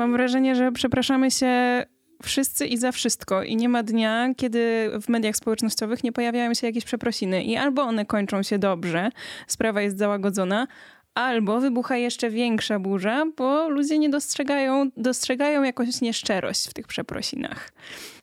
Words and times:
Mam 0.00 0.12
wrażenie, 0.12 0.54
że 0.54 0.72
przepraszamy 0.72 1.30
się 1.30 1.84
wszyscy 2.22 2.66
i 2.66 2.76
za 2.76 2.92
wszystko. 2.92 3.42
I 3.42 3.56
nie 3.56 3.68
ma 3.68 3.82
dnia, 3.82 4.34
kiedy 4.36 4.90
w 5.02 5.08
mediach 5.08 5.36
społecznościowych 5.36 6.04
nie 6.04 6.12
pojawiają 6.12 6.54
się 6.54 6.66
jakieś 6.66 6.84
przeprosiny. 6.84 7.44
I 7.44 7.56
albo 7.56 7.82
one 7.82 8.06
kończą 8.06 8.42
się 8.42 8.58
dobrze, 8.58 9.10
sprawa 9.46 9.82
jest 9.82 9.98
załagodzona, 9.98 10.66
albo 11.14 11.60
wybucha 11.60 11.96
jeszcze 11.96 12.30
większa 12.30 12.78
burza, 12.78 13.24
bo 13.36 13.68
ludzie 13.68 13.98
nie 13.98 14.08
dostrzegają, 14.08 14.90
dostrzegają 14.96 15.62
jakąś 15.62 16.00
nieszczerość 16.00 16.70
w 16.70 16.74
tych 16.74 16.86
przeprosinach. 16.86 17.72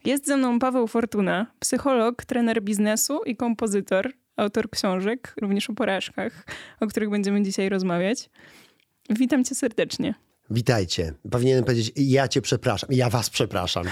Jest 0.05 0.26
ze 0.26 0.38
mną 0.38 0.59
Paweł 0.59 0.88
Fortuna, 0.88 1.48
psycholog, 1.59 2.26
trener 2.26 2.63
biznesu 2.63 3.20
i 3.26 3.35
kompozytor, 3.35 4.13
autor 4.38 4.70
książek, 4.70 5.34
również 5.41 5.70
o 5.70 5.73
porażkach, 5.73 6.46
o 6.80 6.88
których 6.88 7.09
będziemy 7.09 7.41
dzisiaj 7.41 7.70
rozmawiać. 7.70 8.30
Witam 9.09 9.44
cię 9.44 9.55
serdecznie. 9.55 10.27
Witajcie. 10.50 11.14
Powinienem 11.32 11.64
powiedzieć, 11.64 11.92
ja 11.96 12.28
cię 12.28 12.42
przepraszam. 12.42 12.90
Ja 12.91 13.10
was 13.10 13.30
przepraszam. 13.30 13.85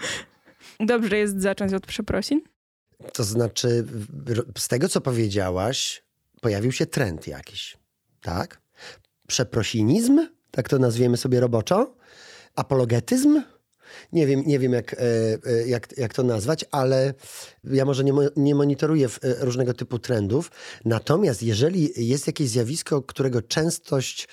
Dobrze 0.80 1.18
jest 1.18 1.40
zacząć 1.40 1.72
od 1.72 1.86
przeprosin? 1.86 2.40
To 3.12 3.24
znaczy, 3.24 3.84
z 4.58 4.68
tego 4.68 4.88
co 4.88 5.00
powiedziałaś, 5.00 6.02
pojawił 6.40 6.72
się 6.72 6.86
trend 6.86 7.26
jakiś, 7.26 7.76
tak? 8.20 8.60
Przeprosinizm, 9.26 10.26
tak 10.50 10.68
to 10.68 10.78
nazwiemy 10.78 11.16
sobie 11.16 11.40
roboczo. 11.40 11.94
Apologetyzm, 12.56 13.42
nie 14.12 14.26
wiem, 14.26 14.42
nie 14.46 14.58
wiem 14.58 14.72
jak, 14.72 14.94
e, 14.94 14.98
e, 15.46 15.68
jak, 15.68 15.98
jak 15.98 16.14
to 16.14 16.22
nazwać, 16.22 16.64
ale 16.70 17.14
ja 17.64 17.84
może 17.84 18.04
nie, 18.04 18.12
nie 18.36 18.54
monitoruję 18.54 19.06
e, 19.06 19.44
różnego 19.44 19.74
typu 19.74 19.98
trendów. 19.98 20.50
Natomiast 20.84 21.42
jeżeli 21.42 22.08
jest 22.08 22.26
jakieś 22.26 22.48
zjawisko, 22.48 23.02
którego 23.02 23.42
częstość 23.42 24.28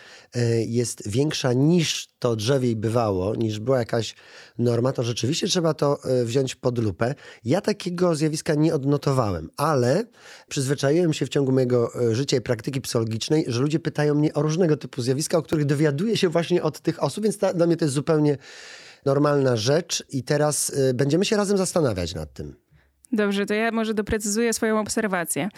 jest 0.68 1.10
większa 1.10 1.54
niż 1.54 2.08
to 2.20 2.36
drzewiej 2.36 2.76
bywało, 2.76 3.36
niż 3.36 3.60
była 3.60 3.80
jakaś 3.80 4.16
norma, 4.58 4.92
to 4.92 5.04
rzeczywiście 5.04 5.48
trzeba 5.48 5.74
to 5.74 6.00
wziąć 6.24 6.56
pod 6.56 6.78
lupę. 6.78 7.16
Ja 7.46 7.62
takiego 7.62 8.16
zjawiska 8.16 8.56
nie 8.56 8.74
odnotowałem, 8.74 9.50
ale 9.58 10.06
przyzwyczaiłem 10.50 11.14
się 11.14 11.26
w 11.26 11.30
ciągu 11.30 11.52
mojego 11.52 11.92
życia 12.12 12.38
i 12.38 12.42
praktyki 12.42 12.82
psychologicznej, 12.82 13.46
że 13.48 13.62
ludzie 13.62 13.80
pytają 13.80 14.16
mnie 14.16 14.34
o 14.34 14.42
różnego 14.42 14.78
typu 14.78 15.02
zjawiska, 15.02 15.38
o 15.38 15.42
których 15.42 15.66
dowiaduję 15.66 16.18
się 16.18 16.30
właśnie 16.30 16.64
od 16.64 16.80
tych 16.80 17.04
osób, 17.04 17.24
więc 17.24 17.38
dla 17.38 17.68
mnie 17.68 17.78
to 17.78 17.86
jest 17.86 17.96
zupełnie 17.96 18.38
normalna 19.05 19.55
rzecz 19.55 20.03
i 20.09 20.23
teraz 20.23 20.69
y, 20.69 20.94
będziemy 20.94 21.25
się 21.25 21.38
razem 21.38 21.58
zastanawiać 21.58 22.16
nad 22.16 22.33
tym. 22.33 22.55
Dobrze, 23.11 23.45
to 23.45 23.53
ja 23.53 23.72
może 23.72 23.94
doprecyzuję 23.94 24.53
swoją 24.53 24.80
obserwację. 24.80 25.50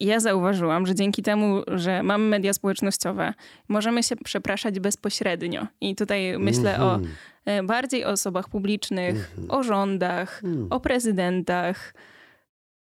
Ja 0.00 0.20
zauważyłam, 0.20 0.86
że 0.86 0.94
dzięki 0.94 1.22
temu, 1.22 1.62
że 1.66 2.02
mamy 2.02 2.24
media 2.24 2.52
społecznościowe, 2.52 3.34
możemy 3.68 4.02
się 4.02 4.16
przepraszać 4.16 4.80
bezpośrednio. 4.80 5.66
I 5.80 5.96
tutaj 5.96 6.38
myślę 6.38 6.74
mm 6.74 6.80
-hmm. 6.80 6.90
o 6.90 6.94
mhm. 6.94 7.14
e, 7.44 7.62
bardziej 7.62 8.04
osobach 8.04 8.48
publicznych, 8.48 9.30
mm 9.36 9.48
-hmm. 9.48 9.58
o 9.58 9.62
rządach, 9.62 10.40
mm. 10.44 10.66
o 10.70 10.80
prezydentach, 10.80 11.94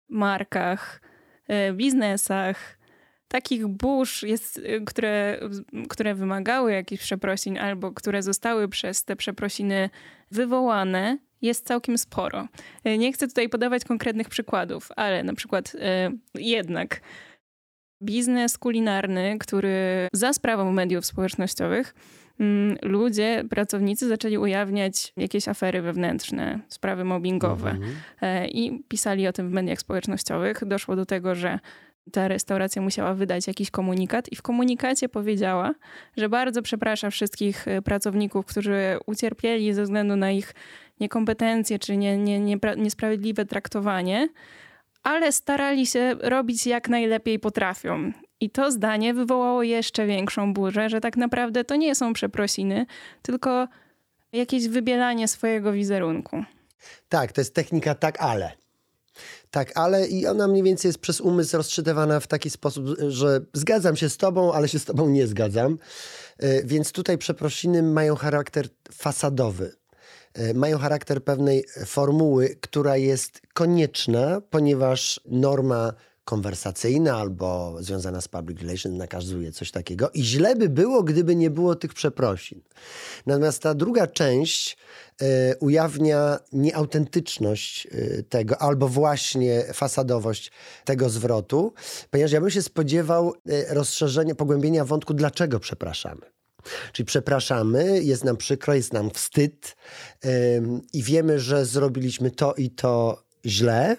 markach, 0.09 1.01
e, 1.49 1.73
biznesach 1.73 2.79
takich 3.35 3.67
burz, 3.67 4.23
jest, 4.23 4.59
y, 4.59 4.85
które, 4.87 5.41
które 5.89 6.15
wymagały 6.15 6.73
jakichś 6.73 7.03
przeprosin 7.03 7.59
albo 7.59 7.93
które 7.93 8.23
zostały 8.23 8.69
przez 8.69 9.05
te 9.05 9.17
przeprosiny 9.17 9.91
wywołane, 10.31 11.19
jest 11.43 11.67
całkiem 11.67 11.99
sporo. 11.99 12.49
Y, 12.87 12.99
nie 12.99 13.13
chcę 13.13 13.29
tutaj 13.29 13.49
podawać 13.49 13.85
konkretnych 13.85 14.29
przykładów, 14.29 14.89
ale 14.97 15.25
na 15.25 15.35
przykład 15.35 15.75
y, 15.75 15.79
jednak 16.35 17.01
biznes 18.03 18.59
kulinarny, 18.59 19.39
który 19.41 20.09
za 20.13 20.33
sprawą 20.33 20.73
mediów 20.73 21.07
społecznościowych 21.07 21.95
mm, 22.41 22.77
ludzie, 22.83 23.45
pracownicy 23.51 24.09
zaczęli 24.09 24.39
ujawniać 24.39 25.13
jakieś 25.17 25.49
afery 25.49 25.83
wewnętrzne, 25.83 26.61
sprawy 26.69 27.05
mobbingowe 27.05 27.71
mhm. 27.71 28.49
i 28.49 28.85
pisali 28.89 29.29
o 29.29 29.33
tym 29.33 29.49
w 29.49 29.53
mediach 29.53 29.79
społecznościowych. 29.79 30.65
Doszło 30.65 30.97
do 30.97 31.07
tego, 31.07 31.35
że 31.35 31.59
ta 32.13 32.29
restauracja 32.29 32.83
musiała 32.83 33.15
wydać 33.15 33.47
jakiś 33.47 33.71
komunikat 33.71 34.33
i 34.33 34.37
w 34.37 34.43
komunikacie 34.43 35.09
powiedziała, 35.09 35.75
że 36.17 36.29
bardzo 36.29 36.63
przeprasza 36.63 37.11
wszystkich 37.11 37.69
y, 37.69 37.83
pracowników, 37.83 38.47
którzy 38.47 38.99
ucierpieli 39.07 39.75
ze 39.75 39.83
względu 39.83 40.17
na 40.17 40.31
ich 40.31 40.55
niekompetencje 41.01 41.79
czy 41.79 41.97
nie, 41.97 42.19
nie, 42.19 42.41
nie, 42.41 42.57
niesprawiedliwe 42.77 43.45
traktowanie, 43.45 44.29
ale 45.03 45.33
starali 45.33 45.87
się 45.87 46.15
robić 46.21 46.67
jak 46.67 46.89
najlepiej 46.89 47.39
potrafią. 47.39 48.13
I 48.41 48.51
to 48.51 48.71
zdanie 48.71 49.15
wywołało 49.15 49.63
jeszcze 49.63 50.07
większą 50.07 50.55
burzę, 50.55 50.89
że 50.89 51.01
tak 51.01 51.17
naprawdę 51.17 51.65
to 51.65 51.77
nie 51.77 51.95
są 51.95 52.13
przeprosiny, 52.13 52.87
tylko 53.23 53.69
jakieś 54.33 54.69
wybielanie 54.69 55.29
swojego 55.29 55.73
wizerunku. 55.73 56.45
Tak, 57.09 57.33
to 57.33 57.41
jest 57.41 57.55
technika 57.55 57.95
tak, 57.95 58.23
ale. 58.23 58.64
Tak, 59.55 59.73
ale 59.75 60.07
i 60.07 60.27
ona 60.27 60.49
mniej 60.49 60.63
więcej 60.63 60.89
jest 60.89 60.99
przez 60.99 61.21
umysł 61.21 61.57
rozczytywana 61.57 62.21
w 62.21 62.27
taki 62.27 62.51
sposób, 62.51 62.87
że 63.09 63.41
zgadzam 63.53 63.97
się 63.97 64.09
z 64.09 64.17
tobą, 64.17 64.53
ale 64.53 64.69
się 64.69 64.79
z 64.79 64.85
tobą 64.85 65.09
nie 65.09 65.27
zgadzam. 65.27 65.79
E, 66.39 66.65
więc 66.65 66.93
tutaj 66.93 67.19
przeprosiny 67.19 67.83
mają 67.83 68.15
charakter 68.15 68.69
fasadowy. 68.93 69.73
E, 70.35 70.55
mają 70.55 70.79
charakter 70.79 71.25
pewnej 71.25 71.65
formuły, 71.87 72.57
która 72.61 72.97
jest 72.97 73.41
konieczna, 73.53 74.41
ponieważ 74.51 75.21
norma 75.27 75.93
konwersacyjna 76.25 77.17
albo 77.17 77.77
związana 77.81 78.21
z 78.21 78.29
public 78.29 78.61
relations 78.61 78.99
nakazuje 78.99 79.53
coś 79.53 79.71
takiego. 79.71 80.11
I 80.11 80.23
źle 80.23 80.57
by 80.57 80.69
było, 80.69 81.03
gdyby 81.03 81.37
nie 81.37 81.51
było 81.51 81.75
tych 81.75 81.95
przeprosin. 81.95 82.61
Natomiast 83.27 83.63
ta 83.63 83.75
druga 83.75 84.07
część 84.07 84.77
e, 85.23 85.57
ujawnia 85.57 86.39
nieautentyczność 86.53 87.87
e, 87.87 88.23
tego, 88.23 88.63
albo 88.63 88.89
właśnie 88.89 89.65
fasadowość 89.73 90.53
tego 90.85 91.11
zwrotu, 91.11 91.73
ponieważ 92.11 92.33
ja 92.33 92.41
bym 92.41 92.51
się 92.51 92.63
spodziewał 92.63 93.35
e, 93.49 93.75
rozszerzenia, 93.75 94.35
pogłębienia 94.35 94.85
wątku, 94.85 95.15
dlaczego 95.15 95.61
przepraszamy. 95.61 96.35
Czyli 96.93 97.07
przepraszamy, 97.07 98.03
jest 98.03 98.25
nam 98.25 98.37
przykro, 98.37 98.75
jest 98.75 98.93
nam 98.93 99.11
wstyd 99.11 99.77
yy, 100.25 100.31
i 100.93 101.03
wiemy, 101.03 101.41
że 101.41 101.67
zrobiliśmy 101.67 102.31
to 102.31 102.55
i 102.55 102.71
to 102.71 103.24
źle 103.47 103.97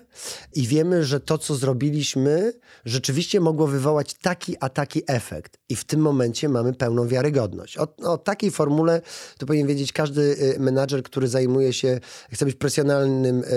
i 0.56 0.68
wiemy, 0.68 1.04
że 1.04 1.20
to, 1.20 1.38
co 1.38 1.56
zrobiliśmy, 1.56 2.54
rzeczywiście 2.86 3.40
mogło 3.40 3.68
wywołać 3.68 4.14
taki 4.14 4.56
a 4.60 4.70
taki 4.70 5.02
efekt. 5.08 5.58
I 5.70 5.76
w 5.76 5.84
tym 5.84 6.00
momencie 6.00 6.50
mamy 6.50 6.74
pełną 6.74 7.08
wiarygodność. 7.08 7.78
O, 7.78 7.88
o 8.04 8.18
takiej 8.18 8.52
formule 8.52 9.02
to 9.38 9.46
powinien 9.46 9.68
wiedzieć 9.68 9.94
każdy 9.94 10.22
y, 10.22 10.60
menadżer, 10.60 11.04
który 11.04 11.28
zajmuje 11.28 11.74
się, 11.74 12.00
chce 12.32 12.46
być 12.46 12.56
profesjonalnym 12.56 13.44
y, 13.44 13.48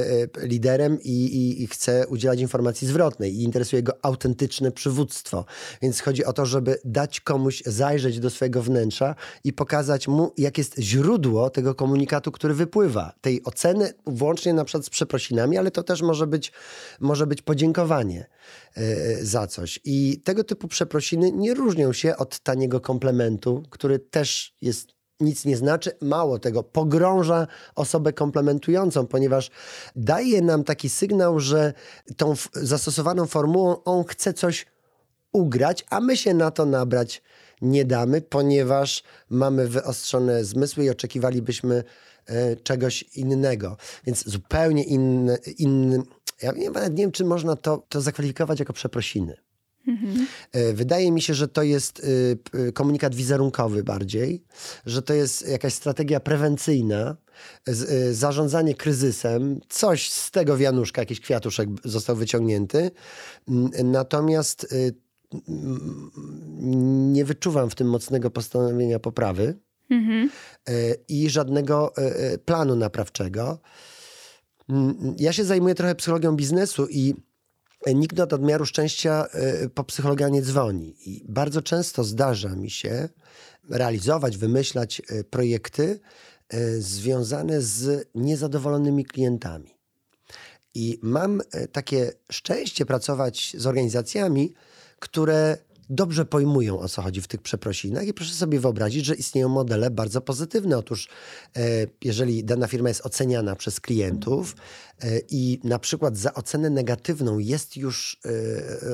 y, 0.42 0.46
liderem 0.46 0.98
i, 1.02 1.24
i, 1.24 1.62
i 1.62 1.66
chce 1.66 2.06
udzielać 2.08 2.40
informacji 2.40 2.88
zwrotnej 2.88 3.34
i 3.34 3.42
interesuje 3.42 3.82
go 3.82 3.92
autentyczne 4.02 4.72
przywództwo. 4.72 5.44
Więc 5.82 6.00
chodzi 6.00 6.24
o 6.24 6.32
to, 6.32 6.46
żeby 6.46 6.78
dać 6.84 7.20
komuś 7.20 7.62
zajrzeć 7.66 8.20
do 8.20 8.30
swojego 8.30 8.62
wnętrza 8.62 9.14
i 9.44 9.52
pokazać 9.52 10.08
mu, 10.08 10.32
jak 10.38 10.58
jest 10.58 10.78
źródło 10.78 11.50
tego 11.50 11.74
komunikatu, 11.74 12.32
który 12.32 12.54
wypływa. 12.54 13.12
Tej 13.20 13.44
oceny, 13.44 13.92
włącznie 14.06 14.52
na 14.52 14.64
przykład 14.64 14.86
z 14.86 14.90
przeprosinami, 14.90 15.58
ale 15.58 15.70
to 15.70 15.77
też 15.82 16.02
może 16.02 16.26
być, 16.26 16.52
może 17.00 17.26
być 17.26 17.42
podziękowanie 17.42 18.26
e, 18.74 19.24
za 19.24 19.46
coś. 19.46 19.80
I 19.84 20.20
tego 20.24 20.44
typu 20.44 20.68
przeprosiny 20.68 21.32
nie 21.32 21.54
różnią 21.54 21.92
się 21.92 22.16
od 22.16 22.38
taniego 22.38 22.80
komplementu, 22.80 23.62
który 23.70 23.98
też 23.98 24.54
jest 24.62 24.98
nic 25.20 25.44
nie 25.44 25.56
znaczy. 25.56 25.90
Mało 26.00 26.38
tego, 26.38 26.62
pogrąża 26.62 27.46
osobę 27.74 28.12
komplementującą, 28.12 29.06
ponieważ 29.06 29.50
daje 29.96 30.42
nam 30.42 30.64
taki 30.64 30.88
sygnał, 30.88 31.40
że 31.40 31.72
tą 32.16 32.34
zastosowaną 32.52 33.26
formułą 33.26 33.84
on 33.84 34.04
chce 34.04 34.32
coś 34.32 34.66
ugrać, 35.32 35.84
a 35.90 36.00
my 36.00 36.16
się 36.16 36.34
na 36.34 36.50
to 36.50 36.66
nabrać 36.66 37.22
nie 37.62 37.84
damy, 37.84 38.20
ponieważ 38.20 39.02
mamy 39.30 39.68
wyostrzone 39.68 40.44
zmysły 40.44 40.84
i 40.84 40.90
oczekiwalibyśmy 40.90 41.84
E, 42.17 42.17
czegoś 42.62 43.02
innego. 43.02 43.76
Więc 44.06 44.28
zupełnie 44.28 44.84
inny, 44.84 45.38
inny 45.58 46.02
ja 46.42 46.52
nie, 46.52 46.68
nie 46.68 46.90
wiem, 46.90 47.12
czy 47.12 47.24
można 47.24 47.56
to, 47.56 47.86
to 47.88 48.00
zakwalifikować 48.00 48.58
jako 48.58 48.72
przeprosiny. 48.72 49.36
Mhm. 49.88 50.26
Wydaje 50.74 51.12
mi 51.12 51.22
się, 51.22 51.34
że 51.34 51.48
to 51.48 51.62
jest 51.62 52.02
y, 52.54 52.72
komunikat 52.72 53.14
wizerunkowy 53.14 53.84
bardziej, 53.84 54.44
że 54.86 55.02
to 55.02 55.14
jest 55.14 55.48
jakaś 55.48 55.74
strategia 55.74 56.20
prewencyjna, 56.20 57.16
zarządzanie 58.12 58.74
kryzysem, 58.74 59.60
coś 59.68 60.10
z 60.10 60.30
tego 60.30 60.56
wianuszka, 60.56 61.02
jakiś 61.02 61.20
kwiatuszek 61.20 61.68
został 61.84 62.16
wyciągnięty. 62.16 62.90
Natomiast 63.84 64.74
nie 67.12 67.24
wyczuwam 67.24 67.70
w 67.70 67.74
tym 67.74 67.90
mocnego 67.90 68.30
postanowienia 68.30 68.98
poprawy 68.98 69.58
mhm. 69.90 70.30
i 71.08 71.30
żadnego 71.30 71.92
planu 72.44 72.76
naprawczego. 72.76 73.58
Mm, 74.68 75.14
ja 75.18 75.32
się 75.32 75.44
zajmuję 75.44 75.74
trochę 75.74 75.94
psychologią 75.94 76.36
biznesu 76.36 76.86
i 76.90 77.14
nikt 77.86 78.16
do 78.16 78.26
nadmiaru 78.26 78.66
szczęścia 78.66 79.26
e, 79.32 79.68
po 79.68 79.84
psychologa 79.84 80.28
nie 80.28 80.42
dzwoni. 80.42 80.96
I 81.06 81.24
bardzo 81.28 81.62
często 81.62 82.04
zdarza 82.04 82.48
mi 82.48 82.70
się 82.70 83.08
realizować, 83.70 84.36
wymyślać 84.36 85.02
e, 85.08 85.24
projekty 85.24 86.00
e, 86.48 86.70
związane 86.80 87.62
z 87.62 88.08
niezadowolonymi 88.14 89.04
klientami. 89.04 89.78
I 90.74 90.98
mam 91.02 91.40
takie 91.72 92.12
szczęście 92.32 92.86
pracować 92.86 93.56
z 93.58 93.66
organizacjami, 93.66 94.54
które 94.98 95.58
dobrze 95.90 96.24
pojmują, 96.24 96.80
o 96.80 96.88
co 96.88 97.02
chodzi 97.02 97.20
w 97.20 97.28
tych 97.28 97.42
przeprosinach. 97.42 98.06
I 98.06 98.14
proszę 98.14 98.34
sobie 98.34 98.60
wyobrazić, 98.60 99.04
że 99.04 99.14
istnieją 99.14 99.48
modele 99.48 99.90
bardzo 99.90 100.20
pozytywne. 100.20 100.78
Otóż 100.78 101.08
e, 101.56 101.60
jeżeli 102.04 102.44
dana 102.44 102.66
firma 102.66 102.88
jest 102.88 103.06
oceniana 103.06 103.56
przez 103.56 103.80
klientów 103.80 104.56
e, 105.00 105.20
i 105.30 105.60
na 105.64 105.78
przykład 105.78 106.16
za 106.16 106.34
ocenę 106.34 106.70
negatywną 106.70 107.38
jest 107.38 107.76
już 107.76 108.20
e, 108.24 108.30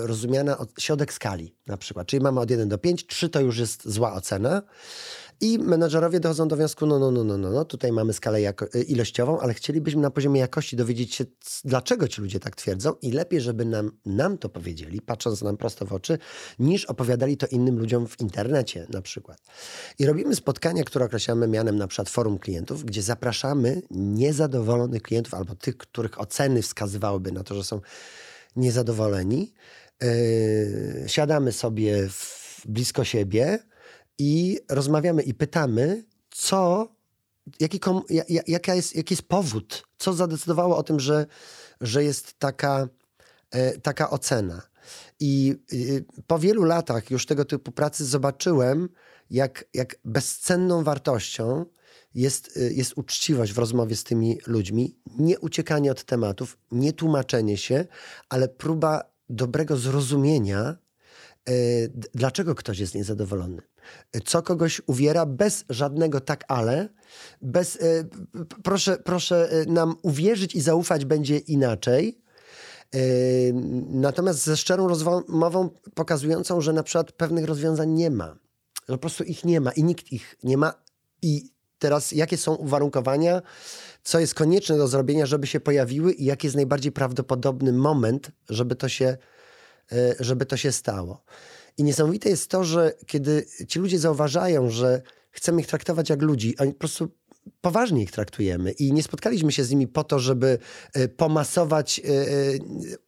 rozumiana 0.07 0.57
środek 0.79 1.13
skali 1.13 1.55
na 1.67 1.77
przykład, 1.77 2.07
czyli 2.07 2.23
mamy 2.23 2.41
od 2.41 2.51
1 2.51 2.69
do 2.69 2.79
5, 2.79 3.07
3 3.07 3.29
to 3.29 3.41
już 3.41 3.59
jest 3.59 3.89
zła 3.89 4.15
ocena, 4.15 4.63
i 5.45 5.59
menadżerowie 5.59 6.21
dochodzą 6.21 6.49
do 6.49 6.57
wniosku, 6.57 6.87
no, 6.87 6.99
no, 6.99 7.11
no, 7.11 7.25
no, 7.25 7.39
no, 7.39 7.51
no 7.51 7.65
tutaj 7.65 7.93
mamy 7.93 8.13
skalę 8.13 8.39
y, 8.75 8.83
ilościową, 8.83 9.41
ale 9.41 9.55
chcielibyśmy 9.55 10.03
na 10.03 10.11
poziomie 10.11 10.41
jakości 10.41 10.77
dowiedzieć 10.77 11.15
się, 11.15 11.25
dlaczego 11.65 12.09
ci 12.09 12.21
ludzie 12.21 12.41
tak 12.41 12.57
twierdzą 12.57 12.93
i 13.03 13.13
lepiej, 13.13 13.41
żeby 13.41 13.65
nam, 13.65 13.91
nam 14.07 14.39
to 14.39 14.49
powiedzieli, 14.49 15.01
patrząc 15.01 15.43
nam 15.43 15.57
prosto 15.57 15.87
w 15.87 15.93
oczy, 15.93 16.19
niż 16.59 16.85
opowiadali 16.85 17.37
to 17.37 17.47
innym 17.47 17.79
ludziom 17.79 18.07
w 18.07 18.21
internecie 18.21 18.87
na 18.91 19.03
przykład. 19.03 19.39
I 19.99 20.07
robimy 20.07 20.37
spotkania, 20.37 20.85
które 20.85 21.05
określamy 21.05 21.49
mianem 21.49 21.77
na 21.77 21.87
przykład 21.87 22.09
forum 22.09 22.39
klientów, 22.39 22.85
gdzie 22.85 23.03
zapraszamy 23.03 23.83
niezadowolonych 23.91 25.03
klientów 25.03 25.35
albo 25.35 25.55
tych, 25.55 25.77
których 25.77 26.21
oceny 26.21 26.63
wskazywałyby 26.63 27.33
na 27.33 27.45
to, 27.45 27.55
że 27.55 27.65
są 27.65 27.81
niezadowoleni. 28.57 29.53
Yy, 30.03 30.09
siadamy 31.07 31.53
sobie 31.53 32.09
blisko 32.65 33.05
siebie, 33.05 33.59
i 34.19 34.59
rozmawiamy 34.69 35.23
i 35.23 35.35
pytamy, 35.35 36.05
co, 36.31 36.89
jaki, 37.61 37.81
kom, 37.81 38.03
jaka 38.47 38.75
jest, 38.75 38.97
jaki 38.97 39.15
jest 39.15 39.29
powód, 39.29 39.89
co 39.99 40.13
zadecydowało 40.13 40.77
o 40.77 40.83
tym, 40.83 41.01
że, 41.01 41.27
że 41.81 42.05
jest 42.05 42.39
taka, 42.39 42.89
e, 43.51 43.79
taka 43.81 44.11
ocena. 44.11 44.63
I 45.21 45.55
y, 45.73 46.05
po 46.27 46.39
wielu 46.39 46.65
latach 46.65 47.11
już 47.11 47.27
tego 47.27 47.45
typu 47.45 47.73
pracy 47.73 48.05
zobaczyłem, 48.05 48.89
jak, 49.31 49.65
jak 49.75 49.97
bezcenną 50.05 50.85
wartością 50.85 51.65
jest, 52.15 52.57
y, 52.57 52.75
jest 52.75 52.93
uczciwość 52.97 53.53
w 53.53 53.59
rozmowie 53.59 53.97
z 53.97 54.05
tymi 54.05 54.39
ludźmi, 54.47 54.97
nie 55.19 55.39
uciekanie 55.39 55.91
od 55.91 56.05
tematów, 56.05 56.59
nie 56.73 56.93
tłumaczenie 56.93 57.57
się, 57.57 57.87
ale 58.29 58.49
próba 58.49 59.03
dobrego 59.29 59.77
zrozumienia, 59.77 60.77
dlaczego 62.15 62.55
ktoś 62.55 62.79
jest 62.79 62.95
niezadowolony 62.95 63.63
co 64.25 64.43
kogoś 64.43 64.83
uwiera 64.87 65.27
bez 65.27 65.65
żadnego 65.71 66.21
tak 66.21 66.45
ale, 66.49 66.89
bez 67.43 67.77
y, 67.77 68.09
proszę, 68.63 68.99
proszę 69.05 69.51
e, 69.51 69.67
nam 69.67 69.95
uwierzyć 70.03 70.55
i 70.55 70.61
zaufać 70.61 71.05
będzie 71.05 71.39
inaczej. 71.39 72.25
Natomiast 73.89 74.45
ze 74.45 74.57
szczerą 74.57 74.89
rozmową 74.89 75.71
pokazującą, 75.95 76.61
że 76.61 76.73
na 76.73 76.83
przykład 76.83 77.13
pewnych 77.13 77.45
rozwiązań 77.45 77.91
nie 77.91 78.11
ma. 78.11 78.37
Po 78.87 78.99
prostu 78.99 79.25
ich 79.25 79.45
nie 79.45 79.61
ma 79.61 79.73
i 79.73 79.85
nikt 79.85 80.13
ich 80.13 80.37
nie 80.43 80.57
ma. 80.57 80.75
I 81.23 81.51
teraz 81.79 82.13
jakie 82.13 82.37
są 82.37 82.55
uwarunkowania, 82.55 83.43
co 84.03 84.21
jest 84.21 84.35
konieczne 84.35 84.79
do 84.79 84.89
zrobienia, 84.89 85.27
żeby 85.27 85.47
się 85.47 85.61
pojawiły 85.61 86.13
i 86.13 86.25
jaki 86.25 86.47
jest 86.47 86.57
najbardziej 86.57 86.93
prawdopodobny 86.93 87.73
moment, 87.73 88.31
żeby 88.49 88.77
to 88.77 88.89
się, 88.89 89.17
żeby 90.21 90.47
to 90.47 90.57
się 90.57 90.73
stało. 90.73 91.25
I 91.79 91.85
niesamowite 91.85 92.29
jest 92.29 92.51
to, 92.51 92.65
że 92.65 92.93
kiedy 93.07 93.47
ci 93.69 93.79
ludzie 93.79 93.99
zauważają, 93.99 94.71
że 94.71 95.03
chcemy 95.31 95.61
ich 95.61 95.67
traktować 95.67 96.11
jak 96.11 96.23
ludzi, 96.23 96.55
a 96.59 96.67
po 96.67 96.73
prostu 96.73 97.09
poważnie 97.61 98.03
ich 98.03 98.13
traktujemy 98.13 98.73
i 98.73 98.93
nie 98.93 99.03
spotkaliśmy 99.03 99.53
się 99.53 99.65
z 99.65 99.71
nimi 99.71 99.87
po 99.89 100.05
to, 100.05 100.19
żeby 100.19 100.59
e, 100.93 101.09
pomasować 101.09 102.01
e, 102.01 102.09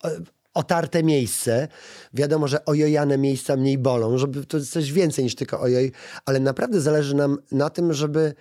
e, 0.08 0.20
otarte 0.54 1.02
miejsce. 1.02 1.68
Wiadomo, 2.14 2.48
że 2.48 2.64
ojojane 2.64 3.18
miejsca 3.18 3.56
mniej 3.56 3.78
bolą, 3.78 4.18
żeby 4.18 4.46
to 4.46 4.60
coś 4.60 4.92
więcej 4.92 5.24
niż 5.24 5.34
tylko 5.34 5.60
ojoj, 5.60 5.92
ale 6.24 6.40
naprawdę 6.40 6.80
zależy 6.80 7.14
nam 7.14 7.38
na 7.52 7.70
tym, 7.70 7.92
żeby 7.92 8.34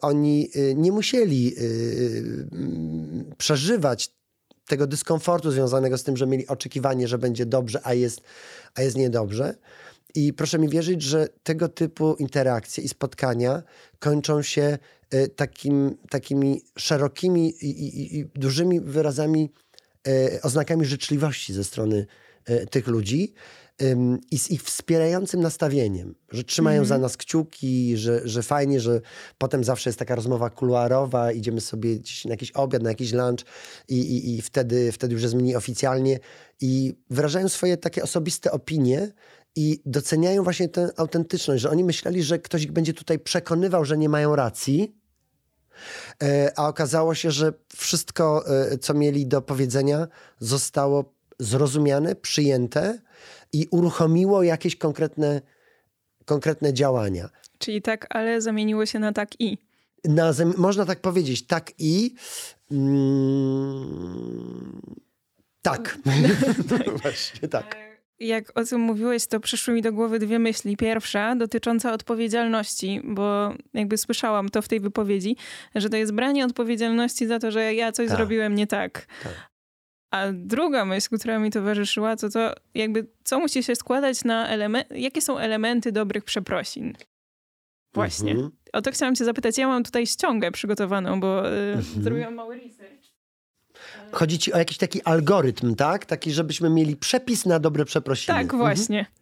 oni 0.00 0.50
nie 0.76 0.92
musieli 0.92 1.54
przeżywać 3.38 4.10
tego 4.66 4.86
dyskomfortu 4.86 5.50
związanego 5.50 5.98
z 5.98 6.02
tym, 6.02 6.16
że 6.16 6.26
mieli 6.26 6.46
oczekiwanie, 6.46 7.08
że 7.08 7.18
będzie 7.18 7.46
dobrze, 7.46 7.80
a 7.84 7.94
jest, 7.94 8.20
a 8.74 8.82
jest 8.82 8.96
niedobrze. 8.96 9.54
I 10.14 10.32
proszę 10.32 10.58
mi 10.58 10.68
wierzyć, 10.68 11.02
że 11.02 11.28
tego 11.42 11.68
typu 11.68 12.14
interakcje 12.14 12.84
i 12.84 12.88
spotkania 12.88 13.62
kończą 13.98 14.42
się 14.42 14.78
y, 15.14 15.28
takim, 15.28 15.96
takimi 16.10 16.62
szerokimi 16.78 17.48
i, 17.48 17.70
i, 17.70 18.18
i 18.18 18.24
dużymi 18.34 18.80
wyrazami, 18.80 19.50
y, 20.08 20.40
oznakami 20.42 20.84
życzliwości 20.84 21.54
ze 21.54 21.64
strony 21.64 22.06
tych 22.70 22.86
ludzi 22.86 23.34
i 24.30 24.38
z 24.38 24.50
ich 24.50 24.62
wspierającym 24.62 25.40
nastawieniem, 25.40 26.14
że 26.30 26.44
trzymają 26.44 26.76
mm 26.76 26.88
za 26.88 26.98
nas 26.98 27.16
kciuki, 27.16 27.96
że, 27.96 28.20
że 28.24 28.42
fajnie, 28.42 28.80
że 28.80 29.00
potem 29.38 29.64
zawsze 29.64 29.90
jest 29.90 29.98
taka 29.98 30.14
rozmowa 30.14 30.50
kuluarowa, 30.50 31.32
idziemy 31.32 31.60
sobie 31.60 31.96
gdzieś 31.96 32.24
na 32.24 32.30
jakiś 32.30 32.50
obiad, 32.50 32.82
na 32.82 32.88
jakiś 32.88 33.12
lunch 33.12 33.44
i, 33.88 34.00
i, 34.00 34.34
i 34.34 34.42
wtedy, 34.42 34.92
wtedy 34.92 35.14
już 35.14 35.22
jest 35.22 35.34
mniej 35.34 35.56
oficjalnie 35.56 36.18
i 36.60 36.94
wyrażają 37.10 37.48
swoje 37.48 37.76
takie 37.76 38.02
osobiste 38.02 38.52
opinie 38.52 39.12
i 39.56 39.80
doceniają 39.86 40.44
właśnie 40.44 40.68
tę 40.68 40.90
autentyczność, 40.96 41.62
że 41.62 41.70
oni 41.70 41.84
myśleli, 41.84 42.22
że 42.22 42.38
ktoś 42.38 42.62
ich 42.62 42.72
będzie 42.72 42.94
tutaj 42.94 43.18
przekonywał, 43.18 43.84
że 43.84 43.98
nie 43.98 44.08
mają 44.08 44.36
racji, 44.36 44.96
e, 46.22 46.52
a 46.56 46.68
okazało 46.68 47.14
się, 47.14 47.30
że 47.30 47.52
wszystko, 47.76 48.44
e, 48.46 48.78
co 48.78 48.94
mieli 48.94 49.26
do 49.26 49.42
powiedzenia, 49.42 50.08
zostało 50.38 51.14
zrozumiane, 51.42 52.14
przyjęte 52.14 52.98
i 53.52 53.66
uruchomiło 53.70 54.42
jakieś 54.42 54.76
konkretne, 54.76 55.40
konkretne 56.24 56.72
działania. 56.72 57.28
Czyli 57.58 57.82
tak, 57.82 58.06
ale 58.10 58.40
zamieniło 58.40 58.86
się 58.86 58.98
na 58.98 59.12
tak 59.12 59.40
i. 59.40 59.58
Na, 60.04 60.32
można 60.56 60.86
tak 60.86 61.00
powiedzieć, 61.00 61.46
tak 61.46 61.70
i. 61.78 62.14
Mm, 62.70 64.02
tak. 65.62 65.98
tak. 66.70 66.98
Właśnie 67.02 67.48
tak. 67.48 67.76
Jak 68.20 68.58
o 68.58 68.64
tym 68.64 68.80
mówiłeś, 68.80 69.26
to 69.26 69.40
przyszły 69.40 69.74
mi 69.74 69.82
do 69.82 69.92
głowy 69.92 70.18
dwie 70.18 70.38
myśli. 70.38 70.76
Pierwsza 70.76 71.36
dotycząca 71.36 71.92
odpowiedzialności, 71.92 73.00
bo 73.04 73.54
jakby 73.74 73.98
słyszałam 73.98 74.48
to 74.48 74.62
w 74.62 74.68
tej 74.68 74.80
wypowiedzi, 74.80 75.36
że 75.74 75.90
to 75.90 75.96
jest 75.96 76.12
branie 76.12 76.44
odpowiedzialności 76.44 77.26
za 77.26 77.38
to, 77.38 77.50
że 77.50 77.74
ja 77.74 77.92
coś 77.92 78.08
tak. 78.08 78.16
zrobiłem 78.16 78.54
nie 78.54 78.66
tak. 78.66 79.06
tak. 79.22 79.51
A 80.12 80.32
druga 80.32 80.84
myśl, 80.84 81.18
która 81.18 81.38
mi 81.38 81.50
towarzyszyła, 81.50 82.16
to 82.16 82.28
to 82.28 82.54
jakby 82.74 83.06
co 83.24 83.38
musi 83.38 83.62
się 83.62 83.76
składać 83.76 84.24
na 84.24 84.48
elementy, 84.48 84.98
jakie 84.98 85.20
są 85.20 85.38
elementy 85.38 85.92
dobrych 85.92 86.24
przeprosin. 86.24 86.92
Właśnie. 87.94 88.30
Mhm. 88.30 88.50
O 88.72 88.82
to 88.82 88.92
chciałam 88.92 89.14
cię 89.14 89.24
zapytać. 89.24 89.58
Ja 89.58 89.68
mam 89.68 89.84
tutaj 89.84 90.06
ściągę 90.06 90.50
przygotowaną, 90.50 91.20
bo 91.20 91.52
y, 91.52 91.72
mhm. 91.72 92.02
zrobiłam 92.02 92.34
mały 92.34 92.56
research. 92.56 93.02
Chodzi 94.12 94.38
ci 94.38 94.52
o 94.52 94.58
jakiś 94.58 94.78
taki 94.78 95.02
algorytm, 95.02 95.74
tak? 95.74 96.06
Taki, 96.06 96.32
żebyśmy 96.32 96.70
mieli 96.70 96.96
przepis 96.96 97.46
na 97.46 97.58
dobre 97.58 97.84
przeprosiny. 97.84 98.38
Tak, 98.38 98.42
mhm. 98.42 98.58
właśnie. 98.58 98.98
Mhm. 98.98 99.16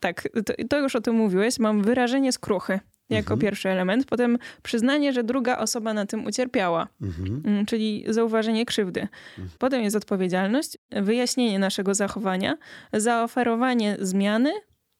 Tak, 0.00 0.28
to, 0.46 0.54
to, 0.68 0.78
już 0.78 0.96
o 0.96 1.00
tym 1.00 1.14
mówiłeś. 1.14 1.58
Mam 1.58 1.82
wyrażenie 1.82 2.32
skruchy 2.32 2.80
jako 3.10 3.34
mhm. 3.34 3.40
pierwszy 3.40 3.68
element. 3.68 4.06
Potem 4.06 4.38
przyznanie, 4.62 5.12
że 5.12 5.24
druga 5.24 5.58
osoba 5.58 5.94
na 5.94 6.06
tym 6.06 6.26
ucierpiała, 6.26 6.88
mhm. 7.02 7.42
Mm, 7.46 7.66
czyli 7.66 8.04
zauważenie 8.08 8.66
krzywdy. 8.66 9.00
Mhm. 9.00 9.48
Potem 9.58 9.82
jest 9.82 9.96
odpowiedzialność, 9.96 10.78
wyjaśnienie 10.90 11.58
naszego 11.58 11.94
zachowania, 11.94 12.56
zaoferowanie 12.92 13.96
zmiany 14.00 14.52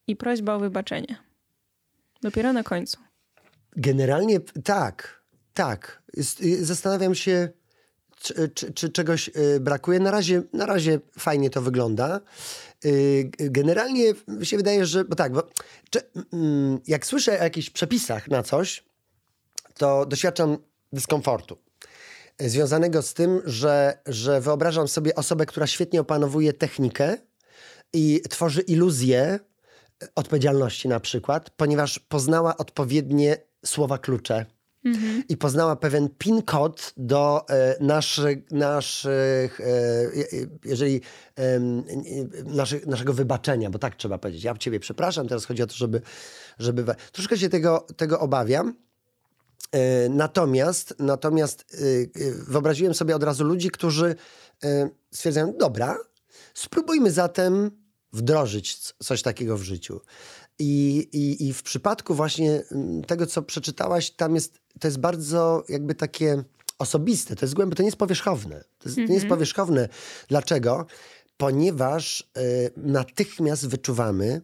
i 0.07 0.15
prośba 0.15 0.53
o 0.53 0.59
wybaczenie. 0.59 1.15
Dopiero 2.21 2.53
na 2.53 2.63
końcu. 2.63 2.97
Generalnie 3.75 4.39
tak, 4.63 5.23
tak. 5.53 6.01
Y, 6.41 6.65
zastanawiam 6.65 7.15
się, 7.15 7.49
czy, 8.19 8.49
czy, 8.49 8.73
czy, 8.73 8.89
czegoś 8.89 9.27
y, 9.27 9.59
brakuje. 9.59 9.99
Na 9.99 10.11
razie, 10.11 10.41
na 10.53 10.65
razie 10.65 10.99
fajnie 11.19 11.49
to 11.49 11.61
wygląda. 11.61 12.19
Y, 12.85 13.29
generalnie 13.39 14.13
się 14.43 14.57
wydaje, 14.57 14.85
że 14.85 15.05
bo 15.05 15.15
tak, 15.15 15.33
bo, 15.33 15.43
mm, 16.33 16.79
jak 16.87 17.05
słyszę 17.05 17.39
o 17.39 17.43
jakichś 17.43 17.69
przepisach 17.69 18.27
na 18.27 18.43
coś, 18.43 18.83
to 19.77 20.05
doświadczam 20.05 20.57
dyskomfortu. 20.93 21.57
Związanego 22.39 23.01
z 23.01 23.13
tym, 23.13 23.41
że, 23.45 23.97
że 24.05 24.41
wyobrażam 24.41 24.87
sobie 24.87 25.15
osobę, 25.15 25.45
która 25.45 25.67
świetnie 25.67 26.01
opanowuje 26.01 26.53
technikę 26.53 27.17
i 27.93 28.21
tworzy 28.29 28.61
iluzję 28.61 29.39
odpowiedzialności 30.15 30.87
na 30.87 30.99
przykład, 30.99 31.49
ponieważ 31.49 31.99
poznała 31.99 32.57
odpowiednie 32.57 33.37
słowa 33.65 33.97
klucze. 33.97 34.45
Mhm. 34.85 35.23
I 35.29 35.37
poznała 35.37 35.75
pewien 35.75 36.09
PIN 36.17 36.41
kod 36.41 36.93
do 36.97 37.45
e, 37.49 37.75
naszych, 37.83 38.51
naszych 38.51 39.61
e, 39.61 39.65
jeżeli 40.65 41.01
e, 41.35 41.59
naszych, 42.45 42.87
naszego 42.87 43.13
wybaczenia, 43.13 43.69
bo 43.69 43.79
tak 43.79 43.95
trzeba 43.95 44.17
powiedzieć. 44.17 44.43
Ja 44.43 44.57
ciebie 44.57 44.79
przepraszam, 44.79 45.27
teraz 45.27 45.45
chodzi 45.45 45.63
o 45.63 45.67
to, 45.67 45.73
żeby. 45.73 46.01
żeby... 46.59 46.85
Troszkę 47.11 47.37
się 47.37 47.49
tego, 47.49 47.87
tego 47.97 48.19
obawiam. 48.19 48.75
E, 49.71 50.09
natomiast, 50.09 50.95
natomiast 50.99 51.77
wyobraziłem 52.47 52.93
sobie 52.93 53.15
od 53.15 53.23
razu 53.23 53.43
ludzi, 53.43 53.69
którzy 53.69 54.15
stwierdzają, 55.11 55.53
dobra, 55.57 55.97
spróbujmy 56.53 57.11
zatem 57.11 57.71
wdrożyć 58.13 58.77
coś 59.03 59.21
takiego 59.21 59.57
w 59.57 59.61
życiu. 59.61 60.01
I, 60.59 61.07
i, 61.11 61.47
I 61.47 61.53
w 61.53 61.63
przypadku 61.63 62.15
właśnie 62.15 62.63
mm, 62.71 63.03
tego, 63.03 63.25
co 63.25 63.41
przeczytałaś, 63.41 64.11
tam 64.11 64.35
jest, 64.35 64.59
to 64.79 64.87
jest 64.87 64.99
bardzo 64.99 65.63
jakby 65.69 65.95
takie 65.95 66.43
osobiste, 66.79 67.35
to 67.35 67.45
jest 67.45 67.55
głębokie, 67.55 67.77
to 67.77 67.83
nie 67.83 67.87
jest 67.87 67.97
powierzchowne. 67.97 68.63
To, 68.79 68.89
jest, 68.89 68.97
mm 68.97 69.07
-hmm. 69.07 69.09
nie 69.09 69.15
jest 69.15 69.23
mhm. 69.23 69.37
powierzchowne. 69.37 69.89
Dlaczego? 70.27 70.85
Ponieważ 71.37 72.31
y, 72.37 72.71
natychmiast 72.77 73.67
wyczuwamy, 73.67 74.41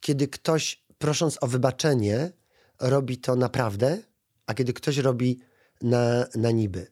kiedy 0.00 0.28
ktoś 0.28 0.84
prosząc 0.98 1.38
o 1.40 1.46
wybaczenie, 1.46 2.32
robi 2.80 3.18
to 3.18 3.36
naprawdę, 3.36 3.98
a 4.46 4.54
kiedy 4.54 4.72
ktoś 4.72 4.96
robi 4.96 5.40
na, 5.82 6.26
na 6.34 6.50
niby. 6.50 6.86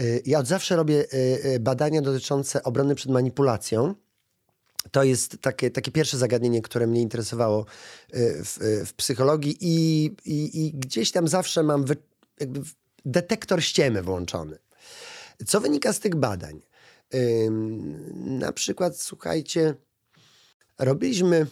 Y, 0.00 0.22
ja 0.26 0.38
od 0.38 0.46
zawsze 0.46 0.76
robię 0.76 1.04
y, 1.44 1.60
badania 1.60 2.02
dotyczące 2.02 2.62
obrony 2.62 2.94
przed 2.94 3.12
manipulacją 3.12 3.94
to 4.90 5.04
jest 5.04 5.38
takie, 5.40 5.70
takie 5.70 5.90
pierwsze 5.90 6.18
zagadnienie, 6.18 6.62
które 6.62 6.86
mnie 6.86 7.00
interesowało 7.00 7.60
y, 7.60 8.44
w, 8.44 8.62
y, 8.62 8.86
w 8.86 8.94
psychologii 8.94 9.56
i, 9.60 10.04
i, 10.24 10.66
i, 10.66 10.72
gdzieś 10.72 11.12
tam 11.12 11.28
zawsze 11.28 11.62
mam 11.62 11.84
wy, 11.84 11.96
jakby 12.40 12.60
detektor 13.04 13.62
ściemy 13.62 14.02
włączony. 14.02 14.58
Co 15.46 15.60
wynika 15.60 15.92
z 15.92 16.00
tych 16.00 16.14
badań? 16.14 16.60
Na 18.14 18.52
przykład, 18.52 19.00
słuchajcie, 19.00 19.74
robiliśmy 20.78 21.46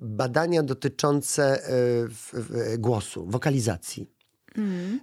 badania 0.00 0.62
dotyczące 0.62 1.70
y, 2.74 2.78
głosu, 2.78 3.26
wokalizacji. 3.26 4.10
Mm 4.56 5.00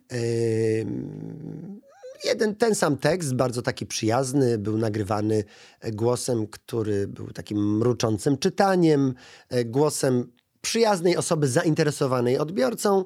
jeden, 2.24 2.56
ten 2.56 2.76
sam 2.76 2.98
tekst, 2.98 3.36
bardzo 3.36 3.62
taki 3.62 3.86
przyjazny, 3.86 4.58
był 4.58 4.78
nagrywany 4.78 5.44
e, 5.80 5.92
głosem, 5.92 6.48
który 6.48 7.08
był 7.08 7.32
takim 7.32 7.78
mruczącym 7.78 8.38
czytaniem, 8.38 9.14
e, 9.50 9.66
głosem 9.66 10.32
przyjaznej 10.62 11.18
osoby 11.18 11.48
zainteresowanej 11.48 12.38
odbiorcą 12.38 13.06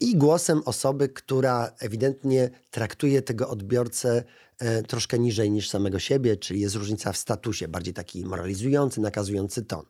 i 0.00 0.16
głosem 0.16 0.62
osoby, 0.64 1.08
która 1.08 1.72
ewidentnie 1.78 2.50
traktuje 2.70 3.22
tego 3.22 3.48
odbiorcę 3.48 4.24
e, 4.58 4.82
troszkę 4.82 5.18
niżej 5.18 5.50
niż 5.50 5.70
samego 5.70 5.98
siebie, 5.98 6.36
czyli 6.36 6.60
jest 6.60 6.74
różnica 6.74 7.12
w 7.12 7.16
statusie, 7.16 7.68
bardziej 7.68 7.94
taki 7.94 8.24
moralizujący, 8.24 9.00
nakazujący 9.00 9.62
ton. 9.62 9.84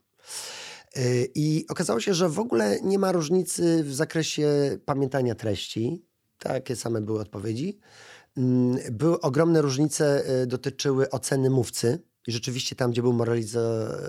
I 1.35 1.65
okazało 1.69 2.01
się, 2.01 2.15
że 2.15 2.29
w 2.29 2.39
ogóle 2.39 2.81
nie 2.83 2.99
ma 2.99 3.13
różnicy 3.13 3.85
w 3.85 3.95
zakresie 3.95 4.79
pamiętania 4.85 5.35
treści. 5.35 6.05
Takie 6.39 6.77
same 6.77 7.01
były 7.01 7.21
odpowiedzi. 7.21 7.79
Mm, 8.37 8.79
były 8.93 9.21
ogromne 9.21 9.63
różnice, 9.63 10.31
y, 10.43 10.47
dotyczyły 10.47 11.11
oceny 11.11 11.51
mówcy. 11.51 11.99
I 12.27 12.33
rzeczywiście 12.33 12.77
tam, 12.77 12.91
gdzie 12.91 13.03
był 13.03 13.15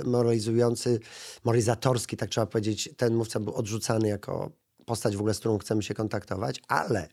moralizujący, 0.05 0.99
moralizatorski, 1.43 2.17
tak 2.17 2.29
trzeba 2.29 2.47
powiedzieć, 2.47 2.89
ten 2.97 3.15
mówca 3.15 3.39
był 3.39 3.53
odrzucany 3.53 4.07
jako 4.07 4.51
postać 4.85 5.15
w 5.15 5.19
ogóle, 5.19 5.33
z 5.33 5.39
którą 5.39 5.57
chcemy 5.57 5.83
się 5.83 5.93
kontaktować, 5.93 6.61
ale 6.67 7.09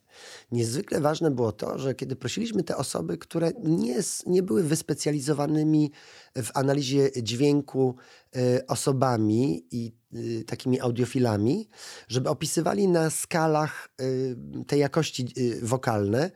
niezwykle 0.52 1.00
ważne 1.00 1.30
było 1.30 1.52
to, 1.52 1.78
że 1.78 1.94
kiedy 1.94 2.16
prosiliśmy 2.16 2.62
te 2.62 2.76
osoby, 2.76 3.18
które 3.18 3.50
nie, 3.64 4.00
nie 4.26 4.42
były 4.42 4.62
wyspecjalizowanymi 4.62 5.92
w 6.36 6.50
analizie 6.54 7.10
dźwięku 7.22 7.96
y, 8.36 8.66
osobami 8.66 9.66
i 9.70 9.92
y, 10.14 10.44
takimi 10.44 10.80
audiofilami, 10.80 11.68
żeby 12.08 12.28
opisywali 12.28 12.88
na 12.88 13.10
skalach 13.10 13.88
y, 14.00 14.36
tej 14.66 14.80
jakości 14.80 15.28
y, 15.38 15.60
wokalne, 15.62 16.30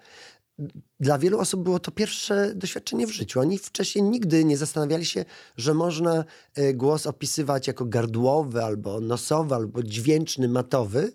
dla 1.01 1.19
wielu 1.19 1.39
osób 1.39 1.63
było 1.63 1.79
to 1.79 1.91
pierwsze 1.91 2.55
doświadczenie 2.55 3.07
w 3.07 3.11
życiu. 3.11 3.41
Oni 3.41 3.59
wcześniej 3.59 4.05
nigdy 4.05 4.45
nie 4.45 4.57
zastanawiali 4.57 5.05
się, 5.05 5.25
że 5.57 5.75
można 5.75 6.25
e, 6.55 6.75
głos 6.75 7.07
opisywać 7.07 7.67
jako 7.67 7.85
gardłowy, 7.85 8.65
albo 8.65 9.01
nosowy, 9.01 9.55
albo 9.55 9.83
dźwięczny, 9.83 10.49
matowy. 10.49 11.13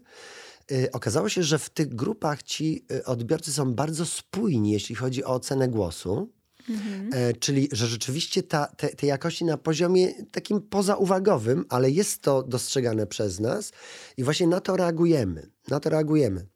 E, 0.72 0.92
okazało 0.92 1.30
się, 1.30 1.44
że 1.44 1.60
w 1.60 1.70
tych 1.70 1.96
grupach 1.96 2.44
ci 2.44 2.86
e, 2.92 3.06
odbiorcy 3.06 3.54
są 3.54 3.74
bardzo 3.74 4.06
spójni, 4.06 4.72
jeśli 4.72 4.96
chodzi 4.96 5.24
o 5.24 5.28
ocenę 5.28 5.68
głosu. 5.68 6.30
Mhm. 6.70 7.34
czyli, 7.40 7.70
że 7.72 7.88
rzeczywiście 7.88 8.44
ta, 8.44 8.66
te, 8.66 8.90
te 8.90 9.08
jakości 9.08 9.46
na 9.46 9.58
poziomie 9.58 10.26
takim 10.32 10.62
pozauwagowym, 10.62 11.66
ale 11.70 11.92
jest 11.92 12.22
to 12.22 12.44
dostrzegane 12.44 13.08
przez 13.08 13.40
nas 13.40 13.72
i 14.18 14.24
właśnie 14.24 14.48
na 14.48 14.62
to 14.62 14.78
reagujemy. 14.78 15.50
Na 15.70 15.80
to 15.80 15.90
reagujemy. 15.90 16.48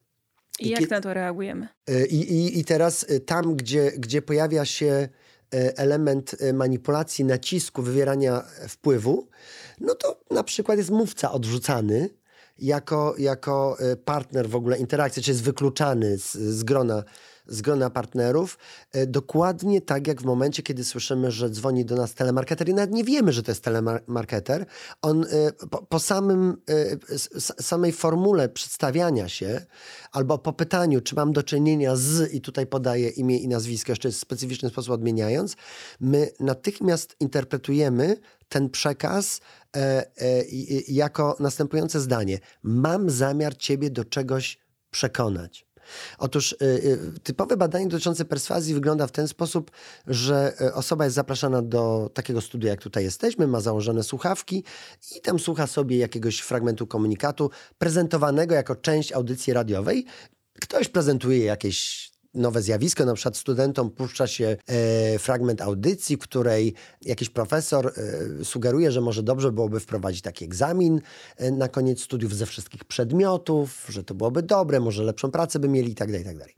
I, 0.61 0.69
jak 0.69 0.89
na 0.89 1.01
to 1.01 1.13
reagujemy? 1.13 1.67
E, 1.87 2.05
I, 2.05 2.33
i, 2.33 2.59
I 2.59 2.65
teraz 2.65 3.05
e, 3.09 3.19
tam, 3.19 3.55
gdzie, 3.55 3.91
gdzie 3.97 4.21
pojawia 4.21 4.65
się 4.65 5.09
e, 5.53 5.77
element 5.77 6.35
manipulacji, 6.53 7.25
nacisku, 7.25 7.81
wywierania 7.81 8.43
wpływu, 8.67 9.27
no 9.79 9.95
to 9.95 10.19
na 10.31 10.43
przykład 10.43 10.77
jest 10.77 10.89
mówca 10.89 11.31
odrzucany 11.31 12.09
jako, 12.59 13.15
jako 13.17 13.77
partner 14.05 14.49
w 14.49 14.55
ogóle 14.55 14.77
interakcji, 14.77 15.23
czy 15.23 15.31
jest 15.31 15.43
wykluczany 15.43 16.17
z, 16.17 16.33
z 16.33 16.63
grona 16.63 17.03
z 17.47 17.61
grona 17.61 17.89
partnerów, 17.89 18.57
e, 18.91 19.07
dokładnie 19.07 19.81
tak 19.81 20.07
jak 20.07 20.21
w 20.21 20.25
momencie, 20.25 20.63
kiedy 20.63 20.83
słyszymy, 20.83 21.31
że 21.31 21.49
dzwoni 21.49 21.85
do 21.85 21.95
nas 21.95 22.13
telemarketer 22.13 22.69
i 22.69 22.73
nawet 22.73 22.95
nie 22.95 23.03
wiemy, 23.03 23.33
że 23.33 23.43
to 23.43 23.51
jest 23.51 23.63
telemarketer. 23.63 24.65
On 25.01 25.23
e, 25.23 25.67
po, 25.67 25.85
po 25.85 25.99
samym, 25.99 26.57
e, 26.69 27.19
samej 27.39 27.91
formule 27.91 28.49
przedstawiania 28.49 29.29
się 29.29 29.65
albo 30.11 30.37
po 30.37 30.53
pytaniu, 30.53 31.01
czy 31.01 31.15
mam 31.15 31.33
do 31.33 31.43
czynienia 31.43 31.95
z, 31.95 32.33
i 32.33 32.41
tutaj 32.41 32.67
podaję 32.67 33.09
imię 33.09 33.37
i 33.37 33.47
nazwisko, 33.47 33.91
jeszcze 33.91 34.11
w 34.11 34.15
specyficzny 34.15 34.69
sposób 34.69 34.93
odmieniając, 34.93 35.55
my 35.99 36.29
natychmiast 36.39 37.15
interpretujemy 37.19 38.17
ten 38.49 38.69
przekaz 38.69 39.41
e, 39.75 39.79
e, 39.79 40.43
jako 40.87 41.35
następujące 41.39 41.99
zdanie: 41.99 42.39
Mam 42.63 43.09
zamiar 43.09 43.57
ciebie 43.57 43.89
do 43.89 44.05
czegoś 44.05 44.59
przekonać. 44.91 45.70
Otóż 46.17 46.51
y, 46.61 46.65
y, 46.65 47.19
typowe 47.23 47.57
badanie 47.57 47.87
dotyczące 47.87 48.25
perswazji 48.25 48.73
wygląda 48.73 49.07
w 49.07 49.11
ten 49.11 49.27
sposób, 49.27 49.71
że 50.07 50.53
y, 50.61 50.73
osoba 50.73 51.03
jest 51.03 51.15
zapraszana 51.15 51.61
do 51.61 52.09
takiego 52.13 52.41
studia, 52.41 52.69
jak 52.69 52.81
tutaj 52.81 53.03
jesteśmy, 53.03 53.47
ma 53.47 53.59
założone 53.59 54.03
słuchawki 54.03 54.63
i 55.17 55.21
tam 55.21 55.39
słucha 55.39 55.67
sobie 55.67 55.97
jakiegoś 55.97 56.39
fragmentu 56.39 56.87
komunikatu 56.87 57.49
prezentowanego 57.77 58.55
jako 58.55 58.75
część 58.75 59.11
audycji 59.11 59.53
radiowej. 59.53 60.05
Ktoś 60.61 60.87
prezentuje 60.87 61.45
jakieś 61.45 62.10
nowe 62.33 62.61
zjawisko. 62.61 63.05
Na 63.05 63.13
przykład 63.13 63.37
studentom 63.37 63.89
puszcza 63.89 64.27
się 64.27 64.57
e, 64.67 65.19
fragment 65.19 65.61
audycji, 65.61 66.17
której 66.17 66.73
jakiś 67.01 67.29
profesor 67.29 67.93
e, 68.41 68.45
sugeruje, 68.45 68.91
że 68.91 69.01
może 69.01 69.23
dobrze 69.23 69.51
byłoby 69.51 69.79
wprowadzić 69.79 70.21
taki 70.21 70.45
egzamin 70.45 71.01
e, 71.37 71.51
na 71.51 71.67
koniec 71.67 72.01
studiów 72.01 72.35
ze 72.35 72.45
wszystkich 72.45 72.85
przedmiotów, 72.85 73.85
że 73.89 74.03
to 74.03 74.13
byłoby 74.13 74.43
dobre, 74.43 74.79
może 74.79 75.03
lepszą 75.03 75.31
pracę 75.31 75.59
by 75.59 75.69
mieli 75.69 75.89
itd. 75.89 76.13
Tak 76.13 76.25
itd. 76.25 76.45
Tak 76.45 76.53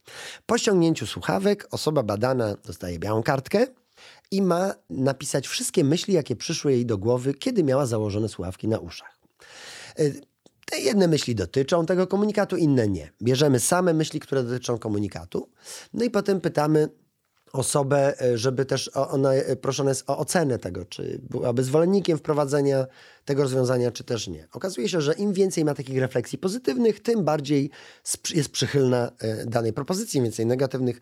po 0.45 0.57
ściągnięciu 0.57 1.07
słuchawek 1.07 1.67
osoba 1.71 2.03
badana 2.03 2.55
dostaje 2.65 2.99
białą 2.99 3.23
kartkę 3.23 3.67
i 4.31 4.41
ma 4.41 4.73
napisać 4.89 5.47
wszystkie 5.47 5.83
myśli, 5.83 6.13
jakie 6.13 6.35
przyszły 6.35 6.71
jej 6.71 6.85
do 6.85 6.97
głowy, 6.97 7.33
kiedy 7.33 7.63
miała 7.63 7.85
założone 7.85 8.29
słuchawki 8.29 8.67
na 8.67 8.79
uszach. 8.79 9.19
Te 10.65 10.79
jedne 10.79 11.07
myśli 11.07 11.35
dotyczą 11.35 11.85
tego 11.85 12.07
komunikatu, 12.07 12.57
inne 12.57 12.87
nie. 12.87 13.11
Bierzemy 13.21 13.59
same 13.59 13.93
myśli, 13.93 14.19
które 14.19 14.43
dotyczą 14.43 14.79
komunikatu, 14.79 15.49
no 15.93 16.05
i 16.05 16.09
potem 16.09 16.41
pytamy 16.41 16.89
osobę, 17.53 18.21
e, 18.21 18.37
żeby 18.37 18.65
też 18.65 18.91
ona 18.93 19.33
e, 19.33 19.55
proszona 19.55 19.89
jest 19.89 20.09
o 20.09 20.17
ocenę 20.17 20.59
tego, 20.59 20.85
czy 20.85 21.21
byłaby 21.29 21.63
zwolennikiem 21.63 22.17
wprowadzenia 22.17 22.87
tego 23.25 23.43
rozwiązania, 23.43 23.91
czy 23.91 24.03
też 24.03 24.27
nie. 24.27 24.47
Okazuje 24.51 24.89
się, 24.89 25.01
że 25.01 25.13
im 25.13 25.33
więcej 25.33 25.65
ma 25.65 25.73
takich 25.73 25.99
refleksji 25.99 26.37
pozytywnych, 26.37 26.99
tym 26.99 27.23
bardziej 27.23 27.69
jest 28.35 28.49
przychylna 28.49 29.11
e, 29.19 29.45
danej 29.45 29.73
propozycji, 29.73 30.21
więcej 30.21 30.45
negatywnych, 30.45 30.99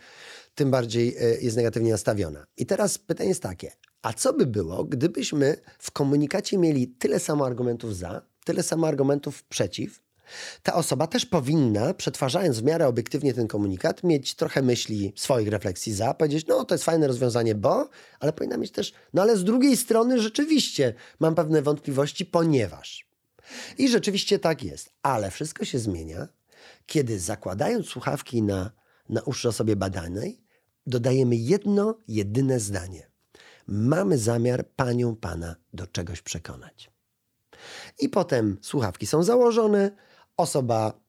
tym 0.56 0.72
bardziej 0.72 1.15
jest 1.41 1.58
negatywnie 1.58 1.91
nastawiona. 1.91 2.46
I 2.58 2.65
teraz 2.65 2.98
pytanie 2.98 3.30
jest 3.30 3.44
takie, 3.44 3.72
A 4.01 4.13
co 4.13 4.34
by 4.34 4.46
było, 4.46 4.84
gdybyśmy 4.84 5.58
w 5.80 5.91
komunikacie 5.91 6.58
mieli 6.58 6.88
tyle 6.88 7.20
samo 7.20 7.46
argumentów 7.46 7.98
za, 7.98 8.22
tyle 8.45 8.63
samo 8.63 8.88
argumentów 8.88 9.43
przeciw? 9.43 10.01
Ta 10.63 10.74
osoba 10.74 11.07
też 11.07 11.25
powinna, 11.25 11.93
przetwarzając 11.93 12.60
w 12.60 12.63
miarę 12.63 12.88
obiektywnie 12.88 13.33
ten 13.33 13.48
komunikat, 13.48 14.03
mieć 14.03 14.36
trochę 14.36 14.62
myśli, 14.62 15.13
swoich 15.15 15.48
refleksji 15.48 15.93
za, 15.93 16.13
powiedzieć, 16.13 16.48
no 16.48 16.65
to 16.65 16.75
jest 16.75 16.83
fajne 16.83 17.07
rozwiązanie, 17.07 17.55
bo, 17.55 17.89
ale 18.19 18.33
powinna 18.33 18.57
mieć 18.57 18.71
też, 18.71 18.93
no 19.13 19.21
ale 19.21 19.38
z 19.38 19.43
drugiej 19.43 19.77
strony 19.77 20.21
rzeczywiście 20.21 20.93
mam 21.19 21.36
pewne 21.36 21.62
wątpliwości, 21.62 22.25
ponieważ. 22.25 23.12
I 23.77 23.89
rzeczywiście 23.89 24.39
tak 24.39 24.63
jest, 24.63 24.89
ale 25.03 25.31
wszystko 25.31 25.65
się 25.65 25.79
zmienia, 25.79 26.27
kiedy 26.86 27.19
zakładając 27.19 27.88
słuchawki 27.88 28.41
na, 28.41 28.71
na 29.10 29.21
uszy 29.21 29.50
osobie 29.50 29.75
badanej, 29.75 30.41
dodajemy 30.88 31.36
jedno, 31.36 31.98
jedyne 32.07 32.60
zdanie. 32.60 33.07
Mamy 33.67 34.17
zamiar 34.17 34.67
panią, 34.75 35.15
pana 35.15 35.55
do 35.74 35.88
czegoś 35.88 36.21
przekonać. 36.21 36.90
I 38.00 38.10
potem 38.10 38.57
słuchawki 38.62 39.07
są 39.07 39.24
założone, 39.24 39.91
osoba 40.38 41.01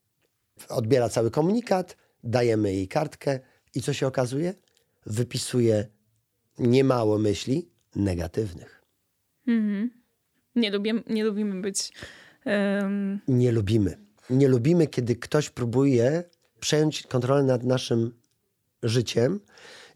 odbiera 0.69 1.09
cały 1.09 1.31
komunikat, 1.31 1.97
dajemy 2.25 2.75
jej 2.75 2.89
kartkę 2.89 3.41
i 3.75 3.83
co 3.83 3.93
się 3.93 4.07
okazuje? 4.07 4.55
Wypisuje 5.07 5.87
niemało 6.59 7.19
myśli 7.19 7.69
negatywnych. 7.97 8.83
Mhm. 9.47 9.91
Nie, 10.57 10.71
lubimy, 10.71 11.03
nie 11.07 11.25
lubimy 11.25 11.61
być. 11.61 11.93
Um... 12.47 13.21
Nie 13.29 13.53
lubimy. 13.53 13.99
Nie 14.31 14.49
lubimy, 14.49 14.87
kiedy 14.87 15.17
ktoś 15.17 15.51
próbuje 15.51 16.25
przejąć 16.61 17.03
kontrolę 17.03 17.43
nad 17.43 17.65
naszym 17.65 18.15
życiem 18.83 19.41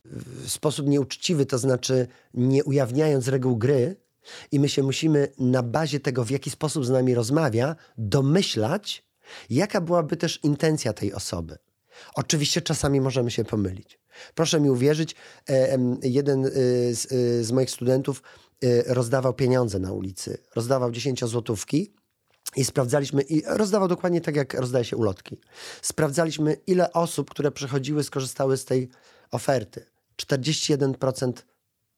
w 0.05 0.50
sposób 0.50 0.87
nieuczciwy, 0.87 1.47
to 1.47 1.59
znaczy 1.59 2.07
nie 2.35 2.64
ujawniając 2.64 3.28
reguł 3.28 3.57
gry, 3.57 3.97
i 4.52 4.61
my 4.61 4.68
się 4.68 4.83
musimy 4.83 5.28
na 5.38 5.62
bazie 5.62 6.00
tego, 6.00 6.25
w 6.25 6.30
jaki 6.30 6.50
sposób 6.50 6.87
z 6.87 6.90
nami 6.90 7.14
rozmawia, 7.14 7.76
domyślać, 7.99 9.06
jaka 9.50 9.80
byłaby 9.80 10.16
też 10.16 10.40
intencja 10.42 10.92
tej 10.92 11.14
osoby. 11.14 11.59
Oczywiście 12.14 12.62
czasami 12.62 13.00
możemy 13.00 13.30
się 13.30 13.45
pomylić. 13.45 13.99
Proszę 14.35 14.61
mi 14.61 14.71
uwierzyć, 14.71 15.14
jeden 16.02 16.47
e, 16.47 16.50
z, 16.95 17.12
e, 17.12 17.45
z 17.45 17.52
moich 17.52 17.71
studentów 17.71 18.23
rozdawał 18.87 19.35
pieniądze 19.35 19.78
na 19.78 19.92
ulicy. 19.92 20.38
Rozdawał 20.54 20.90
10 20.90 21.25
złotówki 21.25 21.95
i 22.56 22.64
sprawdzaliśmy, 22.64 23.23
i 23.23 23.42
rozdawał 23.47 23.88
dokładnie 23.88 24.21
tak, 24.21 24.37
jak 24.37 24.54
rozdaje 24.54 24.85
się 24.85 24.97
ulotki. 24.97 25.40
Sprawdzaliśmy, 25.83 26.56
ile 26.66 26.92
osób, 26.92 27.30
które 27.30 27.50
przychodziły, 27.50 28.04
skorzystały 28.04 28.56
z 28.56 28.64
tej 28.64 28.88
oferty. 29.30 29.87
41% 30.23 31.33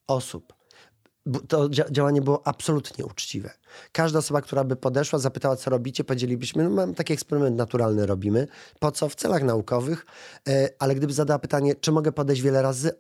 osób. 0.07 0.58
To 1.49 1.69
działanie 1.69 2.23
było 2.23 2.47
absolutnie 2.47 3.05
uczciwe. 3.05 3.51
Każda 3.93 4.19
osoba, 4.19 4.41
która 4.41 4.65
by 4.65 4.77
podeszła, 4.77 5.19
zapytała, 5.19 5.57
co 5.57 5.71
robicie, 5.71 6.05
powiedzielibyśmy, 6.05 6.65
no 6.65 6.71
mam 6.71 6.95
taki 6.95 7.13
eksperyment 7.13 7.57
naturalny 7.57 8.07
robimy. 8.07 8.47
Po 8.79 8.93
co? 8.93 9.09
W 9.09 9.15
celach 9.15 9.43
naukowych. 9.43 10.07
E, 10.49 10.69
ale 10.79 10.95
gdyby 10.95 11.13
zadała 11.13 11.39
pytanie, 11.39 11.75
czy 11.75 11.93
mogę 11.93 12.13
podejść 12.13 12.43
wiele 12.43 12.63
razy, 12.63 12.91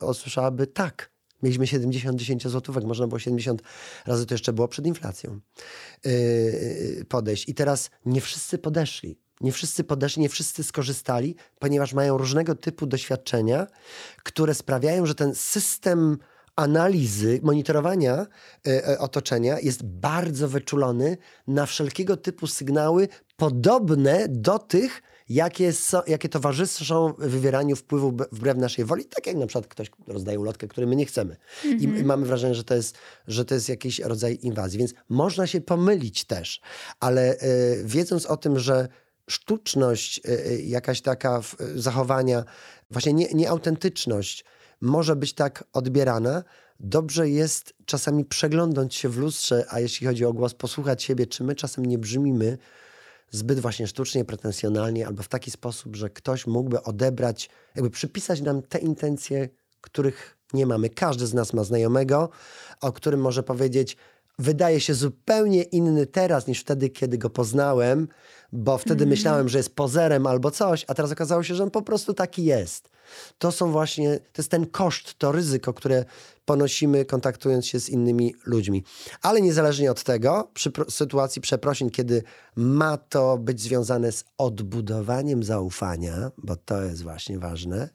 usłyszałaby 0.00 0.66
tak. 0.66 1.12
Mieliśmy 1.42 1.66
70 1.66 2.18
10 2.18 2.48
złotówek, 2.48 2.84
można 2.84 3.06
było 3.06 3.18
70 3.18 3.62
razy, 4.06 4.26
to 4.26 4.34
jeszcze 4.34 4.52
było 4.52 4.68
przed 4.68 4.86
inflacją 4.86 5.40
yy, 6.04 7.04
podejść. 7.08 7.48
I 7.48 7.54
teraz 7.54 7.90
nie 8.06 8.20
wszyscy 8.20 8.58
podeszli. 8.58 9.18
Nie 9.40 9.52
wszyscy 9.52 9.84
podeszli, 9.84 10.22
nie 10.22 10.28
wszyscy 10.28 10.64
skorzystali, 10.64 11.36
ponieważ 11.58 11.94
mają 11.94 12.18
różnego 12.18 12.54
typu 12.54 12.86
doświadczenia, 12.86 13.66
które 14.22 14.54
sprawiają, 14.54 15.06
że 15.06 15.14
ten 15.14 15.34
system 15.34 16.18
analizy, 16.56 17.40
monitorowania 17.42 18.26
e, 18.66 18.88
e, 18.88 18.98
otoczenia 18.98 19.60
jest 19.60 19.82
bardzo 19.82 20.48
wyczulony 20.48 21.16
na 21.46 21.66
wszelkiego 21.66 22.16
typu 22.16 22.46
sygnały 22.46 23.08
podobne 23.36 24.26
do 24.28 24.58
tych, 24.58 25.02
jakie, 25.28 25.72
so, 25.72 26.02
jakie 26.06 26.28
towarzyszą 26.28 27.14
wywieraniu 27.18 27.76
wpływu 27.76 28.16
wbrew 28.32 28.56
naszej 28.56 28.84
woli, 28.84 29.04
tak 29.04 29.26
jak 29.26 29.36
na 29.36 29.46
przykład 29.46 29.66
ktoś 29.66 29.90
rozdaje 30.06 30.40
ulotkę, 30.40 30.68
której 30.68 30.88
my 30.88 30.96
nie 30.96 31.06
chcemy. 31.06 31.36
Mm 31.64 31.78
-hmm. 31.78 31.82
I, 31.82 31.86
mhm. 31.86 32.06
mamy 32.06 32.26
wrażenie, 32.26 32.54
że 32.54 32.64
to, 32.64 32.74
jest, 32.74 32.98
że 33.28 33.44
to 33.44 33.54
jest 33.54 33.68
jakiś 33.68 33.98
rodzaj 33.98 34.38
inwazji. 34.42 34.78
Więc 34.78 34.94
można 35.08 35.46
się 35.46 35.60
pomylić 35.60 36.24
też, 36.24 36.60
ale 37.00 37.34
y, 37.34 37.82
wiedząc 37.84 38.26
o 38.26 38.36
tym, 38.36 38.58
że 38.58 38.88
sztuczność, 39.30 40.20
y, 40.28 40.62
jakaś 40.62 41.00
taka 41.00 41.40
zachowania, 41.74 42.44
właśnie 42.90 43.12
nie, 43.12 43.28
nieautentyczność 43.34 44.44
może 44.82 45.16
być 45.16 45.34
tak 45.34 45.64
odbierana, 45.72 46.42
dobrze 46.80 47.28
jest 47.28 47.74
czasami 47.84 48.24
przeglądać 48.24 48.94
się 48.94 49.08
w 49.08 49.18
lustrze, 49.18 49.64
a 49.68 49.80
jeśli 49.80 50.06
chodzi 50.06 50.24
o 50.24 50.32
głos, 50.32 50.54
posłuchać 50.54 51.02
siebie, 51.02 51.26
czy 51.26 51.44
my 51.44 51.54
czasem 51.54 51.86
nie 51.86 51.98
brzmimy 51.98 52.58
zbyt 53.30 53.60
właśnie 53.60 53.86
sztucznie, 53.86 54.24
pretensjonalnie, 54.24 55.06
albo 55.06 55.22
w 55.22 55.28
taki 55.28 55.50
sposób, 55.50 55.96
że 55.96 56.10
ktoś 56.10 56.46
mógłby 56.46 56.82
odebrać, 56.82 57.50
jakby 57.74 57.90
przypisać 57.90 58.40
nam 58.40 58.62
te 58.62 58.78
intencje, 58.78 59.48
których 59.80 60.38
nie 60.52 60.66
mamy. 60.66 60.90
Każdy 60.90 61.26
z 61.26 61.34
nas 61.34 61.52
ma 61.52 61.64
znajomego, 61.64 62.30
o 62.80 62.92
którym 62.92 63.20
może 63.20 63.42
powiedzieć, 63.42 63.96
wydaje 64.38 64.80
się 64.80 64.94
zupełnie 64.94 65.62
inny 65.62 66.06
teraz 66.06 66.46
niż 66.46 66.60
wtedy, 66.60 66.90
kiedy 66.90 67.18
go 67.18 67.30
poznałem, 67.30 68.08
bo 68.52 68.78
wtedy 68.78 69.04
mm. 69.04 69.08
myślałem, 69.08 69.48
że 69.48 69.58
jest 69.58 69.74
pozerem 69.74 70.26
albo 70.26 70.50
coś, 70.50 70.84
a 70.88 70.94
teraz 70.94 71.12
okazało 71.12 71.42
się, 71.42 71.54
że 71.54 71.62
on 71.62 71.70
po 71.70 71.82
prostu 71.82 72.14
taki 72.14 72.44
jest. 72.44 72.91
To 73.38 73.52
są 73.52 73.72
właśnie, 73.72 74.18
to 74.18 74.42
jest 74.42 74.50
ten 74.50 74.66
koszt, 74.66 75.14
to 75.18 75.32
ryzyko, 75.32 75.74
które 75.74 76.04
ponosimy 76.44 77.04
kontaktując 77.04 77.66
się 77.66 77.80
z 77.80 77.88
innymi 77.88 78.34
ludźmi. 78.46 78.84
Ale 79.22 79.40
niezależnie 79.40 79.90
od 79.90 80.02
tego, 80.02 80.50
przy 80.54 80.72
sytuacji 80.88 81.42
przeprosin, 81.42 81.90
kiedy 81.90 82.22
ma 82.56 82.96
to 82.96 83.38
być 83.38 83.60
związane 83.60 84.12
z 84.12 84.24
odbudowaniem 84.38 85.44
zaufania, 85.44 86.30
bo 86.38 86.56
to 86.56 86.82
jest 86.82 87.02
właśnie 87.02 87.38
ważne, 87.38 87.88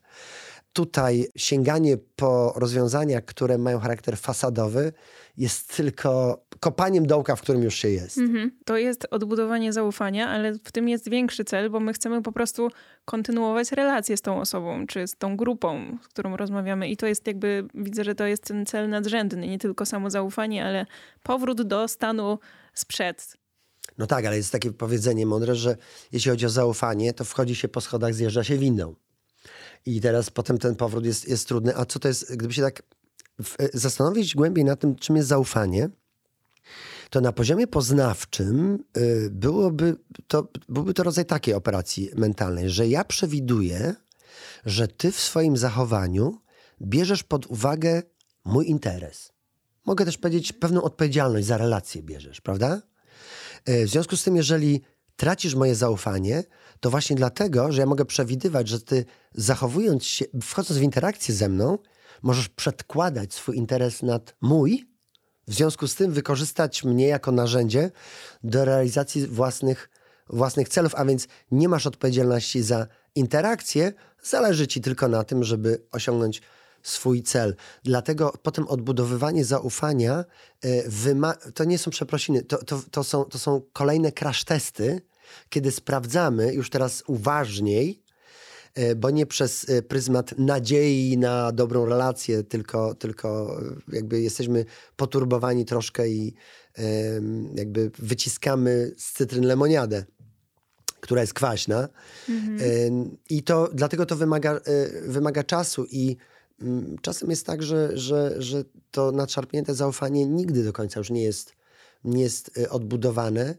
tutaj 0.78 1.28
sięganie 1.36 1.98
po 2.16 2.54
rozwiązania, 2.56 3.22
które 3.22 3.58
mają 3.58 3.80
charakter 3.80 4.18
fasadowy, 4.18 4.94
jest 5.38 5.78
tylko 5.78 6.42
kopaniem 6.60 7.08
dołka, 7.08 7.36
w 7.36 7.42
którym 7.42 7.64
już 7.64 7.76
się 7.76 7.90
jest. 7.90 8.18
Mhm. 8.18 8.52
To 8.66 8.78
jest 8.78 9.08
odbudowanie 9.12 9.74
zaufania, 9.74 10.30
ale 10.30 10.54
w 10.54 10.72
tym 10.72 10.90
jest 10.90 11.10
większy 11.10 11.44
cel, 11.44 11.70
bo 11.70 11.80
my 11.80 11.94
chcemy 11.94 12.22
po 12.22 12.32
prostu 12.32 12.70
kontynuować 13.06 13.72
relacje 13.72 14.18
z 14.18 14.22
tą 14.22 14.40
osobą, 14.40 14.88
czy 14.88 15.08
z 15.08 15.16
tą 15.16 15.38
grupą, 15.38 15.98
z 16.04 16.08
którą 16.08 16.38
rozmawiamy. 16.38 16.90
I 16.90 16.98
to 16.98 17.06
jest 17.06 17.28
jakby, 17.28 17.68
widzę, 17.74 18.04
że 18.04 18.16
to 18.16 18.26
jest 18.26 18.44
ten 18.44 18.66
cel 18.66 18.90
nadrzędny, 18.90 19.48
nie 19.48 19.60
tylko 19.60 19.86
samo 19.86 20.10
zaufanie, 20.10 20.66
ale 20.66 20.86
powrót 21.24 21.62
do 21.62 21.88
stanu 21.88 22.40
sprzed. 22.74 23.38
No 23.98 24.08
tak, 24.08 24.26
ale 24.26 24.38
jest 24.38 24.52
takie 24.52 24.72
powiedzenie 24.72 25.26
mądre, 25.26 25.56
że 25.56 25.78
jeśli 26.12 26.32
chodzi 26.32 26.46
o 26.46 26.50
zaufanie, 26.50 27.14
to 27.14 27.24
wchodzi 27.24 27.56
się 27.56 27.68
po 27.68 27.82
schodach, 27.82 28.14
zjeżdża 28.14 28.44
się 28.44 28.58
windą. 28.58 28.96
I 29.86 30.02
teraz 30.02 30.30
potem 30.30 30.58
ten 30.58 30.76
powrót 30.76 31.06
jest, 31.06 31.28
jest 31.28 31.48
trudny. 31.48 31.78
A 31.78 31.86
co 31.86 32.00
to 32.00 32.08
jest, 32.08 32.36
gdyby 32.36 32.54
się 32.54 32.62
tak 32.62 32.84
zastanowić 33.74 34.36
głębiej 34.36 34.66
na 34.66 34.76
tym, 34.76 34.96
czym 34.96 35.16
jest 35.16 35.28
zaufanie, 35.28 35.90
to 37.10 37.22
na 37.22 37.32
poziomie 37.32 37.68
poznawczym 37.68 38.84
y, 38.98 39.30
byłoby 39.32 39.96
to, 40.28 40.48
byłby 40.70 40.94
to 40.94 41.04
rodzaj 41.04 41.26
takiej 41.26 41.54
operacji 41.54 42.10
mentalnej, 42.16 42.70
że 42.70 42.88
ja 42.88 43.04
przewiduję, 43.04 43.96
że 44.66 44.88
ty 44.88 45.12
w 45.12 45.20
swoim 45.20 45.58
zachowaniu 45.58 46.42
bierzesz 46.82 47.24
pod 47.24 47.46
uwagę 47.46 48.04
mój 48.46 48.68
interes. 48.70 49.32
Mogę 49.86 50.06
też 50.06 50.18
powiedzieć, 50.18 50.54
pewną 50.54 50.82
odpowiedzialność 50.82 51.48
za 51.48 51.58
relację 51.58 52.04
bierzesz, 52.04 52.42
prawda? 52.42 52.82
Y, 53.70 53.86
w 53.86 53.90
związku 53.90 54.18
z 54.18 54.24
tym, 54.24 54.36
jeżeli 54.36 54.82
tracisz 55.18 55.56
moje 55.56 55.76
zaufanie, 55.76 56.44
to 56.80 56.90
właśnie 56.90 57.16
dlatego, 57.16 57.72
że 57.72 57.82
ja 57.82 57.86
mogę 57.86 58.06
przewidywać, 58.06 58.68
że 58.68 58.82
ty 58.82 59.06
zachowując 59.34 60.04
się, 60.04 60.26
wchodząc 60.44 60.80
w 60.80 60.84
interakcję 60.84 61.36
ze 61.36 61.50
mną, 61.50 61.78
możesz 62.24 62.50
przedkładać 62.50 63.34
swój 63.34 63.58
interes 63.58 64.04
nad 64.04 64.36
mój, 64.42 64.86
w 65.48 65.54
związku 65.54 65.88
z 65.88 65.96
tym 65.96 66.12
wykorzystać 66.12 66.84
mnie 66.84 67.08
jako 67.08 67.32
narzędzie 67.32 67.92
do 68.44 68.66
realizacji 68.66 69.28
własnych, 69.28 69.90
własnych 70.30 70.70
celów, 70.70 70.96
a 70.96 71.06
więc 71.06 71.28
nie 71.52 71.70
masz 71.70 71.88
odpowiedzialności 71.88 72.62
za 72.62 72.88
interakcję, 73.16 73.94
zależy 74.24 74.68
ci 74.68 74.82
tylko 74.82 75.08
na 75.08 75.24
tym, 75.24 75.44
żeby 75.44 75.84
osiągnąć 75.92 76.42
swój 76.90 77.24
cel. 77.24 77.56
Dlatego 77.84 78.34
potem 78.44 78.68
odbudowywanie 78.68 79.46
zaufania 79.46 80.26
e, 80.64 80.84
to 81.54 81.64
nie 81.64 81.78
są 81.78 81.92
przeprosiny, 81.92 82.44
to, 82.44 82.58
to, 82.58 82.82
to, 82.92 83.04
są, 83.04 83.26
to 83.26 83.40
są 83.40 83.62
kolejne 83.74 84.12
crash 84.12 84.44
testy, 84.44 85.02
kiedy 85.50 85.72
sprawdzamy 85.72 86.54
już 86.54 86.70
teraz 86.70 87.04
uważniej, 87.08 88.08
E, 88.78 88.96
bo 88.96 89.10
nie 89.10 89.26
przez 89.26 89.70
e, 89.70 89.82
pryzmat 89.82 90.38
nadziei 90.38 91.18
na 91.18 91.52
dobrą 91.52 91.86
relację, 91.86 92.44
tylko, 92.44 92.96
tylko 92.96 93.60
jakby 93.94 94.22
jesteśmy 94.22 94.66
poturbowani 94.96 95.66
troszkę 95.66 96.10
i 96.10 96.34
jakby 97.56 97.92
wyciskamy 98.00 98.92
z 98.98 99.14
cytryn 99.14 99.46
lemoniadę 99.46 100.06
która 101.00 101.22
jest 101.22 101.34
kwaśna. 101.34 101.88
Mhm. 102.30 103.18
I 103.30 103.44
to 103.44 103.70
dlatego 103.74 104.06
to 104.06 104.16
wymaga, 104.16 104.60
wymaga 105.08 105.44
czasu 105.44 105.86
i 105.92 106.18
czasem 107.02 107.30
jest 107.30 107.46
tak, 107.46 107.64
że, 107.64 107.98
że, 107.98 108.42
że 108.42 108.64
to 108.92 109.12
nadszarpnięte 109.12 109.76
zaufanie 109.76 110.26
nigdy 110.26 110.64
do 110.64 110.74
końca 110.74 111.00
już 111.00 111.10
nie 111.10 111.24
jest, 111.24 111.54
nie 112.04 112.22
jest 112.24 112.58
y, 112.58 112.70
odbudowane, 112.70 113.56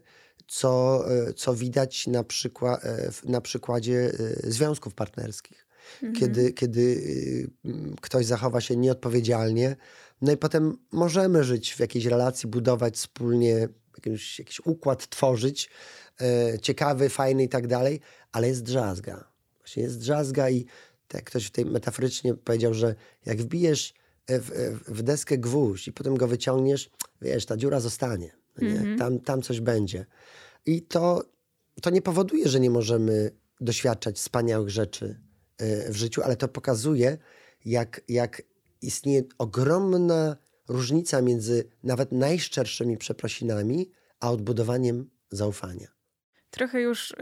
co, 0.47 1.03
y, 1.29 1.33
co 1.33 1.55
widać 1.55 2.07
na, 2.07 2.23
przykła- 2.23 2.79
e, 2.83 3.11
na 3.25 3.41
przykładzie 3.41 4.11
y, 4.19 4.51
związków 4.51 4.93
partnerskich. 4.93 5.65
Kiedy, 6.19 6.53
kiedy 6.53 6.81
y, 6.81 7.49
mm, 7.65 7.95
ktoś 8.01 8.25
zachowa 8.25 8.61
się 8.61 8.75
nieodpowiedzialnie, 8.75 9.75
no 10.21 10.31
i 10.31 10.37
potem 10.37 10.77
możemy 10.91 11.43
żyć 11.43 11.73
w 11.73 11.79
jakiejś 11.79 12.05
relacji, 12.05 12.49
budować 12.49 12.95
wspólnie 12.95 13.67
jakiś, 14.05 14.39
jakiś 14.39 14.59
układ, 14.59 15.09
tworzyć 15.09 15.69
e, 16.21 16.59
ciekawy, 16.59 17.09
fajny 17.09 17.43
i 17.43 17.49
tak 17.49 17.67
dalej, 17.67 17.99
ale 18.31 18.47
jest 18.47 18.63
drzazga. 18.63 19.29
Właśnie 19.59 19.83
jest 19.83 19.99
drzazga 19.99 20.49
i 20.49 20.65
tak 21.09 21.23
ktoś 21.23 21.49
tutaj 21.49 21.65
metaforycznie 21.65 22.33
powiedział, 22.33 22.73
że 22.73 22.95
jak 23.25 23.41
wbijesz 23.41 23.93
e, 24.27 24.39
w, 24.39 24.51
e, 24.51 24.71
w 24.87 25.01
deskę 25.01 25.37
gwóźdź 25.37 25.87
i 25.87 25.93
potem 25.93 26.17
go 26.17 26.27
wyciągniesz, 26.27 26.89
wiesz, 27.21 27.45
ta 27.45 27.57
dziura 27.57 27.79
zostanie. 27.79 28.31
no 28.61 28.67
Nie? 28.67 28.97
Tam, 28.97 29.19
tam 29.19 29.41
coś 29.41 29.59
będzie. 29.59 30.05
I 30.65 30.81
to, 30.81 31.23
to 31.81 31.89
nie 31.89 32.01
powoduje, 32.01 32.49
że 32.49 32.59
nie 32.59 32.69
możemy 32.69 33.31
doświadczać 33.61 34.15
wspaniałych 34.15 34.69
rzeczy 34.69 35.19
e, 35.57 35.91
w 35.91 35.95
życiu, 35.95 36.21
ale 36.21 36.35
to 36.35 36.47
pokazuje, 36.47 37.17
jak, 37.65 38.01
jak 38.07 38.41
istnieje 38.81 39.23
ogromna 39.37 40.37
różnica 40.67 41.21
między 41.21 41.63
nawet 41.83 42.11
najszczerszymi 42.11 42.97
przeprosinami, 42.97 43.91
a 44.19 44.31
odbudowaniem 44.31 45.09
zaufania. 45.31 45.98
Trochę 46.49 46.81
już 46.81 47.13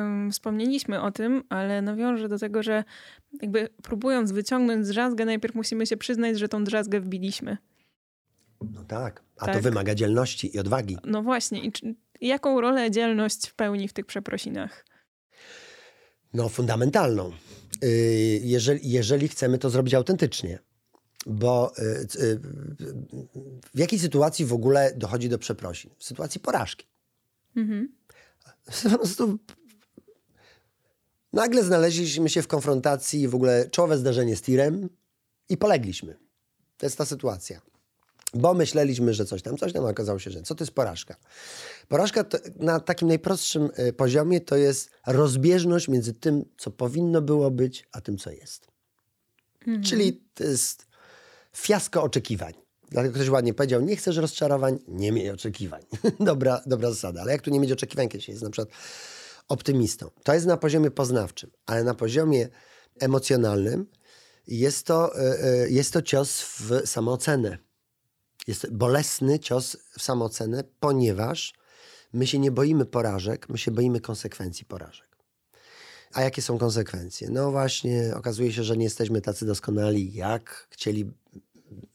ym, 0.00 0.30
wspomnieliśmy 0.32 1.02
o 1.02 1.10
tym, 1.10 1.42
ale 1.48 1.82
nawiążę 1.82 2.28
do 2.28 2.38
tego, 2.38 2.62
że 2.62 2.84
jakby 3.42 3.68
próbując 3.82 4.32
wyciągnąć 4.32 4.86
drzazgę, 4.88 5.24
najpierw 5.24 5.54
musimy 5.54 5.86
się 5.86 5.96
przyznać, 5.96 6.38
że 6.38 6.48
tą 6.48 6.64
drzazgę 6.64 7.00
wbiliśmy. 7.00 7.56
No 8.74 8.84
tak, 8.84 9.22
a 9.38 9.46
to 9.46 9.52
Tak. 9.52 9.62
wymaga 9.62 9.94
dzielności 9.94 10.56
i 10.56 10.58
odwagi. 10.58 10.96
No 11.04 11.22
właśnie. 11.22 11.64
I 11.64 11.72
czy, 11.72 11.94
jaką 12.20 12.60
rolę 12.60 12.90
dzielność 12.90 13.52
pełni 13.52 13.88
w 13.88 13.92
tych 13.92 14.06
przeprosinach? 14.06 14.84
No, 16.34 16.48
fundamentalną. 16.48 17.32
Y, 17.84 18.40
Jeżeli, 18.44 18.90
jeżeli 18.90 19.28
chcemy 19.28 19.58
to 19.58 19.70
zrobić 19.70 19.94
autentycznie. 19.94 20.58
Bo 21.26 21.72
y, 21.78 21.82
y, 22.22 22.40
w 23.74 23.78
jakiej 23.78 23.98
sytuacji 23.98 24.44
w 24.44 24.52
ogóle 24.52 24.92
dochodzi 24.96 25.28
do 25.28 25.38
przeprosin? 25.38 25.90
W 25.98 26.04
sytuacji 26.04 26.40
porażki. 26.40 26.86
Mhm. 27.56 27.92
Po 28.82 28.98
prostu 28.98 29.38
nagle 31.32 31.64
znaleźliśmy 31.64 32.28
się 32.28 32.42
w 32.42 32.48
konfrontacji, 32.48 33.28
w 33.28 33.34
ogóle 33.34 33.70
czołowe 33.70 33.98
zdarzenie 33.98 34.36
z 34.36 34.42
tirem 34.42 34.88
i 35.48 35.56
polegliśmy. 35.56 36.16
To 36.76 36.86
jest 36.86 36.98
ta 36.98 37.04
sytuacja. 37.04 37.60
Bo 38.34 38.54
myśleliśmy, 38.54 39.14
że 39.14 39.24
coś 39.24 39.42
tam, 39.42 39.56
coś 39.56 39.72
tam, 39.72 39.84
a 39.86 39.88
okazało 39.88 40.18
się, 40.18 40.30
że 40.30 40.42
co 40.42 40.54
to 40.54 40.64
jest 40.64 40.74
porażka? 40.74 41.16
Porażka 41.88 42.24
to, 42.24 42.38
na 42.58 42.80
takim 42.80 43.08
najprostszym 43.08 43.70
y, 43.78 43.92
poziomie 43.92 44.40
to 44.40 44.56
jest 44.56 44.90
rozbieżność 45.06 45.88
między 45.88 46.14
tym, 46.14 46.44
co 46.58 46.70
powinno 46.70 47.22
było 47.22 47.50
być, 47.50 47.88
a 47.92 48.00
tym, 48.00 48.18
co 48.18 48.30
jest. 48.30 48.68
Czyli 49.84 50.24
to 50.34 50.44
jest 50.44 50.86
fiasko 51.56 52.02
oczekiwań. 52.02 52.61
Dlatego 52.92 53.14
ktoś 53.14 53.28
ładnie 53.28 53.54
powiedział, 53.54 53.80
nie 53.80 53.96
chcesz 53.96 54.16
rozczarowań, 54.16 54.78
nie 54.88 55.12
miej 55.12 55.30
oczekiwań. 55.30 55.82
dobra, 56.20 56.62
dobra 56.66 56.90
zasada. 56.90 57.20
Ale 57.20 57.32
jak 57.32 57.42
tu 57.42 57.50
nie 57.50 57.60
mieć 57.60 57.72
oczekiwań, 57.72 58.08
kiedy 58.08 58.24
się 58.24 58.32
jest 58.32 58.44
na 58.44 58.50
przykład 58.50 58.78
optymistą? 59.48 60.10
To 60.22 60.34
jest 60.34 60.46
na 60.46 60.56
poziomie 60.56 60.90
poznawczym, 60.90 61.50
ale 61.66 61.84
na 61.84 61.94
poziomie 61.94 62.48
emocjonalnym 63.00 63.86
jest 64.46 64.86
to, 64.86 65.20
y, 65.20 65.44
y, 65.64 65.70
jest 65.70 65.92
to 65.92 66.02
cios 66.02 66.42
w 66.42 66.86
samoocenę. 66.86 67.58
Jest 68.46 68.70
bolesny 68.70 69.38
cios 69.38 69.76
w 69.98 70.02
samoocenę, 70.02 70.64
ponieważ 70.80 71.54
my 72.12 72.26
się 72.26 72.38
nie 72.38 72.50
boimy 72.50 72.86
porażek, 72.86 73.48
my 73.48 73.58
się 73.58 73.70
boimy 73.70 74.00
konsekwencji 74.00 74.64
porażek. 74.64 75.16
A 76.12 76.22
jakie 76.22 76.42
są 76.42 76.58
konsekwencje? 76.58 77.30
No 77.30 77.50
właśnie, 77.50 78.12
okazuje 78.16 78.52
się, 78.52 78.64
że 78.64 78.76
nie 78.76 78.84
jesteśmy 78.84 79.20
tacy 79.20 79.46
doskonali, 79.46 80.12
jak 80.12 80.66
chcieli, 80.70 81.12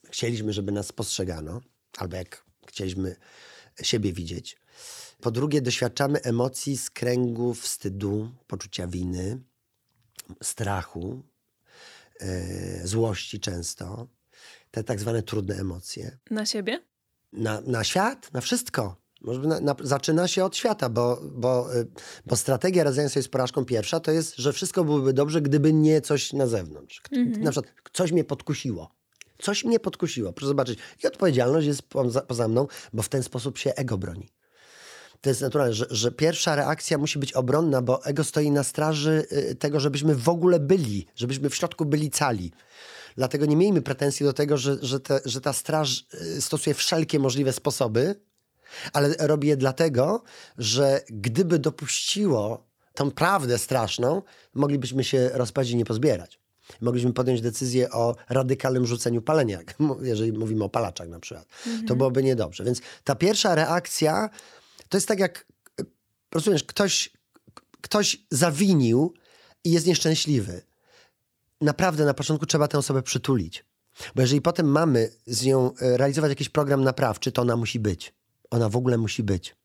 chcieliśmy, 0.10 0.54
żeby 0.54 0.72
nas 0.72 0.92
postrzegano, 0.92 1.62
albo 1.98 2.16
jak 2.16 2.44
chcieliśmy 2.68 3.16
siebie 3.82 4.14
widzieć. 4.14 4.58
Po 5.22 5.32
drugie, 5.32 5.62
doświadczamy 5.62 6.22
emocji 6.22 6.78
z 6.78 6.90
kręgu 6.90 7.54
wstydu, 7.54 8.32
poczucia 8.48 8.88
winy, 8.88 9.42
strachu, 10.44 11.24
e, 12.20 12.88
złości 12.88 13.40
często. 13.40 14.08
Te 14.72 14.84
tak 14.84 15.00
zwane 15.00 15.24
trudne 15.24 15.56
emocje 15.56 16.18
Na 16.32 16.46
siebie? 16.46 16.84
na, 17.34 17.62
na 17.62 17.84
świat, 17.84 18.34
na 18.34 18.42
wszystko. 18.42 18.96
Może 19.22 19.40
na, 19.40 19.60
na, 19.60 19.76
zaczyna 19.84 20.28
się 20.28 20.46
od 20.46 20.56
świata, 20.58 20.90
bo, 20.90 21.22
bo, 21.32 21.76
y, 21.76 21.88
bo 22.26 22.36
strategia 22.36 22.84
radzenia 22.84 23.10
sobie 23.10 23.24
z 23.24 23.28
porażką 23.28 23.66
pierwsza 23.66 24.00
to 24.00 24.12
jest, 24.12 24.36
że 24.36 24.54
wszystko 24.54 24.84
byłoby 24.84 25.14
dobrze, 25.14 25.42
gdyby 25.42 25.74
nie 25.74 26.02
coś 26.02 26.34
na 26.34 26.48
zewnątrz. 26.48 27.02
K- 27.02 27.10
Na 27.40 27.52
przykład 27.52 27.74
coś 27.94 28.12
mnie 28.12 28.24
podkusiło. 28.24 28.96
Coś 29.40 29.64
mnie 29.64 29.80
podkusiło. 29.80 30.34
Proszę 30.34 30.48
zobaczyć. 30.48 30.80
I 31.04 31.08
odpowiedzialność 31.08 31.68
jest 31.68 31.82
poza, 31.82 32.22
poza 32.22 32.48
mną, 32.48 32.68
bo 32.94 33.04
w 33.04 33.10
ten 33.10 33.24
sposób 33.24 33.58
się 33.58 33.74
ego 33.76 33.98
broni. 33.98 34.30
To 35.22 35.30
jest 35.30 35.42
naturalne, 35.42 35.74
że, 35.74 35.86
że 35.90 36.12
pierwsza 36.12 36.56
reakcja 36.56 36.98
musi 36.98 37.20
być 37.20 37.34
obronna, 37.34 37.82
bo 37.82 38.06
ego 38.06 38.24
stoi 38.24 38.52
na 38.52 38.64
straży 38.64 39.28
y, 39.32 39.56
tego, 39.56 39.80
żebyśmy 39.80 40.16
w 40.16 40.30
ogóle 40.30 40.60
byli, 40.60 41.08
żebyśmy 41.16 41.50
w 41.50 41.56
środku 41.56 41.86
byli 41.86 42.12
cali. 42.12 42.52
Dlatego 43.16 43.46
nie 43.46 43.56
miejmy 43.56 43.82
pretensji 43.82 44.26
do 44.26 44.34
tego, 44.34 44.58
że, 44.58 44.78
że, 44.82 45.00
te, 45.00 45.20
że 45.26 45.42
ta 45.42 45.54
straż 45.54 46.06
y, 46.38 46.42
stosuje 46.42 46.74
wszelkie 46.74 47.20
możliwe 47.20 47.54
sposoby, 47.54 48.16
ale 48.94 49.16
robi 49.20 49.48
je 49.48 49.58
dlatego, 49.58 50.24
że 50.58 51.02
gdyby 51.10 51.60
dopuściło 51.60 52.68
tą 52.94 53.12
prawdę 53.12 53.58
straszną, 53.58 54.22
moglibyśmy 54.54 55.04
się 55.04 55.30
rozpaść 55.34 55.72
i 55.72 55.76
nie 55.76 55.86
pozbierać. 55.86 56.40
Mogliśmy 56.82 57.14
podjąć 57.14 57.42
decyzję 57.42 57.92
o 57.92 58.16
radykalnym 58.30 58.86
rzuceniu 58.86 59.22
palenia, 59.22 59.60
jeżeli 60.02 60.32
mówimy 60.32 60.64
o 60.64 60.70
palaczach 60.70 61.10
na 61.10 61.20
przykład. 61.20 61.48
To 61.88 61.96
byłoby 61.96 62.24
niedobrze. 62.24 62.64
Więc 62.64 62.82
ta 63.04 63.16
pierwsza 63.16 63.56
reakcja 63.56 64.30
to 64.90 64.98
jest 64.98 65.08
tak 65.08 65.20
jak, 65.20 65.46
rozumiesz, 66.32 66.64
ktoś, 66.64 67.10
ktoś 67.82 68.18
zawinił 68.32 69.14
i 69.64 69.72
jest 69.72 69.86
nieszczęśliwy. 69.86 70.62
Naprawdę 71.62 72.06
na 72.06 72.14
początku 72.14 72.46
trzeba 72.46 72.68
tę 72.68 72.78
osobę 72.78 73.04
przytulić. 73.04 73.66
Bo 74.16 74.22
jeżeli 74.22 74.42
potem 74.42 74.66
mamy 74.66 75.10
z 75.28 75.46
nią 75.46 75.72
e, 75.76 75.98
realizować 75.98 76.30
jakiś 76.30 76.50
program 76.50 76.84
naprawczy, 76.84 77.32
to 77.32 77.42
ona 77.42 77.56
musi 77.56 77.80
być. 77.80 78.14
Ona 78.50 78.70
w 78.70 78.76
ogóle 78.76 78.98
musi 78.98 79.24
być. 79.24 79.56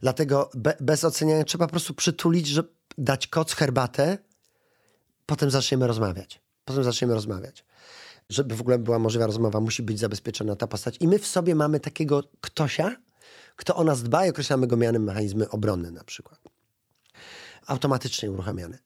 Dlatego 0.00 0.50
be, 0.54 0.76
bez 0.80 1.04
oceniania 1.04 1.44
trzeba 1.44 1.66
po 1.66 1.70
prostu 1.70 1.94
przytulić, 1.94 2.46
że 2.46 2.64
dać 2.98 3.26
koc, 3.26 3.52
herbatę, 3.52 4.18
potem 5.26 5.50
zaczniemy 5.50 5.86
rozmawiać. 5.86 6.40
Potem 6.64 6.84
zaczniemy 6.84 7.14
rozmawiać. 7.14 7.64
Żeby 8.28 8.56
w 8.56 8.60
ogóle 8.60 8.78
była 8.78 8.98
możliwa 8.98 9.26
rozmowa, 9.26 9.60
musi 9.60 9.82
być 9.82 9.98
zabezpieczona 9.98 10.56
ta 10.56 10.66
postać. 10.66 10.96
I 11.00 11.08
my 11.08 11.18
w 11.18 11.26
sobie 11.26 11.54
mamy 11.54 11.80
takiego 11.80 12.22
ktosia, 12.40 12.96
kto 13.56 13.76
o 13.76 13.84
nas 13.84 14.02
dba 14.02 14.26
i 14.26 14.30
określamy 14.30 14.66
go 14.66 14.76
mianem 14.76 15.04
mechanizmy 15.04 15.48
obronne 15.48 15.90
na 15.90 16.04
przykład 16.04 16.40
automatycznie 17.66 18.30
uruchamiane. 18.30 18.78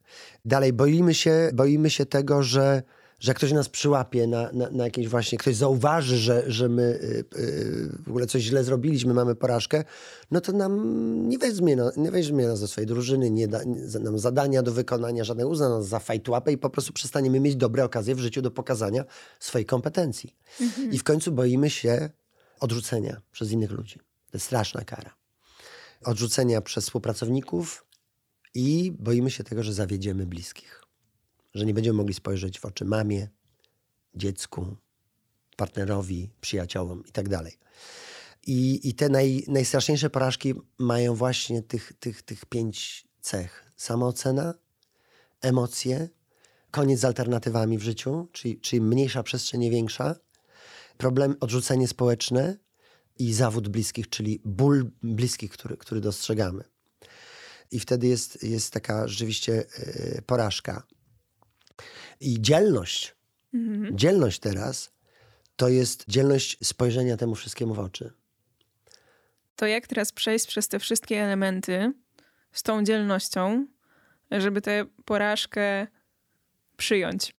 Dalej, 0.44 0.72
boimy 0.72 1.14
się, 1.14 1.50
boimy 1.54 1.90
się 1.90 2.06
tego, 2.06 2.42
że, 2.42 2.82
że 3.18 3.34
ktoś 3.34 3.52
nas 3.52 3.68
przyłapie 3.68 4.26
na, 4.26 4.52
na, 4.52 4.70
na 4.70 4.84
jakieś 4.84 5.08
właśnie, 5.08 5.38
ktoś 5.38 5.56
zauważy, 5.56 6.16
że, 6.18 6.44
że 6.46 6.68
my 6.68 6.82
y, 6.82 7.24
y, 7.38 8.02
w 8.04 8.08
ogóle 8.08 8.26
coś 8.26 8.42
źle 8.42 8.64
zrobiliśmy, 8.64 9.14
mamy 9.14 9.34
porażkę, 9.34 9.84
no 10.30 10.40
to 10.40 10.52
nam 10.52 11.28
nie 11.28 11.38
weźmie, 11.38 11.76
na- 11.76 11.92
nie 11.96 12.10
weźmie 12.10 12.46
nas 12.46 12.60
do 12.60 12.68
swojej 12.68 12.86
drużyny, 12.86 13.30
nie 13.30 13.48
da 13.48 13.64
nie, 13.64 14.00
nam 14.00 14.18
zadania 14.18 14.62
do 14.62 14.72
wykonania, 14.72 15.24
żadne 15.24 15.46
uzna 15.46 15.68
nas 15.68 15.88
za 15.88 15.98
fajtłapę 15.98 16.52
i 16.52 16.58
po 16.58 16.70
prostu 16.70 16.92
przestaniemy 16.92 17.40
mieć 17.40 17.56
dobre 17.56 17.84
okazje 17.84 18.14
w 18.14 18.18
życiu 18.18 18.42
do 18.42 18.50
pokazania 18.50 19.04
swojej 19.40 19.66
kompetencji. 19.66 20.36
I 20.90 20.98
w 20.98 21.04
końcu 21.04 21.32
boimy 21.32 21.70
się 21.70 22.10
odrzucenia 22.60 23.20
przez 23.32 23.50
innych 23.50 23.70
ludzi. 23.70 23.98
To 23.98 24.36
jest 24.36 24.46
straszna 24.46 24.84
kara. 24.84 25.14
Odrzucenia 26.04 26.60
przez 26.60 26.84
współpracowników, 26.84 27.86
i 28.56 28.92
boimy 28.98 29.30
się 29.30 29.44
tego, 29.44 29.62
że 29.62 29.72
zawiedziemy 29.72 30.26
bliskich. 30.26 30.85
Że 31.56 31.66
nie 31.66 31.74
będziemy 31.74 31.96
mogli 31.96 32.14
spojrzeć 32.14 32.60
w 32.60 32.64
oczy 32.64 32.84
mamie, 32.84 33.28
dziecku, 34.14 34.76
partnerowi, 35.56 36.30
przyjaciołom 36.40 37.02
i 37.08 37.12
tak. 37.12 37.26
I, 38.46 38.88
i 38.88 38.94
te 38.94 39.08
naj, 39.08 39.44
najstraszniejsze 39.48 40.10
porażki 40.10 40.54
mają 40.78 41.14
właśnie 41.14 41.62
tych, 41.62 41.92
tych, 42.00 42.22
tych 42.22 42.46
pięć 42.46 43.08
cech. 43.20 43.72
Samoocena, 43.76 44.54
emocje, 45.40 46.08
koniec 46.70 47.00
z 47.00 47.04
alternatywami 47.04 47.78
w 47.78 47.82
życiu, 47.82 48.28
czyli, 48.32 48.60
czyli 48.60 48.82
mniejsza 48.82 49.22
przestrzeń, 49.22 49.60
nie 49.60 49.70
większa, 49.70 50.16
problem, 50.96 51.36
odrzucenie 51.40 51.88
społeczne 51.88 52.58
i 53.18 53.32
zawód 53.32 53.68
bliskich, 53.68 54.08
czyli 54.08 54.40
ból 54.44 54.90
bliskich, 55.02 55.50
który, 55.50 55.76
który 55.76 56.00
dostrzegamy. 56.00 56.64
I 57.70 57.80
wtedy 57.80 58.06
jest, 58.06 58.42
jest 58.42 58.72
taka 58.72 59.08
rzeczywiście 59.08 59.64
e, 59.78 60.22
porażka. 60.22 60.82
I 62.20 62.40
dzielność. 62.40 63.14
Mhm. 63.54 63.98
Dzielność 63.98 64.38
teraz 64.38 64.90
to 65.56 65.68
jest 65.68 66.04
dzielność 66.08 66.58
spojrzenia 66.62 67.16
temu 67.16 67.34
wszystkiemu 67.34 67.74
w 67.74 67.78
oczy. 67.78 68.12
To 69.56 69.66
jak 69.66 69.86
teraz 69.86 70.12
przejść 70.12 70.46
przez 70.46 70.68
te 70.68 70.78
wszystkie 70.78 71.24
elementy 71.24 71.92
z 72.52 72.62
tą 72.62 72.84
dzielnością, 72.84 73.66
żeby 74.30 74.60
tę 74.60 74.84
porażkę 75.04 75.86
przyjąć? 76.76 77.36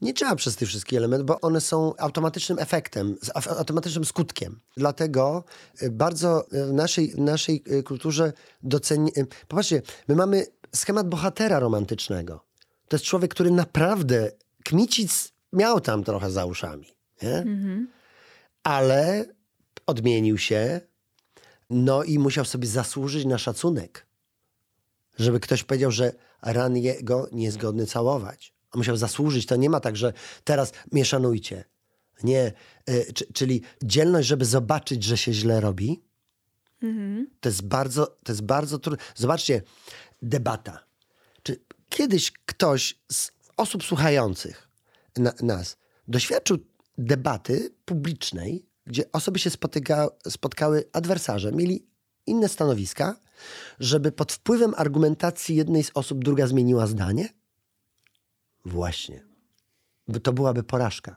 Nie 0.00 0.14
trzeba 0.14 0.36
przez 0.36 0.56
te 0.56 0.66
wszystkie 0.66 0.96
elementy, 0.96 1.24
bo 1.24 1.40
one 1.40 1.60
są 1.60 1.96
automatycznym 1.96 2.58
efektem, 2.58 3.16
automatycznym 3.34 4.04
skutkiem. 4.04 4.60
Dlatego 4.76 5.44
y, 5.82 5.90
bardzo 5.90 6.46
y, 6.52 6.66
w 6.66 6.72
naszej, 6.72 7.12
naszej 7.16 7.62
y, 7.72 7.82
kulturze 7.82 8.32
doceni... 8.62 9.12
Popatrzcie, 9.48 9.82
my 10.08 10.14
mamy 10.14 10.46
schemat 10.74 11.08
bohatera 11.08 11.58
romantycznego. 11.58 12.44
To 12.88 12.96
jest 12.96 13.04
człowiek, 13.04 13.34
który 13.34 13.50
naprawdę 13.50 14.30
kmicic 14.64 15.32
miał 15.52 15.80
tam 15.80 16.04
trochę 16.04 16.30
za 16.30 16.44
uszami. 16.44 16.86
Nie? 17.22 17.36
Mhm. 17.36 17.88
Ale 18.62 19.24
odmienił 19.86 20.38
się, 20.38 20.80
no 21.70 22.02
i 22.02 22.18
musiał 22.18 22.44
sobie 22.44 22.68
zasłużyć 22.68 23.24
na 23.24 23.38
szacunek. 23.38 24.06
Żeby 25.18 25.40
ktoś 25.40 25.64
powiedział, 25.64 25.90
że 25.90 26.12
ran 26.42 26.76
jego 26.76 27.28
niezgodny 27.32 27.86
całować. 27.86 28.54
On 28.72 28.78
musiał 28.78 28.96
zasłużyć. 28.96 29.46
To 29.46 29.56
nie 29.56 29.70
ma 29.70 29.80
tak, 29.80 29.96
że 29.96 30.12
teraz 30.44 30.72
mnie 30.92 31.04
szanujcie. 31.04 31.64
Nie. 32.22 32.52
Y, 32.90 33.12
czyli 33.34 33.62
dzielność, 33.82 34.28
żeby 34.28 34.44
zobaczyć, 34.44 35.04
że 35.04 35.16
się 35.16 35.32
źle 35.32 35.60
robi, 35.60 36.02
mhm. 36.82 37.26
to 37.40 37.48
jest 37.48 37.62
bardzo, 37.62 38.06
to 38.06 38.32
jest 38.32 38.42
bardzo 38.42 38.78
trudne. 38.78 39.04
Zobaczcie, 39.14 39.62
debata. 40.22 40.85
Kiedyś 41.88 42.32
ktoś 42.46 42.98
z 43.12 43.32
osób 43.56 43.84
słuchających 43.84 44.68
na, 45.16 45.32
nas 45.42 45.76
doświadczył 46.08 46.58
debaty 46.98 47.74
publicznej, 47.84 48.66
gdzie 48.86 49.12
osoby 49.12 49.38
się 49.38 49.50
spotyka, 49.50 50.08
spotkały 50.28 50.84
adwersarze, 50.92 51.52
mieli 51.52 51.86
inne 52.26 52.48
stanowiska, 52.48 53.16
żeby 53.80 54.12
pod 54.12 54.32
wpływem 54.32 54.74
argumentacji 54.76 55.56
jednej 55.56 55.84
z 55.84 55.90
osób 55.94 56.24
druga 56.24 56.46
zmieniła 56.46 56.86
zdanie? 56.86 57.28
Właśnie. 58.64 59.26
To 60.22 60.32
byłaby 60.32 60.62
porażka. 60.62 61.16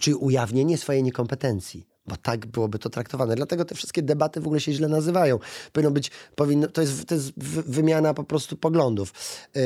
Czyli 0.00 0.14
ujawnienie 0.14 0.78
swojej 0.78 1.02
niekompetencji 1.02 1.86
bo 2.08 2.16
tak 2.16 2.46
byłoby 2.46 2.78
to 2.78 2.90
traktowane. 2.90 3.34
Dlatego 3.34 3.64
te 3.64 3.74
wszystkie 3.74 4.02
debaty 4.02 4.40
w 4.40 4.46
ogóle 4.46 4.60
się 4.60 4.72
źle 4.72 4.88
nazywają. 4.88 5.38
Powinno 5.72 5.90
być, 5.90 6.10
powinno, 6.34 6.68
to, 6.68 6.80
jest, 6.80 7.06
to 7.06 7.14
jest 7.14 7.32
wymiana 7.66 8.14
po 8.14 8.24
prostu 8.24 8.56
poglądów. 8.56 9.12
Yy, 9.54 9.62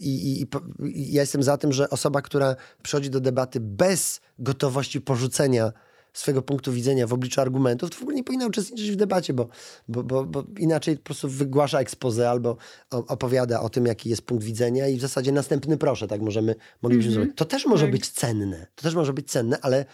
I, 0.00 0.42
i, 0.42 0.46
I 0.84 1.12
ja 1.12 1.20
jestem 1.20 1.42
za 1.42 1.56
tym, 1.56 1.72
że 1.72 1.90
osoba, 1.90 2.22
która 2.22 2.56
przychodzi 2.82 3.10
do 3.10 3.20
debaty 3.20 3.60
bez 3.60 4.20
gotowości 4.38 5.00
porzucenia 5.00 5.72
swojego 6.12 6.42
punktu 6.42 6.72
widzenia 6.72 7.06
w 7.06 7.12
obliczu 7.12 7.40
argumentów, 7.40 7.90
to 7.90 7.96
w 7.96 8.02
ogóle 8.02 8.16
nie 8.16 8.24
powinna 8.24 8.46
uczestniczyć 8.46 8.90
w 8.90 8.96
debacie, 8.96 9.34
bo, 9.34 9.48
bo, 9.88 10.02
bo, 10.02 10.24
bo 10.24 10.44
inaczej 10.58 10.96
po 10.96 11.02
prostu 11.02 11.28
wygłasza 11.28 11.80
expose 11.80 12.30
albo 12.30 12.56
opowiada 12.90 13.60
o 13.60 13.68
tym, 13.68 13.86
jaki 13.86 14.10
jest 14.10 14.22
punkt 14.22 14.44
widzenia 14.44 14.88
i 14.88 14.96
w 14.96 15.00
zasadzie 15.00 15.32
następny 15.32 15.76
proszę, 15.76 16.08
tak 16.08 16.20
możemy, 16.20 16.54
moglibyśmy 16.82 17.12
mm 17.12 17.22
-hmm. 17.22 17.24
zrobić. 17.24 17.38
To 17.38 17.44
też 17.44 17.66
może 17.66 17.84
tak. 17.84 17.92
być 17.92 18.10
cenne, 18.10 18.66
to 18.74 18.82
też 18.82 18.94
może 18.94 19.12
być 19.12 19.30
cenne, 19.30 19.58
ale 19.62 19.84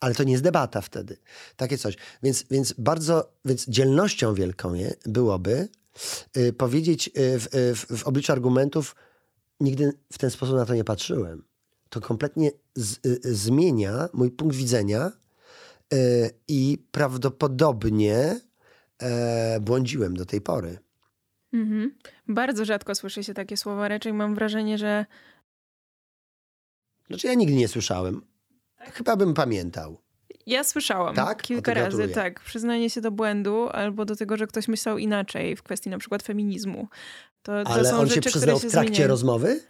ale 0.00 0.14
to 0.14 0.24
nie 0.24 0.32
jest 0.32 0.44
debata 0.44 0.80
wtedy. 0.80 1.16
Takie 1.56 1.78
coś. 1.78 1.96
Więc, 2.22 2.44
więc 2.50 2.72
bardzo, 2.78 3.32
więc 3.44 3.68
dzielnością 3.68 4.34
wielką 4.34 4.74
je, 4.74 4.94
byłoby 5.06 5.68
y, 6.36 6.52
powiedzieć 6.52 7.08
y, 7.08 7.40
w, 7.40 7.54
y, 7.54 7.96
w, 7.96 8.06
obliczu 8.06 8.32
argumentów, 8.32 8.96
nigdy 9.60 9.92
w 10.12 10.18
ten 10.18 10.30
sposób 10.30 10.56
na 10.56 10.66
to 10.66 10.74
nie 10.74 10.84
patrzyłem. 10.84 11.44
To 11.88 12.00
kompletnie 12.00 12.50
z, 12.74 13.06
y, 13.06 13.34
zmienia 13.34 14.08
mój 14.12 14.30
punkt 14.30 14.56
widzenia 14.56 15.12
y, 15.94 16.30
i 16.48 16.78
prawdopodobnie 16.90 18.40
e, 19.02 19.60
błądziłem 19.60 20.16
do 20.16 20.26
tej 20.26 20.40
pory. 20.40 20.78
Mhm. 21.52 21.94
Bardzo 22.28 22.64
rzadko 22.64 22.94
słyszy 22.94 23.24
się 23.24 23.34
takie 23.34 23.56
słowa. 23.56 23.88
Raczej 23.88 24.12
mam 24.12 24.34
wrażenie, 24.34 24.78
że. 24.78 25.06
Znaczy, 27.06 27.26
ja 27.26 27.34
nigdy 27.34 27.54
nie 27.54 27.68
słyszałem 27.68 28.22
Chyba 28.92 29.16
bym 29.16 29.34
pamiętał. 29.34 29.98
Ja 30.46 30.64
słyszałam 30.64 31.14
tak? 31.14 31.42
kilka 31.42 31.74
razy, 31.74 32.08
tak. 32.08 32.40
Przyznanie 32.40 32.90
się 32.90 33.00
do 33.00 33.10
błędu 33.10 33.68
albo 33.68 34.04
do 34.04 34.16
tego, 34.16 34.36
że 34.36 34.46
ktoś 34.46 34.68
myślał 34.68 34.98
inaczej 34.98 35.56
w 35.56 35.62
kwestii 35.62 35.90
na 35.90 35.98
przykład 35.98 36.22
feminizmu. 36.22 36.88
To, 37.42 37.64
to 37.64 37.70
Ale 37.70 37.96
on 37.96 38.06
rzeczy, 38.06 38.22
się 38.22 38.30
przyznał 38.30 38.58
w 38.58 38.60
trakcie 38.60 38.88
zmieniają. 38.88 39.08
rozmowy? 39.08 39.60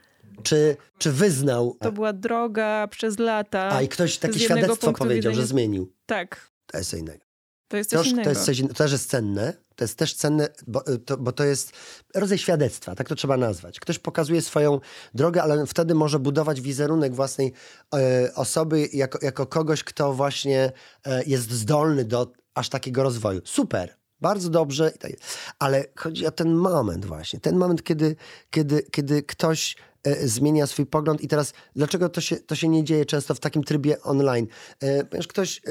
Czy, 0.42 0.76
czy 0.98 1.12
wyznał? 1.12 1.76
To 1.80 1.92
była 1.92 2.12
droga 2.12 2.88
przez 2.90 3.18
lata. 3.18 3.72
A 3.72 3.82
i 3.82 3.88
ktoś 3.88 4.18
takie 4.18 4.38
świadectwo 4.38 4.92
powiedział, 4.92 5.32
widzenia... 5.32 5.34
że 5.34 5.46
zmienił. 5.46 5.92
Tak. 6.06 6.50
To 6.66 6.78
jest 6.78 6.90
co 6.90 6.96
innego. 6.96 7.24
To 7.68 7.76
jest 7.76 7.90
coś 7.90 8.06
to, 8.06 8.10
innego. 8.10 8.24
To, 8.24 8.30
jest 8.30 8.44
coś, 8.44 8.60
to 8.60 8.74
też 8.74 8.92
jest 8.92 9.10
cenne. 9.10 9.52
To 9.76 9.84
jest 9.84 9.98
też 9.98 10.14
cenne, 10.14 10.48
bo 10.66 10.88
y, 10.88 10.98
to, 10.98 11.16
bo 11.16 11.32
to 11.32 11.44
jest 11.44 11.72
rodzaj 12.14 12.38
świadectwa, 12.38 12.94
tak 12.94 13.08
to 13.08 13.14
trzeba 13.14 13.36
nazwać. 13.36 13.80
Ktoś 13.80 13.98
pokazuje 13.98 14.42
swoją 14.42 14.80
drogę, 15.14 15.42
ale 15.42 15.66
wtedy 15.66 15.94
może 15.94 16.18
budować 16.18 16.60
wizerunek 16.60 17.14
własnej 17.14 17.52
e, 17.94 18.34
osoby 18.34 18.88
jako, 18.92 19.18
jako 19.22 19.46
kogoś, 19.46 19.84
kto 19.84 20.12
właśnie 20.12 20.72
e, 21.06 21.24
jest 21.24 21.50
zdolny 21.50 22.04
do 22.04 22.32
aż 22.54 22.68
takiego 22.68 23.02
rozwoju. 23.02 23.40
Super, 23.44 23.96
bardzo 24.20 24.50
dobrze, 24.50 24.90
tak 24.90 25.12
ale 25.58 25.84
chodzi 25.96 26.26
o 26.26 26.30
ten 26.30 26.54
moment 26.54 27.06
właśnie, 27.06 27.40
ten 27.40 27.56
moment, 27.56 27.82
kiedy, 27.82 28.16
kiedy, 28.50 28.82
kiedy 28.82 29.22
ktoś 29.22 29.76
zmienia 30.24 30.66
swój 30.66 30.86
pogląd 30.86 31.20
i 31.20 31.28
teraz 31.28 31.52
dlaczego 31.76 32.08
to 32.08 32.20
się, 32.20 32.36
to 32.36 32.54
się 32.54 32.68
nie 32.68 32.84
dzieje 32.84 33.06
często 33.06 33.34
w 33.34 33.40
takim 33.40 33.64
trybie 33.64 34.02
online? 34.02 34.46
E, 34.80 35.04
ponieważ 35.04 35.26
ktoś 35.26 35.58
e, 35.58 35.70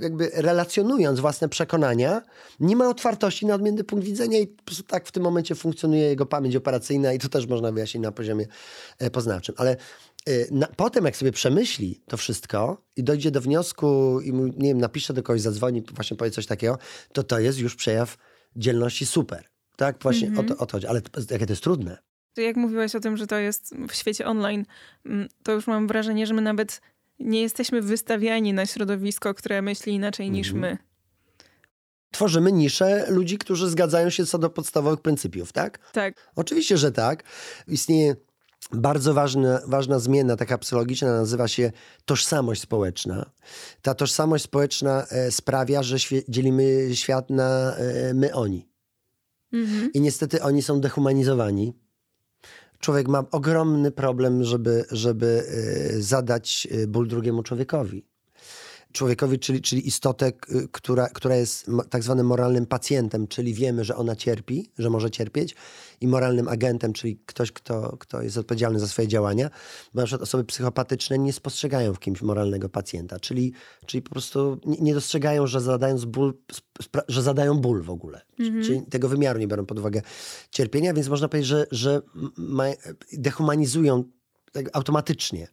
jakby 0.00 0.30
relacjonując 0.34 1.20
własne 1.20 1.48
przekonania 1.48 2.22
nie 2.60 2.76
ma 2.76 2.88
otwartości 2.88 3.46
na 3.46 3.54
odmienny 3.54 3.84
punkt 3.84 4.06
widzenia 4.06 4.38
i 4.38 4.46
po 4.46 4.62
prostu 4.62 4.82
tak 4.82 5.06
w 5.06 5.12
tym 5.12 5.22
momencie 5.22 5.54
funkcjonuje 5.54 6.02
jego 6.02 6.26
pamięć 6.26 6.56
operacyjna 6.56 7.12
i 7.12 7.18
to 7.18 7.28
też 7.28 7.46
można 7.46 7.72
wyjaśnić 7.72 8.02
na 8.02 8.12
poziomie 8.12 8.46
poznawczym. 9.12 9.54
Ale 9.58 9.76
na, 10.50 10.66
potem, 10.66 11.04
jak 11.04 11.16
sobie 11.16 11.32
przemyśli 11.32 12.02
to 12.08 12.16
wszystko 12.16 12.82
i 12.96 13.04
dojdzie 13.04 13.30
do 13.30 13.40
wniosku 13.40 14.20
i 14.20 14.32
nie 14.32 14.68
wiem, 14.68 14.78
napisze 14.78 15.14
do 15.14 15.22
kogoś, 15.22 15.40
zadzwoni, 15.40 15.82
właśnie 15.94 16.16
powie 16.16 16.30
coś 16.30 16.46
takiego, 16.46 16.78
to 17.12 17.22
to 17.22 17.38
jest 17.38 17.58
już 17.58 17.76
przejaw 17.76 18.16
dzielności 18.56 19.06
super. 19.06 19.44
Tak, 19.76 20.02
właśnie 20.02 20.28
mm 20.28 20.40
-hmm. 20.40 20.52
o, 20.52 20.54
to, 20.54 20.62
o 20.62 20.66
to 20.66 20.72
chodzi. 20.72 20.86
Ale 20.86 21.02
jakie 21.30 21.46
to 21.46 21.52
jest 21.52 21.62
trudne 21.62 21.98
jak 22.42 22.56
mówiłaś 22.56 22.94
o 22.94 23.00
tym, 23.00 23.16
że 23.16 23.26
to 23.26 23.36
jest 23.36 23.74
w 23.88 23.94
świecie 23.94 24.26
online, 24.26 24.64
mm, 25.06 25.28
to 25.42 25.52
już 25.52 25.66
mam 25.66 25.86
wrażenie, 25.86 26.26
że 26.26 26.34
my 26.34 26.42
nawet 26.42 26.80
nie 27.18 27.42
jesteśmy 27.42 27.82
wystawiani 27.82 28.52
na 28.52 28.66
środowisko, 28.66 29.34
które 29.34 29.62
myśli 29.62 29.92
inaczej 29.92 30.30
niż 30.30 30.48
mhm. 30.48 30.60
my. 30.62 30.78
Tworzymy 32.10 32.52
niszę 32.52 33.06
ludzi, 33.08 33.38
którzy 33.38 33.68
zgadzają 33.68 34.10
się 34.10 34.26
co 34.26 34.38
do 34.38 34.50
podstawowych 34.50 35.00
pryncypiów, 35.00 35.52
tak? 35.52 35.92
Tak. 35.92 36.32
Oczywiście, 36.36 36.76
że 36.76 36.92
tak. 36.92 37.22
Istnieje 37.68 38.16
bardzo 38.72 39.14
ważna, 39.14 39.60
ważna 39.66 39.98
zmiana, 39.98 40.36
taka 40.36 40.58
psychologiczna, 40.58 41.08
nazywa 41.08 41.48
się 41.48 41.72
tożsamość 42.04 42.60
społeczna. 42.60 43.30
Ta 43.82 43.94
tożsamość 43.94 44.44
społeczna 44.44 45.06
e, 45.10 45.30
sprawia, 45.30 45.82
że 45.82 45.98
świe 45.98 46.22
dzielimy 46.28 46.88
świat 46.94 47.30
na 47.30 47.76
e, 47.76 48.14
my-oni. 48.14 48.68
Mhm. 49.52 49.92
I 49.92 50.00
niestety 50.00 50.42
oni 50.42 50.62
są 50.62 50.80
dehumanizowani 50.80 51.83
człowiek 52.84 53.08
ma 53.08 53.24
ogromny 53.30 53.90
problem, 53.90 54.44
żeby, 54.44 54.84
żeby 54.90 55.44
y, 55.96 56.02
zadać 56.02 56.68
y, 56.72 56.86
ból 56.86 57.08
drugiemu 57.08 57.42
człowiekowi 57.42 58.06
człowiekowi, 58.94 59.38
czyli, 59.38 59.60
czyli 59.62 59.88
istotę, 59.88 60.32
która, 60.72 61.08
która 61.08 61.36
jest 61.36 61.66
tak 61.90 62.02
zwanym 62.02 62.26
moralnym 62.26 62.66
pacjentem, 62.66 63.28
czyli 63.28 63.54
wiemy, 63.54 63.84
że 63.84 63.96
ona 63.96 64.16
cierpi, 64.16 64.70
że 64.78 64.90
może 64.90 65.10
cierpieć, 65.10 65.54
i 66.00 66.08
moralnym 66.08 66.48
agentem, 66.48 66.92
czyli 66.92 67.18
ktoś, 67.26 67.52
kto, 67.52 67.96
kto 67.96 68.22
jest 68.22 68.38
odpowiedzialny 68.38 68.80
za 68.80 68.88
swoje 68.88 69.08
działania, 69.08 69.50
bo 69.94 70.00
na 70.00 70.06
przykład 70.06 70.22
osoby 70.22 70.44
psychopatyczne 70.44 71.18
nie 71.18 71.32
spostrzegają 71.32 71.94
w 71.94 71.98
kimś 71.98 72.22
moralnego 72.22 72.68
pacjenta, 72.68 73.20
czyli, 73.20 73.52
czyli 73.86 74.02
po 74.02 74.10
prostu 74.10 74.58
nie, 74.66 74.76
nie 74.80 74.94
dostrzegają, 74.94 75.46
że 75.46 75.60
zadając 75.60 76.04
ból, 76.04 76.34
że 77.08 77.22
zadają 77.22 77.58
ból 77.58 77.82
w 77.82 77.90
ogóle. 77.90 78.20
Mhm. 78.38 78.64
Czyli 78.64 78.82
tego 78.82 79.08
wymiaru 79.08 79.38
nie 79.38 79.48
biorą 79.48 79.66
pod 79.66 79.78
uwagę 79.78 80.02
cierpienia, 80.50 80.94
więc 80.94 81.08
można 81.08 81.28
powiedzieć, 81.28 81.48
że, 81.48 81.66
że 81.70 82.00
dehumanizują 83.12 84.04
tak 84.54 84.70
automatycznie. 84.72 85.48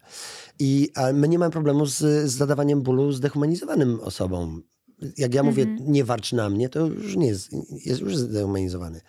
I 0.60 0.92
my 1.14 1.28
nie 1.28 1.40
mamy 1.40 1.52
problemu 1.52 1.86
z, 1.86 1.98
z 1.98 2.32
zadawaniem 2.32 2.82
bólu 2.82 3.12
zdehumanizowanym 3.12 4.00
osobom. 4.00 4.64
Jak 5.18 5.34
ja 5.34 5.44
mówię, 5.44 5.66
mm-hmm. 5.66 5.88
nie 5.88 6.04
warcz 6.04 6.34
na 6.34 6.50
mnie, 6.50 6.70
to 6.70 6.88
już 6.88 7.16
nie 7.16 7.28
jest, 7.28 7.50
jest 7.86 8.02
już 8.02 8.18
zdehumanizowany. 8.18 9.02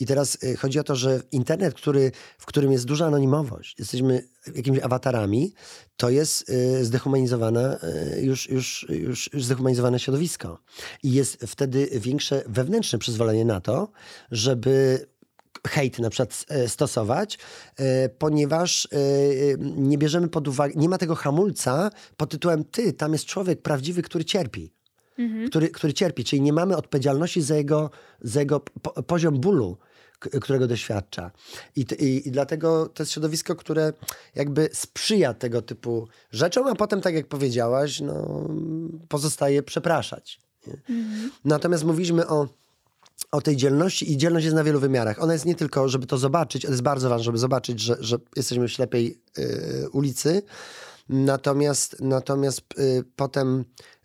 I 0.00 0.06
teraz 0.06 0.38
y, 0.44 0.56
chodzi 0.56 0.78
o 0.78 0.84
to, 0.84 0.96
że 0.96 1.22
internet, 1.32 1.74
który, 1.74 2.12
w 2.38 2.46
którym 2.46 2.72
jest 2.72 2.84
duża 2.84 3.06
anonimowość, 3.06 3.78
jesteśmy 3.78 4.28
jakimiś 4.54 4.80
awatarami, 4.80 5.54
to 5.96 6.10
jest 6.10 6.50
y, 6.50 6.84
zdehumanizowane, 6.84 7.78
y, 8.16 8.22
już, 8.22 8.48
już, 8.50 8.86
już, 8.88 9.30
już 9.32 9.44
zdehumanizowane 9.44 9.98
środowisko. 9.98 10.58
I 11.02 11.12
jest 11.12 11.44
wtedy 11.46 11.88
większe 11.92 12.42
wewnętrzne 12.46 12.98
przyzwolenie 12.98 13.44
na 13.44 13.60
to, 13.60 13.88
żeby 14.30 15.06
hejt 15.66 15.98
na 15.98 16.10
przykład 16.10 16.44
e, 16.48 16.68
stosować, 16.68 17.38
e, 17.76 18.08
ponieważ 18.08 18.88
e, 18.92 18.98
nie 19.58 19.98
bierzemy 19.98 20.28
pod 20.28 20.48
uwagę, 20.48 20.74
nie 20.76 20.88
ma 20.88 20.98
tego 20.98 21.14
hamulca 21.14 21.90
pod 22.16 22.30
tytułem 22.30 22.64
ty, 22.64 22.92
tam 22.92 23.12
jest 23.12 23.24
człowiek 23.24 23.62
prawdziwy, 23.62 24.02
który 24.02 24.24
cierpi. 24.24 24.72
Mhm. 25.18 25.48
Który, 25.48 25.68
który 25.68 25.92
cierpi, 25.92 26.24
czyli 26.24 26.42
nie 26.42 26.52
mamy 26.52 26.76
odpowiedzialności 26.76 27.42
za 27.42 27.56
jego, 27.56 27.90
za 28.20 28.40
jego 28.40 28.60
po, 28.60 29.02
poziom 29.02 29.40
bólu, 29.40 29.76
którego 30.18 30.66
doświadcza. 30.66 31.30
I, 31.76 31.80
i, 31.80 32.28
I, 32.28 32.30
dlatego 32.30 32.86
to 32.86 33.02
jest 33.02 33.12
środowisko, 33.12 33.56
które 33.56 33.92
jakby 34.34 34.68
sprzyja 34.72 35.34
tego 35.34 35.62
typu 35.62 36.08
rzeczom, 36.30 36.66
a 36.66 36.74
potem, 36.74 37.00
tak 37.00 37.14
jak 37.14 37.26
powiedziałaś, 37.26 38.00
no, 38.00 38.48
pozostaje 39.08 39.62
przepraszać. 39.62 40.40
Mhm. 40.88 41.30
Natomiast 41.44 41.84
mówiliśmy 41.84 42.26
o 42.28 42.48
o 43.30 43.40
tej 43.40 43.56
dzielności 43.56 44.12
i 44.12 44.16
dzielność 44.16 44.44
jest 44.44 44.56
na 44.56 44.64
wielu 44.64 44.80
wymiarach. 44.80 45.22
Ona 45.22 45.32
jest 45.32 45.44
nie 45.44 45.54
tylko, 45.54 45.88
żeby 45.88 46.06
to 46.06 46.18
zobaczyć, 46.18 46.62
to 46.62 46.68
jest 46.70 46.82
bardzo 46.82 47.08
ważne, 47.08 47.24
żeby 47.24 47.38
zobaczyć, 47.38 47.80
że, 47.80 47.96
że 48.00 48.16
jesteśmy 48.36 48.68
w 48.68 48.72
ślepej 48.72 49.22
y, 49.38 49.88
ulicy, 49.92 50.42
natomiast, 51.08 51.96
natomiast 52.00 52.60
y, 52.78 53.04
potem 53.16 53.64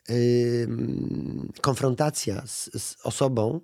y, 0.09 0.67
konfrontacja 1.61 2.43
z, 2.47 2.69
z, 2.83 2.97
osobą, 3.03 3.61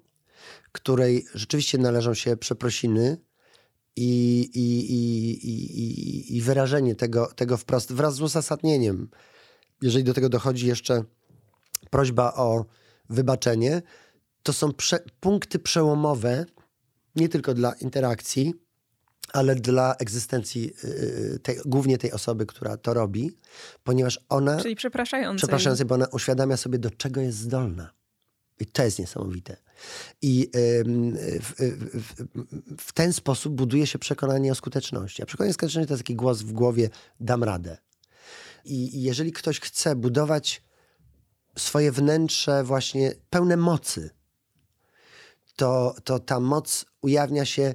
której 0.72 1.26
rzeczywiście 1.34 1.78
należą 1.78 2.14
się 2.14 2.38
przeprosiny 2.38 3.18
i, 3.96 4.40
i, 4.54 4.92
i, 5.50 6.38
i, 6.38 6.42
wyrażenie 6.42 6.96
tego, 6.96 7.28
tego 7.36 7.58
wprost 7.58 7.94
wraz 7.94 8.16
z 8.16 8.22
uzasadnieniem. 8.22 9.10
Jeżeli 9.82 10.04
do 10.04 10.14
tego 10.14 10.30
dochodzi 10.30 10.68
jeszcze 10.68 11.04
prośba 11.90 12.34
o 12.34 12.66
wybaczenie, 13.10 13.82
to 14.46 14.54
są 14.54 14.74
prze 14.74 15.00
punkty 15.20 15.60
przełomowe 15.60 16.46
nie 17.16 17.30
tylko 17.30 17.54
dla 17.54 17.74
interakcji, 17.74 18.54
ale 19.34 19.56
dla 19.56 19.96
egzystencji 19.96 20.74
yy, 20.84 21.40
tej, 21.40 21.58
głównie 21.66 21.98
tej 21.98 22.12
osoby, 22.12 22.46
która 22.46 22.78
to 22.78 22.94
robi, 22.94 23.38
ponieważ 23.84 24.20
ona. 24.30 24.62
Czyli 24.62 24.76
przepraszającej. 24.76 25.38
Przepraszającej, 25.38 25.86
bo 25.86 25.96
ona 25.96 26.08
uświadamia 26.12 26.58
sobie, 26.58 26.80
do 26.80 26.92
czego 26.92 27.22
jest 27.22 27.38
zdolna. 27.38 27.94
I 28.60 28.66
to 28.66 28.84
jest 28.84 29.00
niesamowite. 29.00 29.58
I 30.22 30.52
w, 31.42 31.54
w, 31.96 32.26
w, 32.82 32.94
ten 32.94 33.14
sposób 33.14 33.56
buduje 33.56 33.88
się 33.88 34.00
przekonanie 34.00 34.52
o 34.52 34.56
skuteczności. 34.56 35.24
A 35.24 35.26
przekonanie 35.26 35.50
o 35.50 35.54
skuteczności 35.54 35.88
to 35.88 35.94
jest 35.94 36.04
taki 36.04 36.16
głos 36.16 36.42
w 36.42 36.52
głowie: 36.52 36.90
dam 37.20 37.44
radę. 37.44 37.78
I 38.66 39.02
jeżeli 39.02 39.32
ktoś 39.32 39.60
chce 39.60 39.96
budować 39.96 40.64
swoje 41.58 41.92
wnętrze 41.92 42.64
właśnie 42.64 43.14
pełne 43.30 43.58
mocy, 43.58 44.10
to, 45.56 45.96
to 46.04 46.20
ta 46.20 46.40
moc 46.40 46.86
ujawnia 47.02 47.46
się 47.46 47.74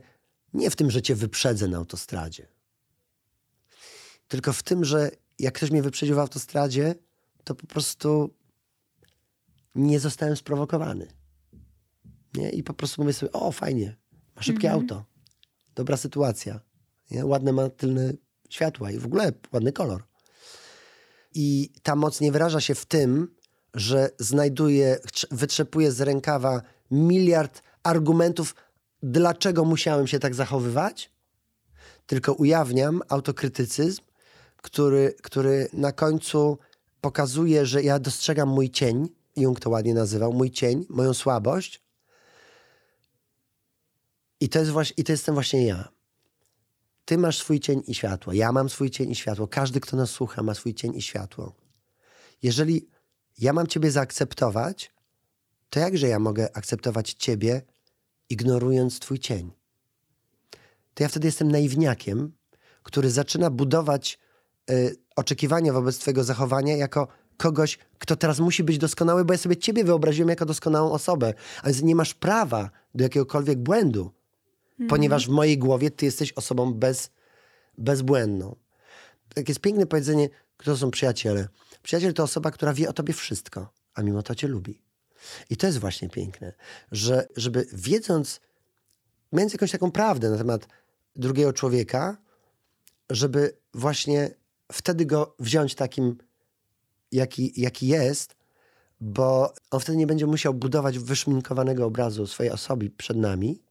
nie 0.55 0.71
w 0.71 0.77
tym, 0.77 0.91
że 0.91 1.03
cię 1.03 1.15
wyprzedzę 1.15 1.69
na 1.69 1.77
autostradzie, 1.77 2.49
tylko 4.29 4.53
w 4.53 4.63
tym, 4.63 4.85
że 4.85 5.11
jak 5.39 5.55
ktoś 5.55 5.71
mnie 5.71 5.83
wyprzedził 5.83 6.17
w 6.17 6.19
autostradzie, 6.19 6.95
to 7.45 7.55
po 7.55 7.67
prostu 7.67 8.35
nie 9.75 10.01
zostałem 10.01 10.37
sprowokowany. 10.37 11.07
Nie? 12.35 12.51
I 12.51 12.63
po 12.63 12.75
prostu 12.75 13.03
mówię 13.03 13.13
sobie, 13.13 13.33
o 13.33 13.53
fajnie, 13.53 13.97
ma 14.37 14.43
szybkie 14.43 14.69
mhm. 14.69 14.83
auto, 14.83 15.05
dobra 15.75 15.97
sytuacja, 15.97 16.61
nie? 17.11 17.27
ładne 17.27 17.53
ma 17.53 17.69
tylne 17.69 18.13
światła 18.51 18.91
i 18.91 18.99
w 18.99 19.07
ogóle 19.07 19.33
ładny 19.53 19.73
kolor. 19.73 20.05
I 21.35 21.73
ta 21.83 21.97
moc 21.97 22.21
nie 22.21 22.33
wyraża 22.33 22.61
się 22.61 22.75
w 22.75 22.87
tym, 22.87 23.35
że 23.75 24.11
znajduje, 24.19 24.99
wytrzepuje 25.31 25.93
z 25.93 26.01
rękawa 26.01 26.63
miliard 26.91 27.63
argumentów, 27.83 28.55
dlaczego 29.03 29.65
musiałem 29.65 30.07
się 30.07 30.19
tak 30.19 30.35
zachowywać, 30.35 31.11
tylko 32.07 32.33
ujawniam 32.33 33.03
autokrytycyzm, 33.09 34.03
który, 34.57 35.15
który 35.23 35.69
na 35.73 35.93
końcu 35.93 36.59
pokazuje, 37.01 37.67
że 37.67 37.83
ja 37.83 37.99
dostrzegam 37.99 38.49
mój 38.49 38.71
cień, 38.71 39.09
Jung 39.37 39.61
to 39.61 39.71
ładnie 39.71 39.95
nazywał, 39.95 40.33
mój 40.33 40.51
cień, 40.51 40.87
moją 40.89 41.15
słabość. 41.15 41.83
I 44.41 44.49
to, 44.49 44.59
jest 44.59 44.71
właśnie, 44.71 44.95
I 44.97 45.05
to 45.05 45.13
jestem 45.13 45.35
właśnie 45.35 45.67
ja. 45.67 45.89
Ty 47.05 47.19
masz 47.19 47.39
swój 47.39 47.61
cień 47.61 47.83
i 47.87 47.95
światło. 47.95 48.33
Ja 48.33 48.53
mam 48.53 48.69
swój 48.69 48.91
cień 48.91 49.11
i 49.11 49.15
światło. 49.15 49.49
Każdy, 49.49 49.81
kto 49.81 49.97
nas 49.97 50.11
słucha, 50.11 50.43
ma 50.43 50.55
swój 50.55 50.75
cień 50.75 50.97
i 50.97 51.03
światło. 51.03 51.53
Jeżeli 52.43 52.89
ja 53.39 53.53
mam 53.53 53.67
Ciebie 53.67 53.91
zaakceptować, 53.91 54.93
to 55.71 55.81
jakże 55.81 56.09
ja 56.09 56.19
mogę 56.19 56.57
akceptować 56.57 57.13
Ciebie, 57.13 57.63
ignorując 58.31 58.99
Twój 58.99 59.19
cień? 59.19 59.51
To 60.95 61.03
ja 61.03 61.09
wtedy 61.09 61.29
jestem 61.29 61.53
naiwniakiem, 61.53 62.33
który 62.83 63.11
zaczyna 63.11 63.51
budować 63.51 64.19
y, 64.71 64.97
oczekiwania 65.17 65.73
wobec 65.73 65.99
Twojego 65.99 66.25
zachowania 66.25 66.77
jako 66.77 67.09
kogoś, 67.37 67.79
kto 67.99 68.17
teraz 68.17 68.41
musi 68.41 68.65
być 68.65 68.79
doskonały, 68.79 69.25
bo 69.25 69.35
ja 69.35 69.39
sobie 69.39 69.57
Ciebie 69.57 69.85
wyobraziłem 69.85 70.29
jako 70.29 70.47
doskonałą 70.47 70.93
osobę, 70.93 71.35
a 71.63 71.67
więc 71.67 71.83
nie 71.83 71.95
masz 71.95 72.15
prawa 72.15 72.71
do 72.95 73.05
jakiegokolwiek 73.05 73.59
błędu, 73.59 74.13
mm. 74.79 74.89
ponieważ 74.89 75.27
w 75.27 75.31
mojej 75.31 75.59
głowie 75.59 75.91
Ty 75.91 76.05
jesteś 76.07 76.33
osobą 76.33 76.75
bez, 76.75 77.11
bezbłędną. 77.79 78.57
Tak 79.35 79.49
jest 79.49 79.61
piękne 79.61 79.87
powiedzenie, 79.87 80.29
kto 80.57 80.77
są 80.77 80.91
przyjaciele. 80.91 81.49
Przyjaciel 81.83 82.15
to 82.15 82.23
osoba, 82.23 82.51
która 82.51 82.73
wie 82.73 82.89
o 82.89 82.93
Tobie 82.93 83.15
wszystko, 83.15 83.73
a 83.95 84.03
mimo 84.03 84.23
to 84.23 84.35
Cię 84.35 84.49
lubi. 84.49 84.90
I 85.51 85.57
to 85.57 85.67
jest 85.67 85.79
właśnie 85.79 86.09
piękne, 86.09 86.53
że 86.93 87.29
żeby 87.37 87.67
wiedząc, 87.73 88.41
mając 89.33 89.53
jakąś 89.53 89.71
taką 89.71 89.91
prawdę 89.91 90.31
na 90.31 90.39
temat 90.39 90.69
drugiego 91.17 91.53
człowieka, 91.53 92.17
żeby 93.11 93.57
właśnie 93.75 94.31
wtedy 94.73 95.07
go 95.07 95.35
wziąć 95.39 95.75
takim, 95.75 96.19
jaki, 97.13 97.61
jaki 97.61 97.87
jest, 97.87 98.37
bo 99.01 99.55
on 99.71 99.81
wtedy 99.81 99.99
nie 99.99 100.07
będzie 100.07 100.27
musiał 100.27 100.55
budować 100.55 100.99
wyszminkowanego 100.99 101.87
obrazu 101.87 102.27
swojej 102.27 102.53
osoby 102.53 102.91
przed 102.91 103.17
nami, 103.17 103.63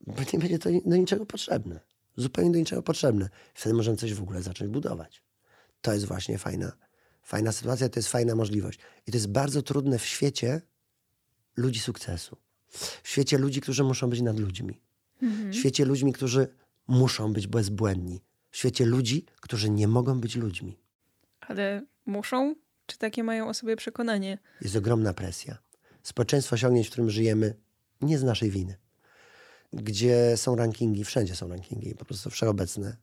bo 0.00 0.22
nie 0.32 0.38
będzie 0.38 0.58
to 0.58 0.70
do 0.84 0.96
niczego 0.96 1.26
potrzebne. 1.26 1.80
Zupełnie 2.16 2.50
do 2.50 2.58
niczego 2.58 2.82
potrzebne. 2.82 3.28
Wtedy 3.54 3.74
możemy 3.74 3.96
coś 3.96 4.14
w 4.14 4.22
ogóle 4.22 4.42
zacząć 4.42 4.70
budować. 4.70 5.22
To 5.80 5.92
jest 5.92 6.04
właśnie 6.04 6.38
fajna, 6.38 6.72
fajna 7.26 7.52
sytuacja, 7.52 7.88
to 7.88 7.98
jest 7.98 8.08
fajna 8.08 8.34
możliwość. 8.34 8.78
I 9.06 9.10
to 9.10 9.16
jest 9.16 9.28
bardzo 9.28 9.62
trudne 9.62 9.98
w 9.98 10.06
świecie 10.06 10.60
ludzi 11.56 11.80
sukcesu. 11.80 12.36
W 13.02 13.08
świecie 13.08 13.38
ludzi, 13.38 13.60
którzy 13.60 13.84
muszą 13.84 14.10
być 14.10 14.20
nad 14.20 14.38
ludźmi. 14.38 14.80
Mhm. 15.22 15.52
W 15.52 15.54
świecie 15.54 15.84
ludźmi, 15.84 16.12
którzy 16.12 16.48
muszą 16.88 17.32
być 17.32 17.46
bezbłędni. 17.46 18.22
W 18.50 18.56
świecie 18.56 18.86
ludzi, 18.86 19.26
którzy 19.40 19.70
nie 19.70 19.88
mogą 19.88 20.20
być 20.20 20.36
ludźmi. 20.36 20.78
Ale 21.40 21.82
muszą? 22.06 22.54
Czy 22.86 22.98
takie 22.98 23.22
mają 23.24 23.48
o 23.48 23.54
sobie 23.54 23.76
przekonanie? 23.76 24.38
Jest 24.60 24.76
ogromna 24.76 25.14
presja. 25.14 25.58
Społeczeństwo 26.02 26.54
osiągnięć, 26.54 26.86
w 26.86 26.90
którym 26.90 27.10
żyjemy, 27.10 27.54
nie 28.00 28.18
z 28.18 28.22
naszej 28.22 28.50
winy. 28.50 28.76
Gdzie 29.72 30.36
są 30.36 30.56
rankingi, 30.56 31.04
wszędzie 31.04 31.36
są 31.36 31.48
rankingi, 31.48 31.94
po 31.94 32.04
prostu 32.04 32.30
wszechobecne 32.30 32.96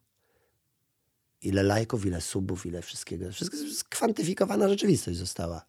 ile 1.44 1.64
lajków, 1.64 2.06
ile 2.06 2.22
subów, 2.22 2.66
ile 2.66 2.82
wszystkiego. 2.82 3.32
Wszystko 3.32 3.58
skwantyfikowana 3.74 4.70
rzeczywistość 4.70 5.18
została. 5.18 5.66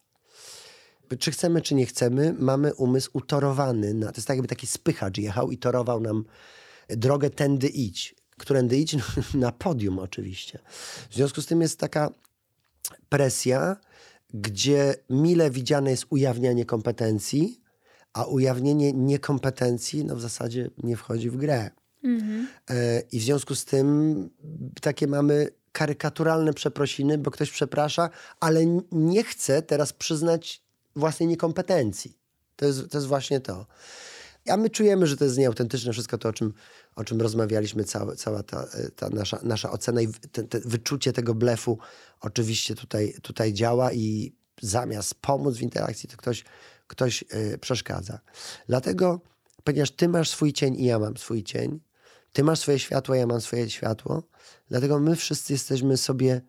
Czy 1.19 1.31
chcemy, 1.31 1.63
czy 1.63 1.75
nie 1.75 1.87
chcemy, 1.87 2.35
mamy 2.39 2.75
umysł 2.75 3.11
utorowany. 3.13 3.95
Na, 3.95 4.13
to 4.13 4.17
jest 4.17 4.29
tak 4.29 4.37
jakby 4.37 4.49
taki 4.49 4.67
spychacz 4.67 5.19
jechał 5.19 5.51
i 5.51 5.59
torował 5.59 6.01
nam 6.01 6.25
drogę 6.89 7.31
tędy 7.31 7.69
idź. 7.69 8.15
Którędy 8.39 8.79
idź? 8.79 8.97
na 9.35 9.53
podium 9.53 9.99
oczywiście. 9.99 10.59
W 11.11 11.15
związku 11.15 11.43
z 11.43 11.47
tym 11.47 11.61
jest 11.61 11.79
taka 11.79 12.11
presja, 13.09 13.77
gdzie 14.35 14.95
mile 15.11 15.51
widziane 15.51 15.91
jest 15.91 16.07
ujawnianie 16.11 16.65
kompetencji, 16.65 17.61
a 18.13 18.25
ujawnienie 18.25 18.93
niekompetencji 18.93 20.05
no 20.05 20.17
w 20.17 20.21
zasadzie 20.21 20.71
nie 20.83 20.97
wchodzi 20.97 21.31
w 21.31 21.37
grę. 21.37 21.71
Mhm. 22.05 22.49
E, 22.71 23.03
I 23.13 23.21
w 23.21 23.23
związku 23.23 23.55
z 23.55 23.65
tym 23.65 24.31
takie 24.81 25.07
mamy 25.07 25.49
karykaturalne 25.75 26.55
przeprosiny, 26.55 27.19
bo 27.19 27.31
ktoś 27.31 27.51
przeprasza, 27.51 28.11
ale 28.41 28.61
nie 28.93 29.25
chce 29.25 29.63
teraz 29.63 29.93
przyznać 29.93 30.63
własnej 30.97 31.29
niekompetencji. 31.29 32.19
To 32.57 32.67
jest, 32.67 32.91
to 32.91 32.99
jest 32.99 33.07
właśnie 33.07 33.41
to. 33.41 33.67
A 34.49 34.57
my 34.57 34.71
czujemy, 34.71 35.07
że 35.07 35.17
to 35.17 35.25
jest 35.25 35.39
nieautentyczne 35.39 35.93
wszystko 35.93 36.19
to, 36.19 36.29
o 36.29 36.33
czym, 36.33 36.55
o 36.97 37.05
czym 37.05 37.21
rozmawialiśmy, 37.21 37.85
cała, 37.85 38.17
cała 38.17 38.43
ta, 38.43 38.67
ta 38.97 39.09
nasza, 39.09 39.39
nasza 39.43 39.71
ocena 39.71 40.01
i 40.01 40.09
te, 40.09 40.43
te 40.43 40.61
wyczucie 40.61 41.13
tego 41.13 41.35
blefu 41.35 41.79
oczywiście 42.21 42.75
tutaj, 42.75 43.15
tutaj 43.23 43.53
działa 43.53 43.93
i 43.93 44.33
zamiast 44.61 45.15
pomóc 45.15 45.57
w 45.57 45.63
interakcji, 45.63 46.09
to 46.09 46.17
ktoś, 46.17 46.45
ktoś 46.87 47.25
yy, 47.33 47.59
przeszkadza. 47.59 48.19
Dlatego, 48.69 49.21
ponieważ 49.65 49.91
ty 49.91 50.09
masz 50.09 50.31
swój 50.31 50.53
cień 50.53 50.81
i 50.81 50.85
ja 50.85 50.99
mam 50.99 51.17
swój 51.17 51.43
cień, 51.43 51.81
ty 52.35 52.45
masz 52.45 52.59
swoje 52.59 52.79
światło, 52.79 53.15
ja 53.15 53.27
mam 53.27 53.41
swoje 53.41 53.71
światło, 53.71 54.23
Dlatego 54.69 55.01
my 55.01 55.17
wszyscy 55.17 55.53
jesteśmy 55.53 55.97
sobie 55.97 56.41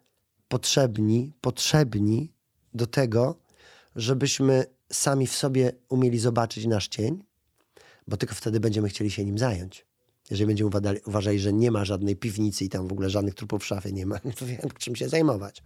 potrzebni, 0.47 1.33
potrzebni 1.41 2.33
do 2.73 2.87
tego, 2.87 3.35
żebyśmy 3.95 4.65
sami 4.91 5.27
w 5.27 5.35
sobie 5.35 5.71
umieli 5.89 6.19
zobaczyć 6.19 6.65
nasz 6.65 6.87
cień, 6.87 7.23
bo 8.07 8.17
tylko 8.17 8.35
wtedy 8.35 8.59
będziemy 8.59 8.89
chcieli 8.89 9.11
się 9.11 9.25
nim 9.25 9.37
zająć. 9.37 9.85
Jeżeli 10.29 10.47
będziemy 10.47 10.69
uważali, 11.05 11.39
że 11.39 11.53
nie 11.53 11.71
ma 11.71 11.85
żadnej 11.85 12.15
piwnicy 12.15 12.65
i 12.65 12.69
tam 12.69 12.87
w 12.87 12.91
ogóle 12.91 13.09
żadnych 13.09 13.35
trupów 13.35 13.63
w 13.63 13.65
szafie 13.65 13.91
nie 13.91 14.05
ma, 14.05 14.19
to 14.39 14.45
wiem, 14.45 14.69
czym 14.77 14.95
się 14.95 15.09
zajmować. 15.09 15.63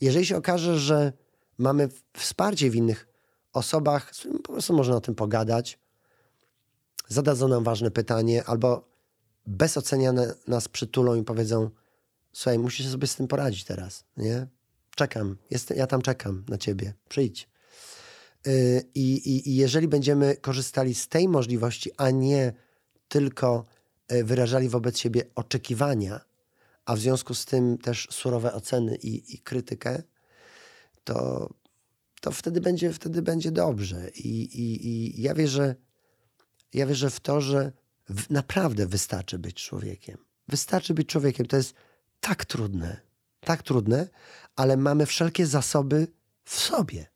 Jeżeli 0.00 0.26
się 0.26 0.36
okaże, 0.36 0.78
że 0.78 1.12
mamy 1.58 1.88
wsparcie 2.16 2.70
w 2.70 2.74
innych 2.74 3.08
osobach, 3.52 4.14
z 4.14 4.18
którymi 4.18 4.40
po 4.40 4.52
prostu 4.52 4.74
można 4.74 4.96
o 4.96 5.00
tym 5.00 5.14
pogadać, 5.14 5.78
zadadzą 7.08 7.48
nam 7.48 7.64
ważne 7.64 7.90
pytanie 7.90 8.44
albo 8.44 8.95
bez 9.46 9.76
oceniania 9.76 10.22
nas 10.48 10.68
przytulą 10.68 11.14
i 11.14 11.22
powiedzą 11.22 11.70
słuchaj, 12.36 12.58
musisz 12.58 12.86
sobie 12.86 13.06
z 13.06 13.16
tym 13.16 13.28
poradzić 13.28 13.64
teraz, 13.64 14.04
nie? 14.16 14.46
Czekam, 14.94 15.36
jestem, 15.50 15.78
ja 15.78 15.86
tam 15.86 16.02
czekam 16.02 16.44
na 16.48 16.58
ciebie, 16.58 16.94
przyjdź. 17.08 17.48
Yy, 18.46 18.82
I, 18.94 19.30
i, 19.50 19.56
jeżeli 19.56 19.88
będziemy 19.88 20.36
korzystali 20.36 20.94
z 20.94 21.08
tej 21.08 21.28
możliwości, 21.28 21.90
a 21.96 22.10
nie 22.10 22.52
tylko 23.08 23.64
yy, 24.10 24.24
wyrażali 24.24 24.68
wobec 24.68 24.98
siebie 24.98 25.22
oczekiwania, 25.34 26.20
a 26.84 26.96
w 26.96 26.98
związku 26.98 27.34
z 27.34 27.44
tym 27.44 27.78
też 27.78 28.08
surowe 28.10 28.52
oceny 28.52 28.96
i, 28.96 29.34
i 29.34 29.38
krytykę, 29.38 30.02
to, 31.04 31.48
to 32.20 32.30
wtedy, 32.30 32.60
będzie, 32.60 32.92
wtedy 32.92 33.22
będzie 33.22 33.50
dobrze. 33.50 34.10
I, 34.10 34.42
i, 34.42 34.86
I 34.88 35.22
ja 35.22 35.34
wierzę, 35.34 35.74
ja 36.74 36.86
wierzę 36.86 37.10
w 37.10 37.20
to, 37.20 37.40
że 37.40 37.72
naprawdę 38.30 38.86
wystarczy 38.86 39.38
być 39.38 39.64
człowiekiem. 39.64 40.18
Wystarczy 40.48 40.94
być 40.94 41.08
człowiekiem. 41.08 41.46
To 41.46 41.56
jest 41.56 41.74
tak 42.20 42.44
trudne, 42.44 43.00
tak 43.40 43.62
trudne, 43.62 44.08
ale 44.56 44.76
mamy 44.76 45.06
wszelkie 45.06 45.46
zasoby 45.46 46.06
w 46.44 46.60
sobie. 46.60 47.06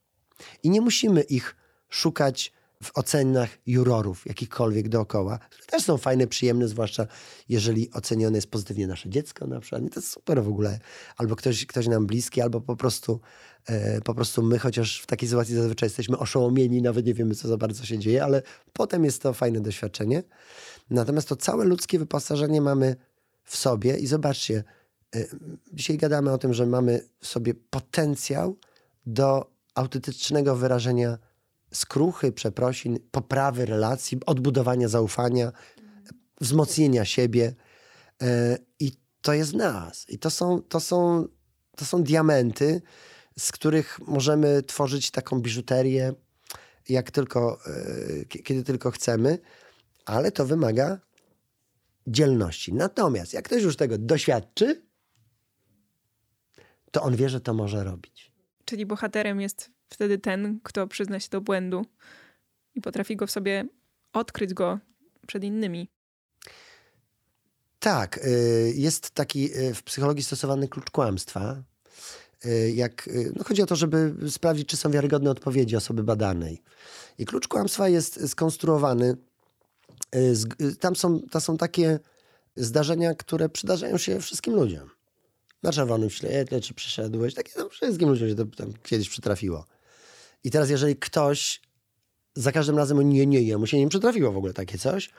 I 0.63 0.71
nie 0.71 0.81
musimy 0.81 1.23
ich 1.23 1.57
szukać 1.89 2.53
w 2.83 2.99
ocenach 2.99 3.51
jurorów, 3.67 4.27
jakichkolwiek 4.27 4.89
dookoła, 4.89 5.39
też 5.67 5.83
są 5.83 5.99
fajne, 5.99 6.27
przyjemne, 6.27 6.69
zwłaszcza 6.69 7.07
jeżeli 7.49 7.91
ocenione 7.91 8.39
jest 8.39 8.51
pozytywnie 8.51 8.87
nasze 8.87 9.09
dziecko 9.09 9.47
na 9.47 9.61
przykład. 9.61 9.83
To 9.95 10.01
jest 10.01 10.13
super 10.13 10.45
w 10.45 10.49
ogóle. 10.49 10.79
Albo 11.17 11.37
ktoś, 11.37 11.67
ktoś 11.67 11.87
nam 11.87 12.07
bliski, 12.07 12.41
albo 12.41 12.61
po 12.61 12.77
prostu, 12.77 13.21
e, 13.67 14.01
po 14.01 14.15
prostu 14.15 14.43
my, 14.43 14.59
chociaż 14.59 15.01
w 15.01 15.07
takiej 15.07 15.29
sytuacji 15.29 15.55
zazwyczaj 15.55 15.87
jesteśmy 15.87 16.19
oszołomieni, 16.19 16.83
nawet 16.83 17.07
nie 17.07 17.15
wiemy, 17.15 17.35
co 17.35 17.49
za 17.49 17.57
bardzo 17.57 17.85
się 17.85 17.99
dzieje, 17.99 18.25
ale 18.25 18.43
potem 18.73 19.05
jest 19.05 19.23
to 19.23 19.33
fajne 19.33 19.61
doświadczenie. 19.61 20.23
Natomiast 20.91 21.29
to 21.29 21.37
całe 21.37 21.65
ludzkie 21.65 21.99
wyposażenie 21.99 22.61
mamy 22.61 22.97
w 23.45 23.57
sobie 23.57 23.97
i 23.97 24.07
zobaczcie, 24.07 24.65
e, 25.15 25.25
dzisiaj 25.73 25.99
gadamy 25.99 26.33
o 26.33 26.39
tym, 26.39 26.55
że 26.55 26.67
mamy 26.67 27.09
w 27.21 27.27
sobie 27.27 27.55
potencjał 27.55 28.57
do 29.07 29.51
autentycznego 29.75 30.57
wyrażenia 30.57 31.19
skruchy, 31.73 32.33
przeprosin, 32.33 32.99
poprawy 33.11 33.67
relacji, 33.67 34.19
odbudowania 34.27 34.89
zaufania, 34.89 35.53
wzmocnienia 36.41 37.05
siebie. 37.05 37.55
E, 38.23 38.59
I 38.79 38.93
to 39.23 39.33
jest 39.33 39.55
nas. 39.55 40.07
I 40.09 40.19
to 40.19 40.31
są, 40.31 40.63
to 40.63 40.81
są, 40.81 41.29
to 41.77 41.85
są 41.85 42.03
diamenty, 42.03 42.83
z 43.39 43.53
których 43.53 43.99
możemy 44.07 44.63
tworzyć 44.63 45.11
taką 45.11 45.41
biżuterię, 45.41 46.13
jak 46.89 47.11
tylko, 47.11 47.59
e, 47.67 48.25
kiedy 48.25 48.65
tylko 48.65 48.91
chcemy, 48.91 49.39
ale 50.11 50.33
to 50.33 50.47
wymaga 50.47 50.99
dzielności. 52.07 52.75
Natomiast 52.75 53.33
jak 53.33 53.45
ktoś 53.45 53.63
już 53.63 53.77
tego 53.77 53.99
doświadczy, 53.99 54.83
to 56.91 57.03
on 57.03 57.17
wie, 57.17 57.29
że 57.29 57.41
to 57.41 57.55
może 57.55 57.85
robić. 57.85 58.33
Czyli 58.65 58.87
bohaterem 58.87 59.41
jest 59.41 59.71
wtedy 59.89 60.19
ten, 60.19 60.61
kto 60.63 60.87
przyzna 60.87 61.21
się 61.21 61.29
do 61.31 61.41
błędu 61.41 61.87
i 62.75 62.81
potrafi 62.81 63.17
go 63.17 63.27
w 63.27 63.31
sobie 63.31 63.65
odkryć 64.13 64.55
go 64.55 64.79
przed 65.27 65.45
innymi. 65.45 65.89
Tak, 67.79 68.21
y, 68.27 68.73
jest 68.77 69.11
taki 69.11 69.59
y, 69.59 69.75
w 69.75 69.83
psychologii 69.83 70.25
stosowany 70.25 70.69
klucz 70.69 70.91
kłamstwa. 70.91 71.63
Y, 72.45 72.73
jak, 72.75 73.11
no 73.37 73.45
chodzi 73.45 73.63
o 73.63 73.67
to, 73.67 73.77
żeby 73.77 74.15
sprawdzić, 74.31 74.69
czy 74.69 74.77
są 74.77 74.91
wiarygodne 74.91 75.31
odpowiedzi 75.31 75.77
osoby 75.77 76.05
badanej. 76.05 76.63
I 77.19 77.27
klucz 77.27 77.49
kłamstwa 77.49 77.89
jest 77.89 78.29
skonstruowany. 78.29 79.17
Tam 80.81 80.97
są, 80.97 81.21
to 81.31 81.41
są 81.41 81.57
takie 81.57 81.99
zdarzenia, 82.57 83.15
które 83.15 83.49
przydarzają 83.49 83.99
się 83.99 84.21
wszystkim 84.21 84.55
ludziom. 84.55 84.91
Na 85.63 85.73
czerwonym 85.73 86.11
świetle, 86.11 86.61
czy 86.61 86.75
przyszedłeś, 86.75 87.35
takie 87.35 87.53
tam 87.53 87.71
wszystkim 87.71 88.09
ludziom 88.09 88.29
się 88.29 88.35
to 88.35 88.45
tam 88.47 88.73
kiedyś 88.83 89.09
przytrafiło. 89.09 89.67
I 90.45 90.51
teraz, 90.51 90.71
jeżeli 90.71 90.97
ktoś 90.97 91.61
za 92.35 92.53
każdym 92.53 92.77
razem 92.77 93.11
nie, 93.11 93.27
nie, 93.27 93.43
jemu 93.43 93.67
się 93.67 93.79
nie 93.79 93.89
przytrafiło 93.89 94.33
w 94.33 94.37
ogóle 94.37 94.53
takie 94.53 94.79
coś, 94.79 95.11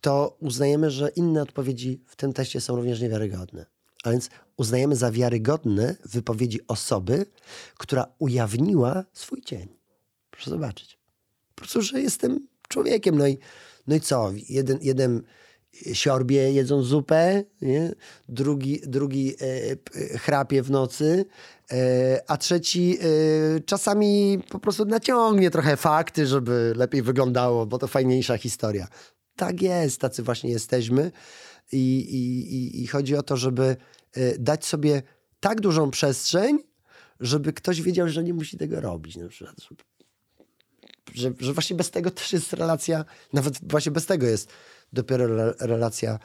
to 0.00 0.36
uznajemy, 0.40 0.90
że 0.90 1.08
inne 1.08 1.42
odpowiedzi 1.42 2.00
w 2.06 2.16
tym 2.16 2.32
teście 2.32 2.60
są 2.60 2.76
również 2.76 3.00
niewiarygodne. 3.00 3.66
A 4.04 4.10
więc 4.10 4.30
uznajemy 4.56 4.96
za 4.96 5.10
wiarygodne 5.10 5.96
wypowiedzi 6.04 6.60
osoby, 6.66 7.26
która 7.78 8.06
ujawniła 8.18 9.04
swój 9.12 9.42
cień. 9.42 9.68
Proszę 10.30 10.50
zobaczyć. 10.50 10.98
Po 11.54 11.60
prostu, 11.60 11.82
że 11.82 12.00
jestem 12.00 12.48
człowiekiem. 12.68 13.18
No 13.18 13.26
i, 13.26 13.38
no 13.88 13.94
i 13.94 14.00
co? 14.00 14.32
Jeden, 14.48 14.78
jeden 14.82 15.22
siorbie 15.92 16.52
jedząc 16.52 16.86
zupę, 16.86 17.44
nie? 17.62 17.92
drugi, 18.28 18.80
drugi 18.86 19.34
e, 19.40 20.18
chrapie 20.18 20.62
w 20.62 20.70
nocy, 20.70 21.24
e, 21.72 22.22
a 22.26 22.36
trzeci 22.36 22.98
e, 23.00 23.60
czasami 23.60 24.38
po 24.50 24.58
prostu 24.58 24.84
naciągnie 24.84 25.50
trochę 25.50 25.76
fakty, 25.76 26.26
żeby 26.26 26.72
lepiej 26.76 27.02
wyglądało, 27.02 27.66
bo 27.66 27.78
to 27.78 27.86
fajniejsza 27.86 28.38
historia. 28.38 28.88
Tak 29.36 29.62
jest, 29.62 30.00
tacy 30.00 30.22
właśnie 30.22 30.50
jesteśmy 30.50 31.12
i, 31.72 31.98
i, 31.98 32.82
i 32.82 32.86
chodzi 32.86 33.16
o 33.16 33.22
to, 33.22 33.36
żeby 33.36 33.76
e, 34.12 34.38
dać 34.38 34.64
sobie 34.64 35.02
tak 35.40 35.60
dużą 35.60 35.90
przestrzeń, 35.90 36.58
żeby 37.20 37.52
ktoś 37.52 37.82
wiedział, 37.82 38.08
że 38.08 38.24
nie 38.24 38.34
musi 38.34 38.58
tego 38.58 38.80
robić. 38.80 39.16
Na 39.16 39.28
przykład, 39.28 39.56
żeby, 39.60 39.82
że, 41.14 41.32
że 41.38 41.52
właśnie 41.52 41.76
bez 41.76 41.90
tego 41.90 42.10
też 42.10 42.32
jest 42.32 42.52
relacja, 42.52 43.04
nawet 43.32 43.58
właśnie 43.62 43.92
bez 43.92 44.06
tego 44.06 44.26
jest 44.26 44.52
dopiero 44.92 45.52
relacja 45.60 46.18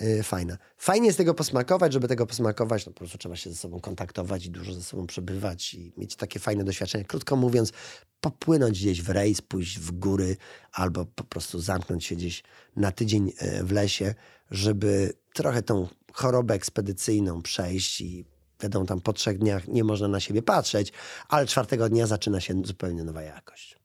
y, 0.00 0.22
fajna. 0.22 0.58
Fajnie 0.76 1.06
jest 1.06 1.18
tego 1.18 1.34
posmakować, 1.34 1.92
żeby 1.92 2.08
tego 2.08 2.26
posmakować, 2.26 2.86
no 2.86 2.92
po 2.92 2.98
prostu 2.98 3.18
trzeba 3.18 3.36
się 3.36 3.50
ze 3.50 3.56
sobą 3.56 3.80
kontaktować 3.80 4.46
i 4.46 4.50
dużo 4.50 4.72
ze 4.72 4.82
sobą 4.82 5.06
przebywać 5.06 5.74
i 5.74 5.92
mieć 5.96 6.16
takie 6.16 6.40
fajne 6.40 6.64
doświadczenia. 6.64 7.04
Krótko 7.04 7.36
mówiąc, 7.36 7.72
popłynąć 8.20 8.78
gdzieś 8.78 9.02
w 9.02 9.10
rejs, 9.10 9.40
pójść 9.42 9.78
w 9.78 9.92
góry 9.92 10.36
albo 10.72 11.04
po 11.04 11.24
prostu 11.24 11.60
zamknąć 11.60 12.04
się 12.04 12.16
gdzieś 12.16 12.42
na 12.76 12.92
tydzień 12.92 13.32
y, 13.42 13.64
w 13.64 13.72
lesie, 13.72 14.14
żeby 14.50 15.12
trochę 15.34 15.62
tą 15.62 15.88
chorobę 16.12 16.54
ekspedycyjną 16.54 17.42
przejść 17.42 18.00
i 18.00 18.24
wiadomo, 18.60 18.86
tam 18.86 19.00
po 19.00 19.12
trzech 19.12 19.38
dniach 19.38 19.68
nie 19.68 19.84
można 19.84 20.08
na 20.08 20.20
siebie 20.20 20.42
patrzeć, 20.42 20.92
ale 21.28 21.46
czwartego 21.46 21.88
dnia 21.88 22.06
zaczyna 22.06 22.40
się 22.40 22.62
zupełnie 22.64 23.04
nowa 23.04 23.22
jakość. 23.22 23.79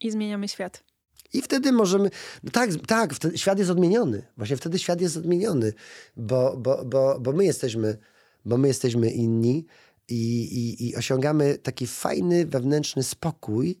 I 0.00 0.10
zmieniamy 0.10 0.48
świat. 0.48 0.84
I 1.32 1.42
wtedy 1.42 1.72
możemy. 1.72 2.10
No 2.42 2.50
tak, 2.50 2.70
tak, 2.86 3.14
wtedy 3.14 3.38
świat 3.38 3.58
jest 3.58 3.70
odmieniony. 3.70 4.26
Właśnie 4.36 4.56
wtedy 4.56 4.78
świat 4.78 5.00
jest 5.00 5.16
odmieniony, 5.16 5.72
bo, 6.16 6.56
bo, 6.56 6.84
bo, 6.84 7.20
bo 7.20 7.32
my 7.32 7.44
jesteśmy, 7.44 7.98
bo 8.44 8.58
my 8.58 8.68
jesteśmy 8.68 9.10
inni 9.10 9.66
i, 10.08 10.42
i, 10.42 10.88
i 10.88 10.96
osiągamy 10.96 11.58
taki 11.58 11.86
fajny 11.86 12.46
wewnętrzny 12.46 13.02
spokój. 13.02 13.80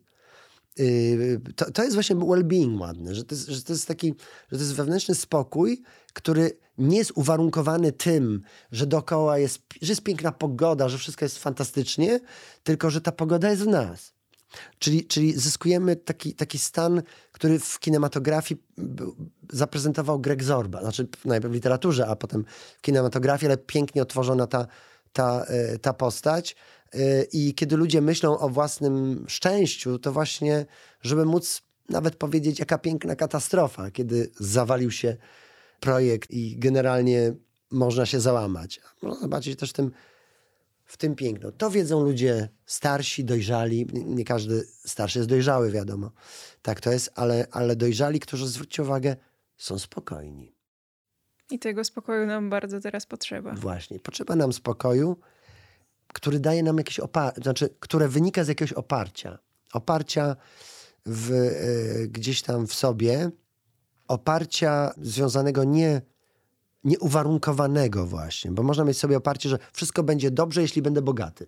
Yy, 0.78 1.40
to, 1.56 1.70
to 1.70 1.82
jest 1.82 1.94
właśnie 1.94 2.16
well-being 2.16 2.80
ładny, 2.80 3.14
że 3.14 3.24
to, 3.24 3.34
jest, 3.34 3.48
że 3.48 3.62
to 3.62 3.72
jest 3.72 3.88
taki, 3.88 4.14
że 4.52 4.58
to 4.58 4.64
jest 4.64 4.74
wewnętrzny 4.74 5.14
spokój, 5.14 5.82
który 6.12 6.58
nie 6.78 6.98
jest 6.98 7.12
uwarunkowany 7.14 7.92
tym, 7.92 8.42
że 8.72 8.86
dookoła 8.86 9.38
jest, 9.38 9.62
że 9.82 9.92
jest 9.92 10.02
piękna 10.02 10.32
pogoda, 10.32 10.88
że 10.88 10.98
wszystko 10.98 11.24
jest 11.24 11.38
fantastycznie, 11.38 12.20
tylko 12.62 12.90
że 12.90 13.00
ta 13.00 13.12
pogoda 13.12 13.50
jest 13.50 13.62
w 13.62 13.66
nas. 13.66 14.19
Czyli, 14.78 15.06
czyli 15.06 15.32
zyskujemy 15.32 15.96
taki, 15.96 16.34
taki 16.34 16.58
stan, 16.58 17.02
który 17.32 17.58
w 17.58 17.78
kinematografii 17.78 18.60
zaprezentował 19.52 20.20
Greg 20.20 20.42
Zorba. 20.42 20.80
Znaczy 20.80 21.08
najpierw 21.24 21.52
w 21.52 21.54
literaturze, 21.54 22.06
a 22.06 22.16
potem 22.16 22.44
w 22.78 22.80
kinematografii, 22.80 23.46
ale 23.46 23.56
pięknie 23.56 24.02
otworzona 24.02 24.46
ta, 24.46 24.66
ta, 25.12 25.44
e, 25.44 25.78
ta 25.78 25.92
postać. 25.92 26.56
E, 26.92 27.22
I 27.22 27.54
kiedy 27.54 27.76
ludzie 27.76 28.00
myślą 28.00 28.38
o 28.38 28.48
własnym 28.48 29.24
szczęściu, 29.28 29.98
to 29.98 30.12
właśnie, 30.12 30.66
żeby 31.02 31.24
móc 31.24 31.62
nawet 31.88 32.16
powiedzieć, 32.16 32.58
jaka 32.58 32.78
piękna 32.78 33.16
katastrofa, 33.16 33.90
kiedy 33.90 34.30
zawalił 34.40 34.90
się 34.90 35.16
projekt 35.80 36.30
i 36.30 36.56
generalnie 36.58 37.32
można 37.70 38.06
się 38.06 38.20
załamać. 38.20 38.80
Można 39.02 39.20
zobaczyć 39.20 39.58
też 39.58 39.70
w 39.70 39.72
tym 39.72 39.90
w 40.90 40.96
tym 40.96 41.14
piękno. 41.14 41.52
To 41.52 41.70
wiedzą 41.70 42.02
ludzie 42.04 42.48
starsi, 42.66 43.24
dojrzali. 43.24 43.86
Nie 43.92 44.24
każdy 44.24 44.66
starszy 44.86 45.18
jest 45.18 45.28
dojrzały, 45.28 45.70
wiadomo. 45.70 46.10
Tak 46.62 46.80
to 46.80 46.92
jest, 46.92 47.10
ale, 47.14 47.46
ale 47.50 47.76
dojrzali, 47.76 48.20
którzy, 48.20 48.48
zwróćcie 48.48 48.82
uwagę, 48.82 49.16
są 49.56 49.78
spokojni. 49.78 50.54
I 51.50 51.58
tego 51.58 51.84
spokoju 51.84 52.26
nam 52.26 52.50
bardzo 52.50 52.80
teraz 52.80 53.06
potrzeba. 53.06 53.54
Właśnie. 53.54 53.98
Potrzeba 54.00 54.36
nam 54.36 54.52
spokoju, 54.52 55.16
który 56.12 56.40
daje 56.40 56.62
nam 56.62 56.78
jakieś 56.78 57.00
oparcie, 57.00 57.42
znaczy, 57.42 57.68
które 57.80 58.08
wynika 58.08 58.44
z 58.44 58.48
jakiegoś 58.48 58.72
oparcia. 58.72 59.38
Oparcia 59.72 60.36
w, 61.06 61.30
y, 61.30 62.08
gdzieś 62.08 62.42
tam 62.42 62.66
w 62.66 62.74
sobie, 62.74 63.30
oparcia 64.08 64.92
związanego 65.02 65.64
nie, 65.64 66.02
nieuwarunkowanego 66.84 68.06
właśnie, 68.06 68.50
bo 68.50 68.62
można 68.62 68.84
mieć 68.84 68.98
sobie 68.98 69.16
oparcie, 69.16 69.48
że 69.48 69.58
wszystko 69.72 70.02
będzie 70.02 70.30
dobrze, 70.30 70.62
jeśli 70.62 70.82
będę 70.82 71.02
bogaty. 71.02 71.46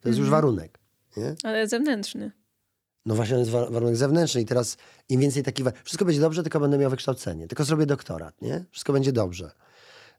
To 0.00 0.08
jest 0.08 0.18
już 0.18 0.30
warunek. 0.30 0.78
Nie? 1.16 1.34
Ale 1.42 1.68
zewnętrzny. 1.68 2.32
No 3.06 3.14
właśnie, 3.14 3.34
to 3.34 3.38
jest 3.40 3.50
wa- 3.50 3.70
warunek 3.70 3.96
zewnętrzny 3.96 4.40
i 4.40 4.44
teraz 4.44 4.76
im 5.08 5.20
więcej 5.20 5.42
takich... 5.42 5.66
Wszystko 5.84 6.04
będzie 6.04 6.20
dobrze, 6.20 6.42
tylko 6.42 6.60
będę 6.60 6.78
miał 6.78 6.90
wykształcenie. 6.90 7.48
Tylko 7.48 7.64
zrobię 7.64 7.86
doktorat, 7.86 8.42
nie? 8.42 8.64
Wszystko 8.70 8.92
będzie 8.92 9.12
dobrze. 9.12 9.50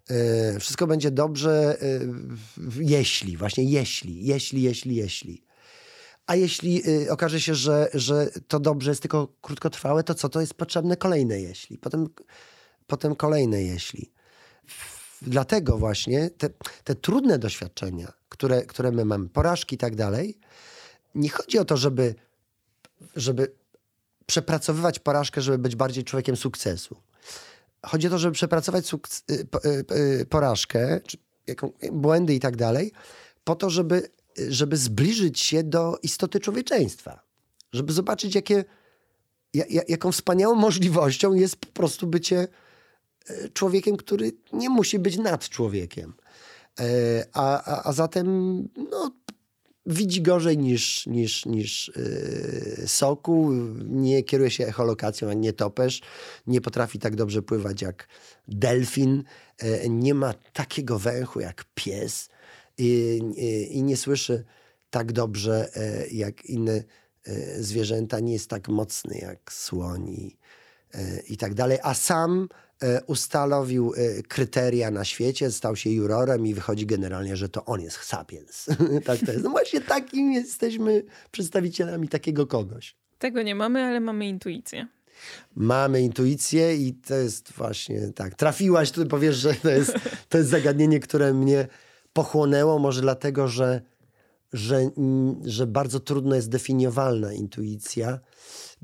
Yy, 0.10 0.60
wszystko 0.60 0.88
będzie 0.88 1.12
dobrze, 1.12 1.78
yy, 2.58 2.86
jeśli, 2.86 3.38
właśnie 3.38 3.64
jeśli, 3.64 4.26
jeśli, 4.26 4.62
jeśli, 4.62 4.96
jeśli. 4.96 5.46
A 6.28 6.36
jeśli 6.36 6.74
yy, 6.86 7.12
okaże 7.12 7.42
się, 7.42 7.56
że, 7.56 7.90
że 7.94 8.30
to 8.48 8.60
dobrze 8.60 8.92
jest 8.92 9.02
tylko 9.02 9.28
krótkotrwałe, 9.42 10.04
to 10.04 10.14
co? 10.14 10.30
To 10.30 10.42
jest 10.42 10.54
potrzebne 10.54 10.98
kolejne 10.98 11.42
jeśli. 11.42 11.78
Potem, 11.78 12.08
potem 12.88 13.16
kolejne 13.16 13.64
jeśli. 13.64 14.12
Dlatego 15.22 15.78
właśnie 15.78 16.30
te, 16.30 16.50
te 16.84 16.96
trudne 16.96 17.40
doświadczenia, 17.40 18.14
które, 18.30 18.62
które 18.62 18.92
my 18.92 19.06
mamy, 19.06 19.30
porażki 19.30 19.76
i 19.76 19.78
tak 19.78 19.96
dalej, 19.96 20.38
nie 21.16 21.30
chodzi 21.30 21.60
o 21.60 21.66
to, 21.66 21.78
żeby, 21.78 22.16
żeby 23.16 23.52
przepracowywać 24.26 25.00
porażkę, 25.00 25.42
żeby 25.42 25.58
być 25.58 25.76
bardziej 25.76 26.04
człowiekiem 26.04 26.36
sukcesu. 26.36 26.98
Chodzi 27.86 28.08
o 28.08 28.10
to, 28.10 28.20
żeby 28.20 28.34
przepracować 28.34 28.94
y, 28.94 28.98
y, 29.66 29.96
y, 30.22 30.26
porażkę, 30.26 31.00
błędy 31.92 32.36
i 32.36 32.40
tak 32.40 32.56
dalej, 32.56 32.92
po 33.44 33.56
to, 33.56 33.70
żeby, 33.70 34.10
żeby 34.50 34.78
zbliżyć 34.78 35.40
się 35.40 35.64
do 35.64 35.98
istoty 36.04 36.40
człowieczeństwa. 36.40 37.20
Żeby 37.74 37.94
zobaczyć, 37.94 38.36
jakie, 38.36 38.66
ja, 39.54 39.66
ja- 39.70 39.84
jaką 39.88 40.12
wspaniałą 40.12 40.56
możliwością 40.56 41.34
jest 41.34 41.56
po 41.56 41.68
prostu 41.68 42.08
bycie 42.08 42.48
człowiekiem, 43.54 43.98
który 43.98 44.32
nie 44.54 44.70
musi 44.70 45.00
być 45.00 45.18
nad 45.18 45.50
człowiekiem. 45.50 46.14
E, 46.80 46.84
A, 47.34 47.64
a, 47.64 47.90
a 47.90 47.94
zatem 47.94 48.28
no, 48.92 49.12
widzi 49.86 50.22
gorzej 50.22 50.58
niż, 50.58 51.08
niż, 51.08 51.46
niż 51.46 51.92
yy, 51.96 52.88
soku, 52.88 53.52
nie 53.86 54.24
kieruje 54.24 54.52
się 54.52 54.66
echolokacją, 54.66 55.34
nie 55.34 55.54
topesz, 55.54 56.02
nie 56.48 56.62
potrafi 56.62 57.00
tak 57.00 57.16
dobrze 57.16 57.42
pływać 57.42 57.82
jak 57.82 58.08
delfin, 58.48 59.24
yy, 59.62 59.90
nie 59.90 60.14
ma 60.14 60.34
takiego 60.54 61.00
węchu 61.00 61.40
jak 61.40 61.66
pies. 61.76 62.30
I, 62.78 63.22
i, 63.72 63.84
nie 63.84 63.98
słyszy 63.98 64.44
tak 64.90 65.12
dobrze 65.12 65.70
yy, 65.76 66.08
jak 66.18 66.46
inne 66.46 66.84
zwierzęta, 67.60 68.20
nie 68.20 68.34
jest 68.34 68.50
tak 68.50 68.68
mocny 68.68 69.18
jak 69.18 69.54
słoń 69.54 70.10
i, 71.28 71.38
tak 71.38 71.54
dalej, 71.54 71.78
a 71.84 71.94
sam 71.94 72.48
e, 72.52 72.65
ustanowił 73.08 73.94
e, 73.98 74.24
kryteria 74.24 74.92
na 74.92 75.06
świecie, 75.06 75.52
stał 75.52 75.76
się 75.76 75.90
jurorem 75.90 76.48
i 76.48 76.54
wychodzi 76.54 76.86
generalnie, 76.86 77.36
że 77.36 77.50
to 77.50 77.66
on 77.66 77.82
jest 77.82 77.98
sapiens. 77.98 78.66
tak 79.06 79.20
to 79.20 79.32
jest. 79.32 79.44
No 79.44 79.50
właśnie 79.50 79.82
takim 79.82 80.32
jesteśmy 80.32 81.04
przedstawicielami 81.32 82.08
takiego 82.08 82.48
kogoś. 82.48 82.96
Tego 83.20 83.42
nie 83.42 83.56
mamy, 83.56 83.84
ale 83.84 84.00
mamy 84.00 84.28
intuicję. 84.28 84.88
Mamy 85.56 86.02
intuicję 86.02 86.76
i 86.76 86.94
to 86.94 87.16
jest 87.16 87.52
właśnie 87.52 88.12
tak. 88.16 88.36
Trafiłaś, 88.36 88.92
tu 88.92 89.06
powiesz, 89.06 89.36
że 89.36 89.54
to 89.54 89.70
jest, 89.70 89.94
to 90.30 90.38
jest 90.38 90.50
zagadnienie, 90.50 91.00
które 91.00 91.34
mnie 91.34 91.68
pochłonęło, 92.14 92.80
może 92.80 93.02
dlatego, 93.02 93.48
że, 93.48 93.82
że, 94.54 94.78
mm, 94.78 95.42
że 95.46 95.68
bardzo 95.68 96.00
trudno 96.00 96.36
jest 96.36 96.50
definiowalna 96.50 97.34
intuicja, 97.34 98.20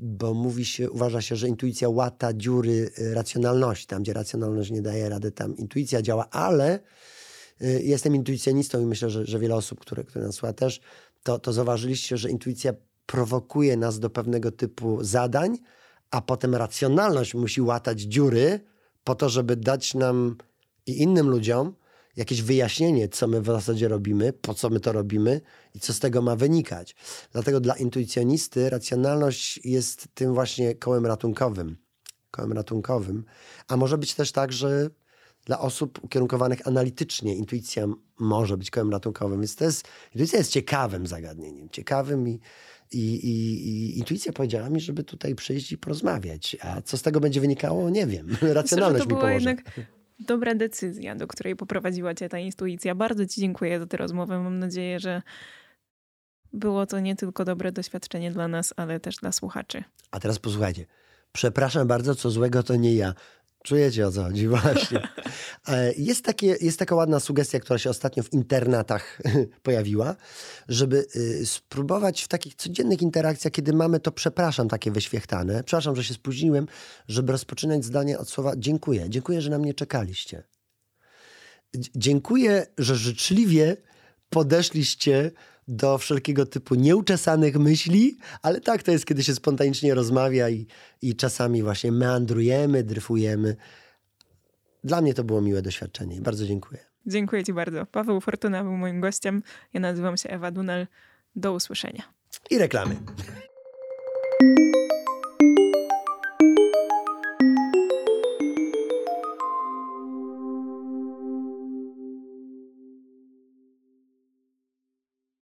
bo 0.04 0.34
mówi 0.34 0.64
się, 0.64 0.90
uważa 0.90 1.20
się, 1.20 1.36
że 1.36 1.48
intuicja 1.48 1.88
łata 1.88 2.32
dziury 2.32 2.90
y, 2.98 3.14
racjonalności. 3.14 3.86
Tam, 3.86 4.02
gdzie 4.02 4.12
racjonalność 4.12 4.70
nie 4.70 4.82
daje 4.82 5.08
rady, 5.08 5.32
tam 5.32 5.56
intuicja 5.56 6.02
działa, 6.02 6.30
ale 6.30 6.80
y, 7.62 7.82
jestem 7.82 8.14
intuicjonistą 8.14 8.80
i 8.80 8.86
myślę, 8.86 9.10
że, 9.10 9.26
że 9.26 9.38
wiele 9.38 9.54
osób, 9.54 9.80
które, 9.80 10.04
które 10.04 10.24
nas 10.24 10.34
słucha 10.34 10.52
też, 10.52 10.80
to, 11.22 11.38
to 11.38 11.52
zauważyliście, 11.52 12.16
że 12.16 12.30
intuicja 12.30 12.72
prowokuje 13.06 13.76
nas 13.76 13.98
do 13.98 14.10
pewnego 14.10 14.52
typu 14.52 15.04
zadań, 15.04 15.58
a 16.10 16.20
potem 16.20 16.54
racjonalność 16.54 17.34
musi 17.34 17.60
łatać 17.60 18.00
dziury 18.00 18.60
po 19.04 19.14
to, 19.14 19.28
żeby 19.28 19.56
dać 19.56 19.94
nam 19.94 20.36
i 20.86 21.02
innym 21.02 21.28
ludziom 21.30 21.74
jakieś 22.16 22.42
wyjaśnienie, 22.42 23.08
co 23.08 23.26
my 23.26 23.40
w 23.40 23.46
zasadzie 23.46 23.88
robimy, 23.88 24.32
po 24.32 24.54
co 24.54 24.70
my 24.70 24.80
to 24.80 24.92
robimy 24.92 25.40
i 25.74 25.80
co 25.80 25.92
z 25.92 25.98
tego 25.98 26.22
ma 26.22 26.36
wynikać. 26.36 26.94
Dlatego 27.32 27.60
dla 27.60 27.74
intuicjonisty 27.74 28.70
racjonalność 28.70 29.60
jest 29.64 30.08
tym 30.14 30.34
właśnie 30.34 30.74
kołem 30.74 31.06
ratunkowym. 31.06 31.76
Kołem 32.30 32.52
ratunkowym. 32.52 33.24
A 33.68 33.76
może 33.76 33.98
być 33.98 34.14
też 34.14 34.32
tak, 34.32 34.52
że 34.52 34.90
dla 35.44 35.60
osób 35.60 36.04
ukierunkowanych 36.04 36.68
analitycznie 36.68 37.36
intuicja 37.36 37.86
może 38.18 38.56
być 38.56 38.70
kołem 38.70 38.90
ratunkowym. 38.90 39.40
Więc 39.40 39.56
to 39.56 39.64
jest, 39.64 39.88
intuicja 40.14 40.38
jest 40.38 40.50
ciekawym 40.50 41.06
zagadnieniem. 41.06 41.68
Ciekawym 41.70 42.28
i, 42.28 42.40
i, 42.92 42.98
i, 42.98 43.66
i 43.66 43.98
intuicja 43.98 44.32
powiedziała 44.32 44.70
mi, 44.70 44.80
żeby 44.80 45.04
tutaj 45.04 45.34
przyjść 45.34 45.72
i 45.72 45.78
porozmawiać. 45.78 46.56
A 46.60 46.82
co 46.82 46.98
z 46.98 47.02
tego 47.02 47.20
będzie 47.20 47.40
wynikało, 47.40 47.90
nie 47.90 48.06
wiem. 48.06 48.26
Myślę, 48.32 48.54
Racjonalność 48.54 49.04
to 49.04 49.14
mi 49.14 49.20
pomoże. 49.20 49.50
jednak 49.50 49.62
dobra 50.26 50.54
decyzja, 50.54 51.14
do 51.14 51.26
której 51.26 51.56
poprowadziła 51.56 52.14
cię 52.14 52.28
ta 52.28 52.38
intuicja. 52.38 52.94
Bardzo 52.94 53.26
ci 53.26 53.40
dziękuję 53.40 53.78
za 53.78 53.86
tę 53.86 53.96
rozmowę. 53.96 54.38
Mam 54.38 54.58
nadzieję, 54.58 55.00
że 55.00 55.22
było 56.52 56.86
to 56.86 57.00
nie 57.00 57.16
tylko 57.16 57.44
dobre 57.44 57.72
doświadczenie 57.72 58.30
dla 58.30 58.48
nas, 58.48 58.74
ale 58.76 59.00
też 59.00 59.16
dla 59.16 59.32
słuchaczy. 59.32 59.84
A 60.10 60.20
teraz 60.20 60.38
posłuchajcie. 60.38 60.86
Przepraszam 61.32 61.88
bardzo, 61.88 62.14
co 62.14 62.30
złego 62.30 62.62
to 62.62 62.76
nie 62.76 62.94
ja. 62.94 63.14
Czujecie 63.62 64.06
o 64.06 64.12
co 64.12 64.24
chodzi 64.24 64.48
właśnie. 64.58 65.08
E, 65.68 65.92
Jest, 65.92 66.24
takie, 66.24 66.56
jest 66.60 66.78
taka 66.78 66.94
ładna 66.94 67.20
sugestia, 67.20 67.60
która 67.60 67.78
się 67.78 67.90
ostatnio 67.90 68.22
w 68.22 68.32
internatach 68.32 69.18
pojawiła, 69.62 70.16
żeby 70.68 71.06
y, 71.16 71.46
spróbować 71.46 72.22
w 72.22 72.28
takich 72.28 72.54
codziennych 72.54 73.02
interakcjach, 73.02 73.52
kiedy 73.52 73.72
mamy 73.72 74.00
to 74.00 74.12
przepraszam 74.12 74.68
takie 74.68 74.90
wyświechtane, 74.90 75.64
przepraszam, 75.64 75.96
że 75.96 76.04
się 76.04 76.14
spóźniłem, 76.14 76.66
żeby 77.08 77.32
rozpoczynać 77.32 77.84
zdanie 77.84 78.18
od 78.18 78.28
słowa 78.28 78.52
dziękuję. 78.56 79.06
Dziękuję, 79.08 79.40
że 79.42 79.50
na 79.50 79.58
mnie 79.58 79.74
czekaliście. 79.74 80.42
Dziękuję, 81.96 82.66
że 82.78 82.96
życzliwie 82.96 83.76
podeszliście 84.28 85.30
do 85.72 85.98
wszelkiego 85.98 86.46
typu 86.46 86.74
nieuczesanych 86.74 87.56
myśli, 87.56 88.18
ale 88.42 88.60
tak 88.60 88.82
to 88.82 88.90
jest, 88.90 89.06
kiedy 89.06 89.24
się 89.24 89.34
spontanicznie 89.34 89.94
rozmawia 89.94 90.50
i, 90.50 90.66
i 91.02 91.16
czasami 91.16 91.62
właśnie 91.62 91.92
meandrujemy, 91.92 92.82
dryfujemy. 92.82 93.56
Dla 94.84 95.00
mnie 95.00 95.14
to 95.14 95.24
było 95.24 95.40
miłe 95.40 95.62
doświadczenie 95.62 96.20
bardzo 96.20 96.46
dziękuję. 96.46 96.80
Dziękuję 97.06 97.44
ci 97.44 97.52
bardzo. 97.52 97.86
Paweł 97.86 98.20
Fortuna 98.20 98.62
był 98.62 98.76
moim 98.76 99.00
gościem. 99.00 99.42
Ja 99.72 99.80
nazywam 99.80 100.16
się 100.16 100.28
Ewa 100.28 100.50
Dunel. 100.50 100.86
Do 101.36 101.52
usłyszenia. 101.52 102.02
I 102.50 102.58
reklamy. 102.58 102.96